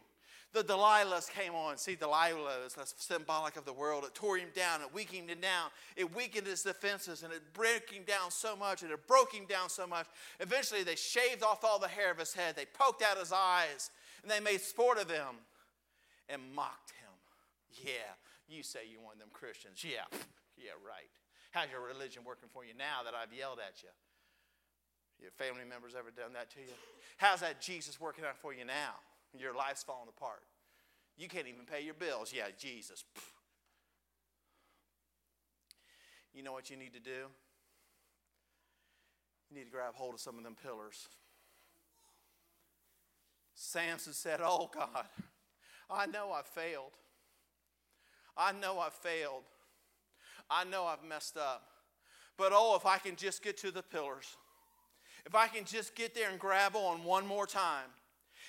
The 0.54 0.64
Delilahs 0.64 1.30
came 1.30 1.54
on. 1.54 1.78
See, 1.78 1.96
Delilah 1.96 2.66
is 2.66 2.76
symbolic 2.98 3.58
of 3.58 3.66
the 3.66 3.74
world. 3.74 4.06
It 4.06 4.16
tore 4.16 4.38
him 4.38 4.50
down, 4.56 4.82
it 4.82 4.94
weakened 4.94 5.30
him 5.30 5.42
down, 5.42 5.70
it 5.96 6.16
weakened 6.16 6.48
his 6.48 6.64
defenses, 6.64 7.24
and 7.24 7.34
it 7.34 7.42
broke 7.54 7.92
him 7.92 8.04
down 8.08 8.32
so 8.32 8.56
much, 8.56 8.82
and 8.82 8.92
it 8.92 9.08
broke 9.08 9.34
him 9.34 9.46
down 9.46 9.70
so 9.70 9.86
much. 9.86 10.08
Eventually, 10.40 10.84
they 10.84 10.96
shaved 10.96 11.44
off 11.44 11.64
all 11.64 11.80
the 11.80 11.88
hair 11.88 12.12
of 12.12 12.18
his 12.18 12.34
head, 12.34 12.56
they 12.56 12.66
poked 12.66 13.04
out 13.04 13.18
his 13.18 13.34
eyes, 13.34 13.92
and 14.24 14.32
they 14.32 14.40
made 14.40 14.62
sport 14.62 14.98
of 14.98 15.10
him 15.10 15.36
and 16.30 16.42
mocked 16.56 16.92
him. 16.92 17.12
Yeah, 17.86 18.16
you 18.48 18.64
say 18.64 18.80
one 19.04 19.14
of 19.14 19.20
them 19.20 19.30
Christians. 19.34 19.84
Yeah, 19.84 20.08
yeah, 20.58 20.72
right. 20.86 21.12
How's 21.52 21.70
your 21.70 21.82
religion 21.82 22.24
working 22.26 22.50
for 22.52 22.66
you 22.66 22.74
now 22.78 23.04
that 23.04 23.14
I've 23.14 23.34
yelled 23.34 23.60
at 23.60 23.84
you? 23.84 23.90
Your 25.22 25.32
family 25.32 25.66
members 25.68 25.94
ever 25.98 26.12
done 26.12 26.34
that 26.34 26.50
to 26.52 26.60
you? 26.60 26.74
How's 27.18 27.42
that 27.42 27.60
Jesus 27.62 28.00
working 28.00 28.24
out 28.24 28.38
for 28.38 28.54
you 28.54 28.66
now? 28.66 28.96
Your 29.38 29.56
life's 29.56 29.84
falling 29.84 30.10
apart. 30.10 30.44
You 31.18 31.28
can't 31.28 31.48
even 31.48 31.66
pay 31.66 31.84
your 31.84 31.94
bills. 31.96 32.32
Yeah, 32.36 32.46
Jesus. 32.58 33.04
You 36.34 36.44
know 36.44 36.54
what 36.54 36.70
you 36.70 36.78
need 36.78 36.94
to 36.94 37.00
do? 37.00 37.26
You 39.50 39.58
need 39.58 39.66
to 39.66 39.72
grab 39.72 39.96
hold 39.96 40.14
of 40.14 40.20
some 40.20 40.38
of 40.38 40.44
them 40.44 40.56
pillars. 40.62 41.08
Samson 43.56 44.14
said, 44.14 44.40
Oh 44.44 44.70
God, 44.74 45.06
I 45.90 46.06
know 46.06 46.32
I 46.32 46.42
failed. 46.44 46.92
I 48.38 48.52
know 48.52 48.80
I 48.80 48.90
failed. 48.90 49.44
I 50.50 50.64
know 50.64 50.86
I've 50.86 51.04
messed 51.04 51.38
up. 51.38 51.64
But 52.38 52.52
oh, 52.54 52.76
if 52.76 52.86
I 52.86 53.00
can 53.00 53.16
just 53.16 53.44
get 53.44 53.58
to 53.58 53.72
the 53.72 53.82
pillars, 53.82 54.38
if 55.26 55.34
I 55.34 55.48
can 55.48 55.66
just 55.66 55.96
get 55.96 56.14
there 56.14 56.30
and 56.30 56.40
grab 56.40 56.76
on 56.76 57.04
one 57.04 57.26
more 57.26 57.48
time, 57.48 57.90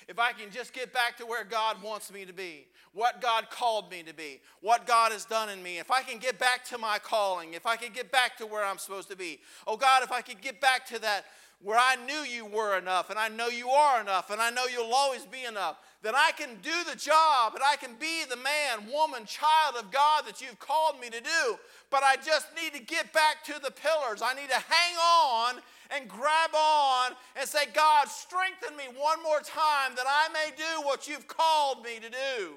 if 0.09 0.19
I 0.19 0.33
can 0.33 0.51
just 0.51 0.73
get 0.73 0.93
back 0.93 1.19
to 1.19 1.27
where 1.27 1.45
God 1.45 1.83
wants 1.83 2.13
me 2.13 2.25
to 2.25 2.33
be, 2.33 2.67
what 2.93 3.21
God 3.21 3.51
called 3.51 3.91
me 3.91 4.03
to 4.03 4.15
be, 4.15 4.41
what 4.63 4.87
God 4.87 5.13
has 5.13 5.27
done 5.27 5.51
in 5.51 5.63
me, 5.63 5.79
if 5.79 5.91
I 5.91 6.03
can 6.03 6.19
get 6.19 6.39
back 6.39 6.65
to 6.67 6.79
my 6.79 6.99
calling, 6.99 7.53
if 7.53 7.67
I 7.67 7.77
can 7.77 7.93
get 7.93 8.11
back 8.11 8.39
to 8.39 8.47
where 8.47 8.65
I'm 8.65 8.79
supposed 8.79 9.11
to 9.11 9.17
be, 9.17 9.39
oh 9.67 9.77
God, 9.77 10.03
if 10.03 10.11
I 10.11 10.23
could 10.23 10.41
get 10.41 10.61
back 10.61 10.87
to 10.87 10.99
that 11.01 11.27
where 11.61 11.79
I 11.79 11.97
knew 12.07 12.21
you 12.21 12.47
were 12.47 12.79
enough, 12.79 13.11
and 13.11 13.19
I 13.19 13.29
know 13.29 13.49
you 13.49 13.69
are 13.69 14.01
enough, 14.01 14.31
and 14.31 14.41
I 14.41 14.49
know 14.51 14.67
you'll 14.67 14.95
always 14.95 15.27
be 15.27 15.45
enough, 15.45 15.77
that 16.03 16.15
I 16.15 16.31
can 16.33 16.51
do 16.63 16.85
the 16.89 16.97
job, 16.97 17.55
and 17.55 17.65
I 17.65 17.75
can 17.75 17.97
be 17.99 18.25
the 18.31 18.37
man, 18.37 18.91
woman, 18.93 19.25
child 19.27 19.75
of 19.77 19.91
God 19.91 20.25
that 20.27 20.41
you've 20.41 20.61
called 20.61 21.01
me 21.01 21.11
to 21.11 21.21
do, 21.21 21.59
but 21.91 22.05
I 22.05 22.15
just 22.15 22.47
need 22.55 22.75
to 22.75 22.81
get 22.81 23.13
back 23.13 23.43
to 23.47 23.55
the 23.61 23.73
pillars. 23.73 24.23
I 24.23 24.35
need 24.35 24.49
to 24.51 24.55
hang 24.55 24.97
on 24.97 25.61
and 25.91 26.09
grab 26.09 26.55
on 26.55 27.13
and 27.37 27.49
say, 27.49 27.65
God, 27.73 28.09
strengthen 28.09 28.77
me 28.77 28.85
one 28.97 29.23
more 29.23 29.41
time 29.41 29.95
that 29.97 30.07
I 30.07 30.29
may 30.33 30.51
do 30.57 30.87
what 30.87 31.09
you've 31.09 31.27
called 31.27 31.85
me 31.85 31.99
to 32.01 32.11
do. 32.11 32.55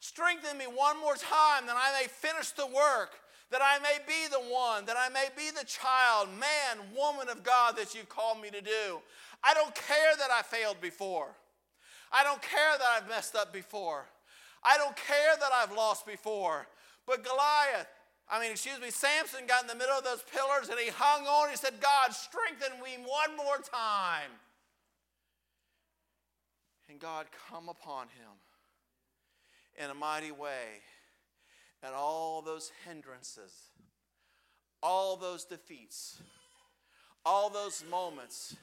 Strengthen 0.00 0.56
me 0.56 0.64
one 0.64 0.98
more 0.98 1.14
time 1.16 1.66
that 1.66 1.76
I 1.76 2.00
may 2.00 2.08
finish 2.08 2.50
the 2.52 2.66
work, 2.66 3.12
that 3.50 3.60
I 3.62 3.78
may 3.82 3.98
be 4.06 4.28
the 4.30 4.40
one, 4.40 4.86
that 4.86 4.96
I 4.98 5.10
may 5.10 5.28
be 5.36 5.50
the 5.50 5.66
child, 5.66 6.28
man, 6.38 6.86
woman 6.96 7.28
of 7.28 7.42
God 7.42 7.76
that 7.76 7.94
you've 7.94 8.08
called 8.08 8.40
me 8.40 8.50
to 8.50 8.62
do. 8.62 9.00
I 9.44 9.52
don't 9.52 9.74
care 9.74 10.16
that 10.18 10.30
I 10.30 10.42
failed 10.42 10.80
before. 10.80 11.28
I 12.12 12.24
don't 12.24 12.40
care 12.40 12.78
that 12.78 12.86
I've 12.96 13.08
messed 13.08 13.36
up 13.36 13.52
before. 13.52 14.06
I 14.64 14.76
don't 14.78 14.96
care 14.96 15.36
that 15.38 15.50
I've 15.52 15.72
lost 15.72 16.06
before. 16.06 16.66
But 17.06 17.24
Goliath, 17.24 17.88
I 18.30 18.40
mean, 18.40 18.52
excuse 18.52 18.80
me, 18.80 18.90
Samson 18.90 19.40
got 19.48 19.62
in 19.62 19.68
the 19.68 19.74
middle 19.74 19.96
of 19.96 20.04
those 20.04 20.22
pillars 20.32 20.68
and 20.68 20.78
he 20.78 20.88
hung 20.88 21.26
on. 21.26 21.50
He 21.50 21.56
said, 21.56 21.74
God, 21.80 22.14
strengthen 22.14 22.80
me 22.80 22.96
one 23.04 23.36
more 23.36 23.56
time. 23.56 24.30
And 26.88 27.00
God 27.00 27.26
come 27.50 27.68
upon 27.68 28.06
him 28.06 29.84
in 29.84 29.90
a 29.90 29.94
mighty 29.94 30.30
way. 30.30 30.80
And 31.82 31.92
all 31.92 32.40
those 32.40 32.70
hindrances, 32.86 33.52
all 34.80 35.16
those 35.16 35.44
defeats, 35.44 36.20
all 37.24 37.50
those 37.50 37.82
moments. 37.90 38.54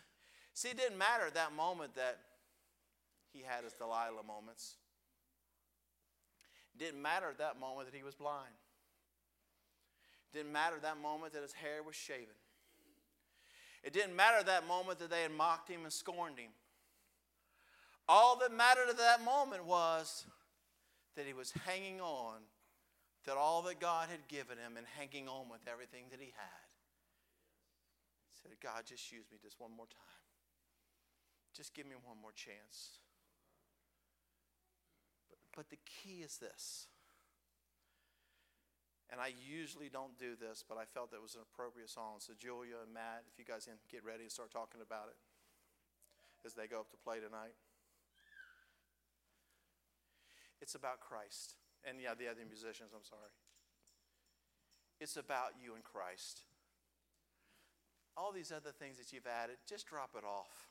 See, 0.53 0.69
it 0.69 0.77
didn't 0.77 0.97
matter 0.97 1.29
that 1.33 1.53
moment 1.53 1.95
that 1.95 2.19
he 3.33 3.41
had 3.45 3.65
his 3.65 3.73
Delilah 3.73 4.23
moments. 4.25 4.75
It 6.73 6.83
didn't 6.83 7.01
matter 7.01 7.29
at 7.29 7.39
that 7.39 7.59
moment 7.59 7.91
that 7.91 7.97
he 7.97 8.03
was 8.03 8.15
blind. 8.15 8.53
Didn't 10.37 10.51
matter 10.53 10.75
that 10.83 11.01
moment 11.01 11.33
that 11.33 11.41
his 11.41 11.53
hair 11.53 11.81
was 11.81 11.95
shaven. 11.95 12.37
It 13.83 13.91
didn't 13.91 14.15
matter 14.15 14.43
that 14.43 14.67
moment 14.67 14.99
that 14.99 15.09
they 15.09 15.23
had 15.23 15.31
mocked 15.31 15.67
him 15.67 15.81
and 15.81 15.91
scorned 15.91 16.37
him. 16.37 16.51
All 18.07 18.37
that 18.37 18.53
mattered 18.53 18.87
at 18.87 18.99
that 18.99 19.25
moment 19.25 19.65
was 19.65 20.27
that 21.15 21.25
he 21.25 21.33
was 21.33 21.51
hanging 21.65 21.99
on, 22.01 22.35
that 23.25 23.35
all 23.35 23.63
that 23.63 23.79
God 23.79 24.09
had 24.11 24.27
given 24.27 24.59
him 24.59 24.77
and 24.77 24.85
hanging 24.95 25.27
on 25.27 25.49
with 25.49 25.61
everything 25.67 26.03
that 26.11 26.19
he 26.19 26.31
had. 26.37 26.67
He 28.29 28.37
said, 28.43 28.51
God, 28.61 28.83
just 28.85 29.11
use 29.11 29.25
me 29.31 29.39
just 29.41 29.59
one 29.59 29.71
more 29.75 29.87
time. 29.87 30.21
Just 31.55 31.73
give 31.73 31.87
me 31.87 31.95
one 32.05 32.17
more 32.21 32.33
chance. 32.35 32.99
But, 35.29 35.39
but 35.55 35.69
the 35.71 35.79
key 35.83 36.21
is 36.21 36.37
this 36.37 36.85
and 39.11 39.21
I 39.21 39.31
usually 39.31 39.87
don't 39.87 40.17
do 40.19 40.35
this, 40.35 40.63
but 40.67 40.77
I 40.77 40.83
felt 40.83 41.11
that 41.11 41.21
was 41.21 41.35
an 41.35 41.41
appropriate 41.41 41.89
song. 41.89 42.19
So, 42.19 42.33
Julia 42.35 42.83
and 42.83 42.93
Matt, 42.93 43.23
if 43.31 43.39
you 43.39 43.45
guys 43.45 43.65
can 43.65 43.79
get 43.87 44.03
ready 44.03 44.27
and 44.27 44.31
start 44.31 44.51
talking 44.51 44.81
about 44.83 45.07
it 45.07 45.15
as 46.45 46.53
they 46.53 46.67
go 46.67 46.79
up 46.79 46.91
to 46.91 46.97
play 46.97 47.19
tonight. 47.19 47.55
It's 50.61 50.75
about 50.75 50.99
Christ. 50.99 51.55
And 51.87 52.01
yeah, 52.01 52.15
the 52.17 52.27
other 52.27 52.43
musicians, 52.47 52.91
I'm 52.93 53.03
sorry. 53.03 53.31
It's 54.99 55.15
about 55.15 55.55
you 55.61 55.75
and 55.75 55.83
Christ. 55.83 56.43
All 58.17 58.31
these 58.31 58.51
other 58.51 58.71
things 58.71 58.97
that 58.97 59.13
you've 59.13 59.27
added, 59.27 59.57
just 59.69 59.87
drop 59.87 60.11
it 60.17 60.25
off. 60.25 60.67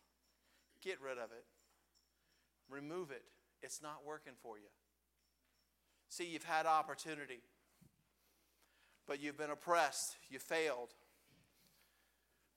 Get 0.82 1.00
rid 1.00 1.16
of 1.16 1.30
it. 1.30 1.46
Remove 2.68 3.10
it. 3.10 3.22
It's 3.62 3.80
not 3.80 4.04
working 4.04 4.34
for 4.42 4.58
you. 4.58 4.68
See, 6.08 6.26
you've 6.26 6.44
had 6.44 6.66
opportunity 6.66 7.40
but 9.06 9.20
you've 9.20 9.38
been 9.38 9.50
oppressed, 9.50 10.16
you 10.30 10.38
failed. 10.38 10.94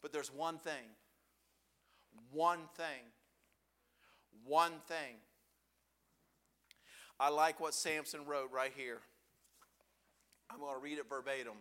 But 0.01 0.11
there's 0.11 0.33
one 0.33 0.57
thing 0.57 0.95
One 2.31 2.59
thing. 2.75 3.03
One 4.45 4.73
thing. 4.87 5.17
I 7.19 7.29
like 7.29 7.59
what 7.59 7.73
Samson 7.73 8.25
wrote 8.25 8.49
right 8.51 8.71
here. 8.75 8.99
I'm 10.49 10.59
going 10.59 10.73
to 10.73 10.79
read 10.79 10.97
it 10.97 11.09
verbatim. 11.09 11.57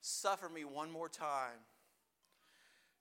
Suffer 0.00 0.48
me 0.48 0.64
one 0.64 0.90
more 0.90 1.08
time 1.08 1.64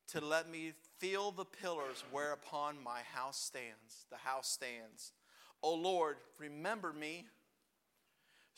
to 0.09 0.21
let 0.23 0.49
me 0.49 0.73
feel 0.97 1.31
the 1.31 1.45
pillars 1.45 2.03
whereupon 2.11 2.75
my 2.83 3.01
house 3.13 3.39
stands. 3.39 4.05
The 4.09 4.17
house 4.17 4.49
stands. 4.49 5.13
O 5.61 5.73
Lord, 5.73 6.17
remember 6.37 6.93
me, 6.93 7.25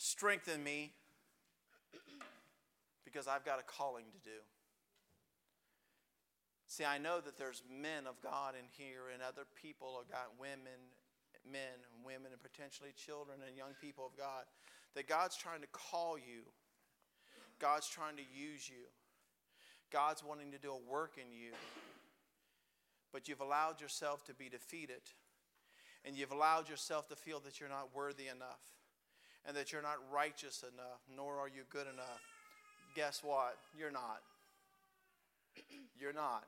strengthen 0.01 0.63
me, 0.63 0.93
because 3.05 3.27
I've 3.27 3.45
got 3.45 3.59
a 3.59 3.63
calling 3.63 4.05
to 4.11 4.17
do. 4.23 4.39
See, 6.65 6.85
I 6.85 6.97
know 6.97 7.19
that 7.21 7.37
there's 7.37 7.61
men 7.69 8.07
of 8.07 8.19
God 8.23 8.55
in 8.57 8.65
here 8.71 9.11
and 9.13 9.21
other 9.21 9.43
people 9.61 9.99
have 9.99 10.09
got 10.09 10.39
women, 10.39 10.79
men 11.45 11.75
and 11.75 12.05
women, 12.05 12.31
and 12.31 12.41
potentially 12.41 12.95
children 12.95 13.39
and 13.45 13.55
young 13.55 13.75
people 13.79 14.07
of 14.07 14.17
God 14.17 14.45
that 14.95 15.07
God's 15.07 15.35
trying 15.35 15.61
to 15.61 15.67
call 15.67 16.17
you. 16.17 16.47
God's 17.59 17.87
trying 17.87 18.15
to 18.15 18.23
use 18.23 18.67
you. 18.67 18.87
God's 19.91 20.23
wanting 20.23 20.51
to 20.51 20.57
do 20.57 20.71
a 20.71 20.91
work 20.91 21.17
in 21.17 21.31
you. 21.31 21.51
But 23.11 23.27
you've 23.27 23.41
allowed 23.41 23.81
yourself 23.81 24.23
to 24.25 24.33
be 24.33 24.47
defeated. 24.47 25.03
And 26.05 26.15
you've 26.15 26.31
allowed 26.31 26.69
yourself 26.69 27.07
to 27.09 27.15
feel 27.15 27.41
that 27.41 27.59
you're 27.59 27.69
not 27.69 27.89
worthy 27.93 28.27
enough. 28.27 28.80
And 29.47 29.57
that 29.57 29.71
you're 29.71 29.81
not 29.81 29.97
righteous 30.13 30.63
enough, 30.63 31.01
nor 31.15 31.37
are 31.39 31.47
you 31.47 31.63
good 31.69 31.87
enough. 31.87 32.21
Guess 32.95 33.21
what? 33.23 33.57
You're 33.77 33.91
not. 33.91 34.21
You're 35.99 36.13
not. 36.13 36.45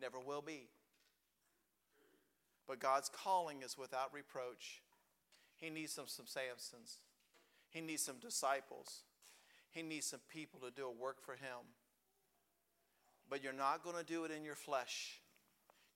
Never 0.00 0.18
will 0.18 0.42
be. 0.42 0.68
But 2.66 2.80
God's 2.80 3.08
calling 3.08 3.62
is 3.62 3.76
without 3.76 4.12
reproach. 4.12 4.80
He 5.56 5.70
needs 5.70 5.92
some, 5.92 6.06
some 6.06 6.26
Samsons. 6.26 6.96
He 7.68 7.80
needs 7.80 8.02
some 8.02 8.16
disciples. 8.20 9.02
He 9.70 9.82
needs 9.82 10.06
some 10.06 10.20
people 10.32 10.60
to 10.60 10.70
do 10.70 10.86
a 10.86 10.90
work 10.90 11.22
for 11.24 11.32
Him. 11.32 11.74
But 13.28 13.44
you're 13.44 13.52
not 13.52 13.84
going 13.84 13.96
to 13.96 14.04
do 14.04 14.24
it 14.24 14.30
in 14.30 14.44
your 14.44 14.56
flesh. 14.56 15.20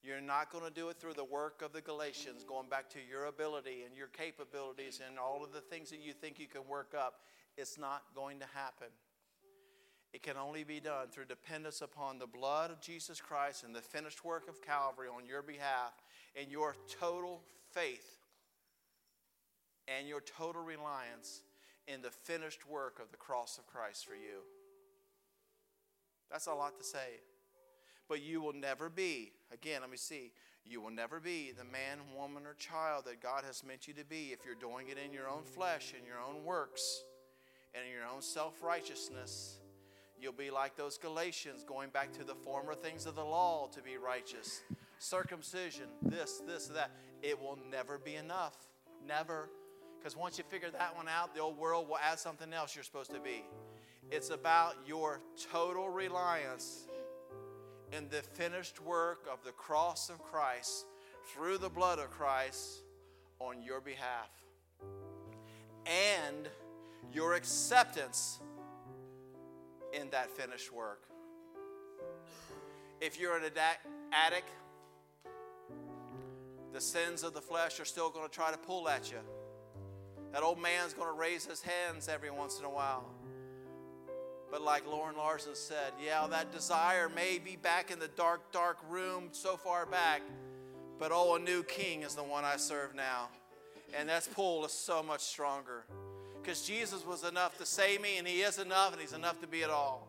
You're 0.05 0.20
not 0.20 0.52
going 0.52 0.64
to 0.64 0.70
do 0.70 0.90
it 0.90 0.98
through 1.01 1.14
the 1.14 1.24
work 1.24 1.62
of 1.62 1.72
the 1.72 1.81
Galatians, 1.81 2.44
going 2.47 2.68
back 2.68 2.90
to 2.90 2.98
your 3.09 3.24
ability 3.24 3.85
and 3.86 3.97
your 3.97 4.09
capabilities 4.09 5.01
and 5.06 5.18
all 5.18 5.43
of 5.43 5.55
the 5.55 5.62
things 5.62 5.89
that 5.90 6.01
you 6.05 6.12
think 6.12 6.39
you 6.39 6.47
can 6.47 6.68
work 6.68 6.93
up. 6.94 7.20
It's 7.56 7.78
not 7.78 8.02
going 8.14 8.39
to 8.40 8.47
happen. 8.55 8.89
It 10.12 10.22
can 10.22 10.36
only 10.36 10.62
be 10.62 10.78
done 10.78 11.09
through 11.10 11.24
dependence 11.24 11.81
upon 11.81 12.18
the 12.18 12.26
blood 12.26 12.70
of 12.70 12.82
Jesus 12.82 13.18
Christ 13.18 13.64
and 13.64 13.74
the 13.74 13.81
finished 13.81 14.26
work 14.26 14.47
of 14.47 14.60
Calvary 14.60 15.09
on 15.09 15.24
your 15.24 15.43
behalf 15.43 15.94
and 16.39 16.52
your 16.52 16.76
total 17.01 17.40
faith 17.72 18.18
and 19.89 20.06
your 20.06 20.20
total 20.20 20.62
reliance 20.62 21.43
in 21.89 22.02
the 22.02 22.10
finished 22.10 22.68
work 22.68 23.01
of 23.01 23.10
the 23.10 23.16
cross 23.16 23.56
of 23.56 23.66
Christ 23.66 24.05
for 24.05 24.14
you. 24.14 24.43
That's 26.31 26.47
a 26.47 26.55
lot 26.55 26.78
to 26.78 26.85
say. 26.85 27.20
But 28.09 28.22
you 28.22 28.40
will 28.40 28.52
never 28.52 28.89
be, 28.89 29.32
again, 29.52 29.81
let 29.81 29.90
me 29.90 29.97
see, 29.97 30.32
you 30.66 30.81
will 30.81 30.90
never 30.90 31.20
be 31.20 31.52
the 31.56 31.64
man, 31.64 31.98
woman, 32.16 32.44
or 32.47 32.55
child 32.55 33.05
that 33.06 33.22
God 33.22 33.44
has 33.44 33.62
meant 33.64 33.86
you 33.86 33.94
to 33.94 34.05
be 34.05 34.32
if 34.32 34.44
you're 34.44 34.55
doing 34.55 34.89
it 34.89 34.98
in 35.02 35.12
your 35.12 35.28
own 35.28 35.43
flesh, 35.43 35.94
in 35.98 36.06
your 36.06 36.18
own 36.18 36.44
works, 36.44 37.05
and 37.74 37.85
in 37.85 37.93
your 37.93 38.06
own 38.06 38.22
self 38.22 38.62
righteousness. 38.62 39.59
You'll 40.20 40.32
be 40.32 40.51
like 40.51 40.76
those 40.76 40.97
Galatians, 40.97 41.64
going 41.64 41.90
back 41.90 42.12
to 42.12 42.24
the 42.24 42.35
former 42.35 42.74
things 42.74 43.05
of 43.05 43.14
the 43.14 43.24
law 43.24 43.68
to 43.74 43.82
be 43.82 43.97
righteous. 43.98 44.62
Circumcision, 44.98 45.86
this, 46.02 46.40
this, 46.47 46.68
that. 46.68 46.93
It 47.22 47.39
will 47.40 47.59
never 47.70 47.98
be 47.98 48.14
enough. 48.14 48.55
Never. 49.06 49.51
Because 49.98 50.16
once 50.16 50.39
you 50.39 50.44
figure 50.44 50.70
that 50.70 50.97
one 50.97 51.09
out, 51.09 51.35
the 51.35 51.40
old 51.40 51.59
world 51.59 51.89
will 51.89 51.98
add 51.98 52.18
something 52.18 52.52
else 52.52 52.74
you're 52.74 52.85
supposed 52.85 53.10
to 53.10 53.20
be. 53.20 53.44
It's 54.10 54.31
about 54.31 54.76
your 54.86 55.20
total 55.51 55.89
reliance 55.89 56.86
in 57.96 58.08
the 58.08 58.22
finished 58.22 58.80
work 58.82 59.28
of 59.32 59.44
the 59.44 59.52
cross 59.52 60.10
of 60.10 60.18
Christ 60.22 60.86
through 61.32 61.58
the 61.58 61.68
blood 61.68 61.98
of 61.98 62.10
Christ 62.10 62.82
on 63.38 63.62
your 63.62 63.80
behalf. 63.80 64.30
And 65.86 66.48
your 67.12 67.34
acceptance 67.34 68.40
in 69.92 70.10
that 70.10 70.30
finished 70.30 70.72
work. 70.72 71.02
If 73.00 73.20
you're 73.20 73.36
an 73.36 73.44
addict, 74.12 74.48
the 76.72 76.80
sins 76.80 77.22
of 77.22 77.34
the 77.34 77.40
flesh 77.40 77.78
are 77.78 77.84
still 77.84 78.10
going 78.10 78.28
to 78.28 78.34
try 78.34 78.50
to 78.50 78.58
pull 78.58 78.88
at 78.88 79.10
you. 79.12 79.18
That 80.32 80.42
old 80.42 80.60
man's 80.60 80.94
going 80.94 81.06
to 81.06 81.16
raise 81.16 81.44
his 81.44 81.62
hands 81.62 82.08
every 82.08 82.30
once 82.30 82.58
in 82.58 82.64
a 82.64 82.70
while. 82.70 83.04
But 84.55 84.62
like 84.62 84.86
Loren 84.86 85.16
Larson 85.16 85.56
said, 85.56 85.94
yeah, 86.01 86.24
that 86.28 86.52
desire 86.52 87.09
may 87.09 87.40
be 87.40 87.56
back 87.56 87.90
in 87.90 87.98
the 87.98 88.06
dark, 88.06 88.52
dark 88.52 88.78
room 88.89 89.31
so 89.32 89.56
far 89.56 89.85
back, 89.85 90.22
but 90.97 91.10
oh, 91.12 91.35
a 91.35 91.40
new 91.40 91.64
king 91.64 92.02
is 92.02 92.14
the 92.14 92.22
one 92.22 92.44
I 92.44 92.56
serve 92.56 92.94
now. 92.94 93.31
And 93.98 94.09
that 94.09 94.28
pull 94.32 94.64
is 94.64 94.70
so 94.70 95.02
much 95.02 95.22
stronger 95.22 95.82
because 96.40 96.62
Jesus 96.62 97.05
was 97.05 97.24
enough 97.24 97.59
to 97.59 97.66
save 97.66 98.01
me, 98.01 98.16
and 98.16 98.28
He 98.28 98.43
is 98.43 98.60
enough, 98.60 98.93
and 98.93 99.01
He's 99.01 99.12
enough 99.12 99.40
to 99.40 99.48
be 99.48 99.62
it 99.62 99.70
all. 99.70 100.06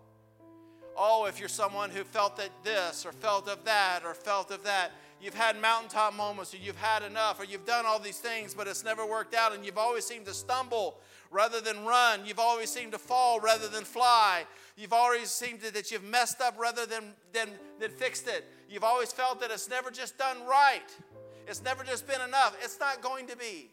Oh, 0.96 1.26
if 1.26 1.40
you're 1.40 1.50
someone 1.50 1.90
who 1.90 2.04
felt 2.04 2.38
that 2.38 2.52
this, 2.64 3.04
or 3.04 3.14
felt 3.14 3.50
of 3.50 3.66
that, 3.66 4.02
or 4.06 4.14
felt 4.14 4.52
of 4.52 4.64
that, 4.66 4.92
you've 5.22 5.34
had 5.34 5.60
mountaintop 5.60 6.14
moments, 6.16 6.54
or 6.54 6.58
you've 6.58 6.78
had 6.78 7.04
enough, 7.04 7.40
or 7.40 7.46
you've 7.46 7.66
done 7.66 7.86
all 7.86 8.00
these 8.00 8.20
things, 8.20 8.54
but 8.54 8.68
it's 8.68 8.84
never 8.84 9.06
worked 9.06 9.34
out, 9.34 9.54
and 9.54 9.66
you've 9.66 9.78
always 9.78 10.06
seemed 10.06 10.26
to 10.26 10.34
stumble 10.34 11.00
rather 11.32 11.62
than 11.62 11.86
run. 11.86 12.26
You've 12.26 12.40
always 12.40 12.70
seemed 12.70 12.92
to 12.92 12.98
fall 12.98 13.40
rather 13.40 13.68
than 13.68 13.84
fly. 13.84 14.44
You've 14.78 14.94
always 14.94 15.30
seemed 15.30 15.62
to, 15.62 15.74
that 15.74 15.92
you've 15.92 16.04
messed 16.04 16.42
up 16.42 16.60
rather 16.60 16.86
than, 16.86 17.14
than, 17.34 17.50
than 17.80 17.92
fixed 17.92 18.28
it. 18.28 18.46
You've 18.70 18.84
always 18.84 19.12
felt 19.12 19.40
that 19.42 19.52
it's 19.52 19.70
never 19.70 19.92
just 19.92 20.18
done 20.18 20.38
right. 20.46 20.90
It's 21.48 21.64
never 21.64 21.84
just 21.84 22.08
been 22.08 22.22
enough. 22.22 22.58
It's 22.62 22.80
not 22.80 23.02
going 23.02 23.28
to 23.28 23.38
be 23.38 23.72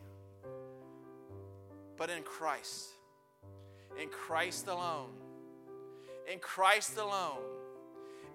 but 1.97 2.11
in 2.11 2.25
Christ. 2.25 2.89
In 4.01 4.09
Christ 4.09 4.67
alone. 4.67 5.11
In 6.31 6.41
Christ 6.41 6.97
alone. 6.97 7.39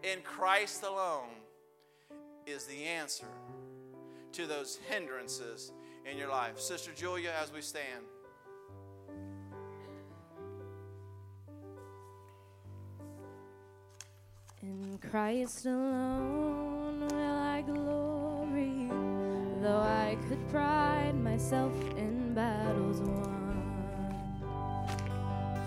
In 0.04 0.22
Christ 0.22 0.84
alone 0.84 1.37
is 2.48 2.66
the 2.66 2.86
answer 2.86 3.28
to 4.32 4.48
those 4.48 4.80
hindrances 4.90 5.72
in 6.10 6.18
your 6.18 6.30
life. 6.30 6.60
Sister 6.60 6.92
Julia, 6.96 7.32
as 7.42 7.52
we 7.52 7.62
stand. 7.62 8.06
In 14.62 14.98
Christ 15.12 15.66
alone 15.66 17.02
will 17.02 17.14
I 17.14 17.62
glory, 17.62 18.90
though 19.62 19.80
I 19.80 20.18
could 20.28 20.48
pride 20.50 21.14
myself 21.16 21.74
in 21.98 22.34
battles 22.34 23.02
won. 23.02 23.64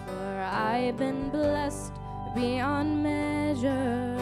For 0.06 0.40
I've 0.40 0.96
been 0.96 1.28
blessed 1.30 1.92
beyond 2.34 3.02
measure, 3.02 4.16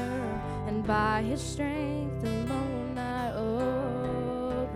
and 0.69 0.87
by 0.87 1.23
His 1.23 1.41
strength 1.41 2.23
alone 2.23 2.99
I 2.99 3.33
overcome. 3.33 4.67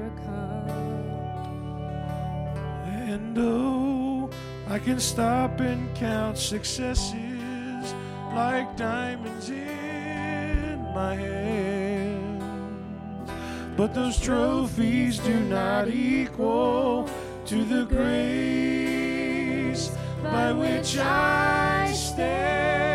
And 2.87 3.37
oh, 3.39 4.31
I 4.69 4.79
can 4.79 4.99
stop 4.99 5.61
and 5.61 5.95
count 5.95 6.39
successes 6.39 7.95
like 8.35 8.75
diamonds 8.79 9.51
in 9.51 10.81
my 10.95 11.15
hand. 11.15 12.43
But 13.77 13.93
those 13.93 14.19
trophies 14.19 15.19
do 15.19 15.39
not 15.41 15.89
equal 15.89 17.07
to 17.45 17.65
the 17.65 17.85
grace 17.85 19.11
by 20.23 20.53
which 20.53 20.97
I 20.97 21.93
stand. 21.95 22.92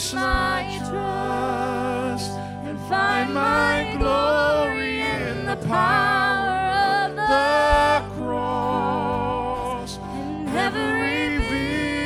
Place 0.00 0.14
my 0.14 0.78
trust 0.88 2.30
and 2.64 2.78
find 2.88 3.34
my 3.34 3.94
glory 3.98 5.02
in 5.02 5.44
the 5.44 5.56
power 5.66 7.06
of 7.06 7.16
the 7.16 8.02
cross. 8.16 9.98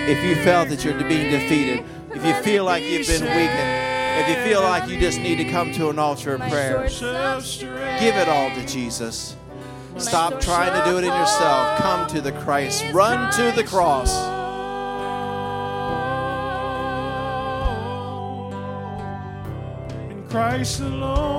If 0.09 0.25
you 0.25 0.35
felt 0.43 0.69
that 0.71 0.85
you're 0.85 0.99
being 1.05 1.31
defeated, 1.31 1.85
if 2.11 2.25
you 2.25 2.35
feel 2.43 2.65
like 2.65 2.83
you've 2.83 3.07
been 3.07 3.23
weakened, 3.23 4.21
if 4.21 4.29
you 4.29 4.35
feel 4.45 4.61
like 4.63 4.89
you 4.89 4.99
just 4.99 5.21
need 5.21 5.37
to 5.37 5.45
come 5.45 5.73
to 5.73 5.89
an 5.91 5.99
altar 5.99 6.35
of 6.35 6.41
prayer, 6.51 6.89
give 6.89 8.17
it 8.17 8.29
all 8.29 8.51
to 8.51 8.67
Jesus. 8.67 9.37
Stop 9.99 10.41
trying 10.41 10.73
to 10.73 10.91
do 10.91 10.99
it 10.99 11.05
in 11.05 11.13
yourself. 11.13 11.79
Come 11.79 12.09
to 12.09 12.21
the 12.21 12.33
Christ. 12.33 12.85
Run 12.93 13.33
to 13.35 13.53
the 13.53 13.63
cross. 13.63 14.34
Christ 20.35 20.81
alone 20.81 21.34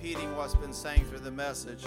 repeating 0.00 0.36
what's 0.36 0.54
been 0.54 0.72
sang 0.72 1.04
through 1.06 1.18
the 1.18 1.30
message. 1.30 1.84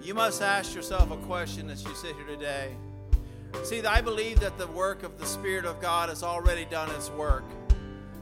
You 0.00 0.14
must 0.14 0.42
ask 0.42 0.76
yourself 0.76 1.10
a 1.10 1.16
question 1.16 1.68
as 1.70 1.82
you 1.82 1.92
sit 1.96 2.14
here 2.14 2.26
today. 2.26 2.76
See, 3.64 3.84
I 3.84 4.00
believe 4.00 4.38
that 4.40 4.56
the 4.58 4.68
work 4.68 5.02
of 5.02 5.18
the 5.18 5.26
Spirit 5.26 5.64
of 5.64 5.80
God 5.80 6.08
has 6.08 6.22
already 6.22 6.64
done 6.64 6.88
its 6.90 7.10
work. 7.10 7.42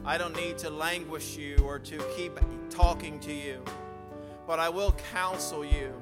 I 0.03 0.17
don't 0.17 0.35
need 0.35 0.57
to 0.59 0.71
languish 0.71 1.37
you 1.37 1.57
or 1.57 1.77
to 1.79 1.97
keep 2.17 2.39
talking 2.71 3.19
to 3.19 3.31
you, 3.31 3.63
but 4.47 4.59
I 4.59 4.69
will 4.69 4.93
counsel 5.13 5.63
you 5.63 5.93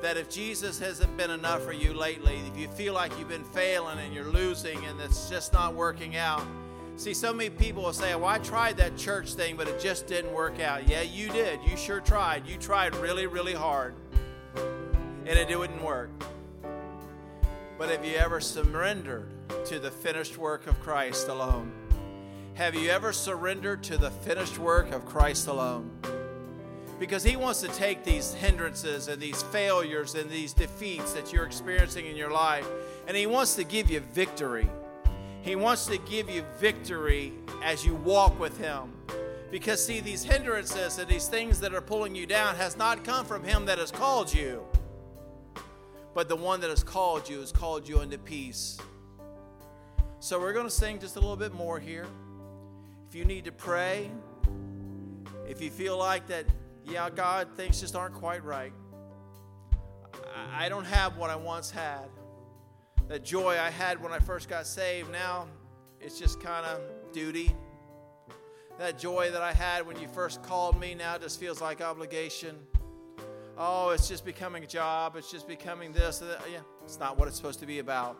that 0.00 0.16
if 0.16 0.28
Jesus 0.28 0.80
hasn't 0.80 1.16
been 1.16 1.30
enough 1.30 1.62
for 1.62 1.72
you 1.72 1.94
lately, 1.94 2.40
if 2.52 2.58
you 2.58 2.66
feel 2.66 2.94
like 2.94 3.16
you've 3.16 3.28
been 3.28 3.44
failing 3.44 4.00
and 4.00 4.12
you're 4.12 4.24
losing 4.24 4.84
and 4.86 5.00
it's 5.00 5.30
just 5.30 5.52
not 5.52 5.76
working 5.76 6.16
out, 6.16 6.44
see, 6.96 7.14
so 7.14 7.32
many 7.32 7.50
people 7.50 7.82
will 7.82 7.92
say, 7.92 8.14
Well, 8.14 8.26
I 8.26 8.38
tried 8.38 8.76
that 8.78 8.96
church 8.96 9.34
thing, 9.34 9.56
but 9.56 9.68
it 9.68 9.80
just 9.80 10.06
didn't 10.06 10.32
work 10.32 10.60
out. 10.60 10.88
Yeah, 10.88 11.02
you 11.02 11.28
did. 11.30 11.60
You 11.68 11.76
sure 11.76 12.00
tried. 12.00 12.46
You 12.46 12.56
tried 12.56 12.94
really, 12.96 13.26
really 13.26 13.54
hard, 13.54 13.94
and 14.54 15.38
it 15.38 15.48
didn't 15.48 15.82
work. 15.82 16.10
But 17.78 17.90
have 17.90 18.04
you 18.04 18.16
ever 18.16 18.40
surrendered 18.40 19.28
to 19.66 19.78
the 19.78 19.90
finished 19.90 20.38
work 20.38 20.66
of 20.66 20.80
Christ 20.80 21.28
alone? 21.28 21.72
Have 22.54 22.74
you 22.74 22.90
ever 22.90 23.12
surrendered 23.12 23.82
to 23.84 23.96
the 23.96 24.10
finished 24.10 24.58
work 24.58 24.92
of 24.92 25.06
Christ 25.06 25.48
alone? 25.48 25.90
Because 27.00 27.24
He 27.24 27.34
wants 27.34 27.60
to 27.62 27.68
take 27.68 28.04
these 28.04 28.34
hindrances 28.34 29.08
and 29.08 29.20
these 29.20 29.42
failures 29.42 30.14
and 30.14 30.30
these 30.30 30.52
defeats 30.52 31.14
that 31.14 31.32
you're 31.32 31.46
experiencing 31.46 32.06
in 32.06 32.14
your 32.14 32.30
life, 32.30 32.68
and 33.08 33.16
He 33.16 33.26
wants 33.26 33.56
to 33.56 33.64
give 33.64 33.90
you 33.90 34.00
victory. 34.00 34.68
He 35.42 35.56
wants 35.56 35.86
to 35.86 35.98
give 35.98 36.30
you 36.30 36.44
victory 36.58 37.32
as 37.62 37.84
you 37.84 37.96
walk 37.96 38.38
with 38.38 38.56
Him. 38.58 38.92
Because, 39.50 39.84
see, 39.84 40.00
these 40.00 40.22
hindrances 40.22 40.98
and 40.98 41.08
these 41.08 41.28
things 41.28 41.60
that 41.60 41.74
are 41.74 41.80
pulling 41.82 42.14
you 42.14 42.26
down 42.26 42.54
has 42.54 42.76
not 42.76 43.04
come 43.04 43.26
from 43.26 43.44
Him 43.44 43.66
that 43.66 43.78
has 43.78 43.90
called 43.90 44.32
you, 44.32 44.64
but 46.14 46.28
the 46.28 46.36
one 46.36 46.60
that 46.60 46.70
has 46.70 46.82
called 46.82 47.28
you 47.28 47.40
has 47.40 47.52
called 47.52 47.86
you 47.86 48.00
into 48.00 48.18
peace. 48.18 48.78
So, 50.20 50.40
we're 50.40 50.52
going 50.52 50.64
to 50.64 50.70
sing 50.70 51.00
just 51.00 51.16
a 51.16 51.20
little 51.20 51.36
bit 51.36 51.52
more 51.52 51.80
here. 51.80 52.06
If 53.08 53.14
you 53.14 53.24
need 53.24 53.44
to 53.44 53.52
pray, 53.52 54.10
if 55.46 55.60
you 55.60 55.70
feel 55.70 55.98
like 55.98 56.28
that, 56.28 56.46
yeah, 56.86 57.10
God, 57.10 57.48
things 57.56 57.80
just 57.80 57.94
aren't 57.96 58.14
quite 58.14 58.44
right. 58.44 58.72
I 60.54 60.68
don't 60.68 60.86
have 60.86 61.16
what 61.16 61.30
I 61.30 61.36
once 61.36 61.70
had. 61.70 62.08
That 63.08 63.24
joy 63.24 63.58
I 63.58 63.70
had 63.70 64.02
when 64.02 64.12
I 64.12 64.18
first 64.18 64.48
got 64.48 64.66
saved, 64.66 65.10
now 65.10 65.46
it's 66.00 66.18
just 66.18 66.40
kind 66.40 66.64
of 66.64 66.80
duty. 67.12 67.54
That 68.78 68.98
joy 68.98 69.30
that 69.30 69.42
I 69.42 69.52
had 69.52 69.86
when 69.86 70.00
you 70.00 70.08
first 70.08 70.42
called 70.42 70.80
me 70.80 70.94
now 70.94 71.18
just 71.18 71.38
feels 71.38 71.60
like 71.60 71.80
obligation. 71.80 72.56
Oh, 73.58 73.90
it's 73.90 74.08
just 74.08 74.24
becoming 74.24 74.64
a 74.64 74.66
job. 74.66 75.14
It's 75.16 75.30
just 75.30 75.46
becoming 75.46 75.92
this. 75.92 76.22
Yeah, 76.50 76.60
it's 76.84 76.98
not 76.98 77.18
what 77.18 77.28
it's 77.28 77.36
supposed 77.36 77.60
to 77.60 77.66
be 77.66 77.80
about. 77.80 78.18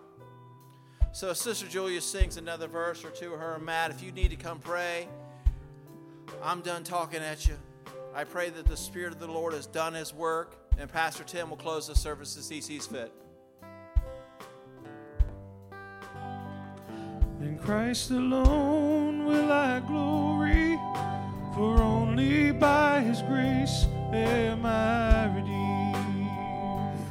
So, 1.13 1.33
Sister 1.33 1.67
Julia 1.67 2.01
sings 2.01 2.37
another 2.37 2.67
verse 2.67 3.05
or 3.05 3.11
two. 3.11 3.33
Her 3.33 3.59
Matt, 3.59 3.91
if 3.91 4.03
you 4.03 4.13
need 4.13 4.31
to 4.31 4.37
come 4.37 4.59
pray, 4.59 5.09
I'm 6.43 6.61
done 6.61 6.85
talking 6.85 7.21
at 7.21 7.47
you. 7.47 7.55
I 8.15 8.25
pray 8.25 8.51
that 8.51 8.67
the 8.67 8.77
Spirit 8.77 9.13
of 9.13 9.19
the 9.19 9.27
Lord 9.27 9.53
has 9.55 9.67
done 9.67 9.95
His 9.95 10.15
work, 10.15 10.71
and 10.79 10.91
Pastor 10.91 11.25
Tim 11.25 11.51
will 11.51 11.57
close 11.57 11.87
the 11.87 11.95
service 11.95 12.37
as 12.37 12.49
he 12.49 12.61
sees 12.61 12.87
fit. 12.87 13.13
In 17.43 17.59
Christ 17.59 18.13
alone 18.13 19.25
will 19.25 19.51
I 19.51 19.81
glory, 19.81 20.79
for 21.57 21.83
only 21.83 22.53
by 22.53 23.01
his 23.01 23.21
grace 23.23 23.87
am 24.13 24.65
I 24.65 25.27
redeemed. 25.35 26.31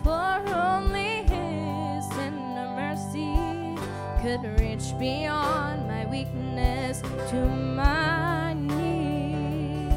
For 0.06 0.42
only 0.56 1.24
his 1.24 2.08
tender 2.16 2.70
mercy 2.80 3.76
could 4.22 4.42
reach 4.58 4.98
beyond 4.98 5.90
my 5.90 6.06
weakness 6.06 7.02
to 7.02 7.46
my 7.76 8.54
knees. 8.54 9.92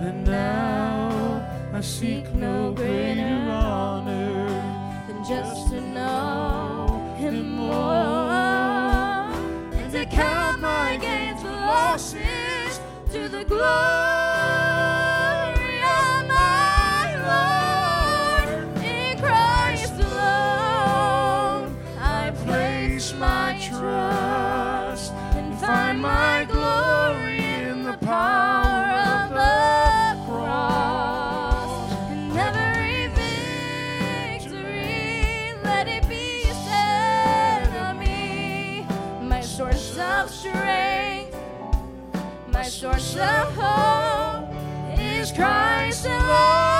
And 0.00 0.24
now 0.24 1.70
I 1.74 1.82
seek 1.82 2.32
no 2.34 2.72
greater 2.72 3.50
honor 3.50 4.46
than 5.06 5.22
just 5.22 5.68
to 5.68 5.82
know 5.82 7.14
him 7.18 7.56
more 7.56 8.23
the 13.34 13.44
glory 13.46 14.13
my 42.64 42.70
source 42.70 43.16
of 43.16 43.54
hope 43.56 44.48
is 44.98 45.30
Christ 45.32 46.06
alone. 46.06 46.73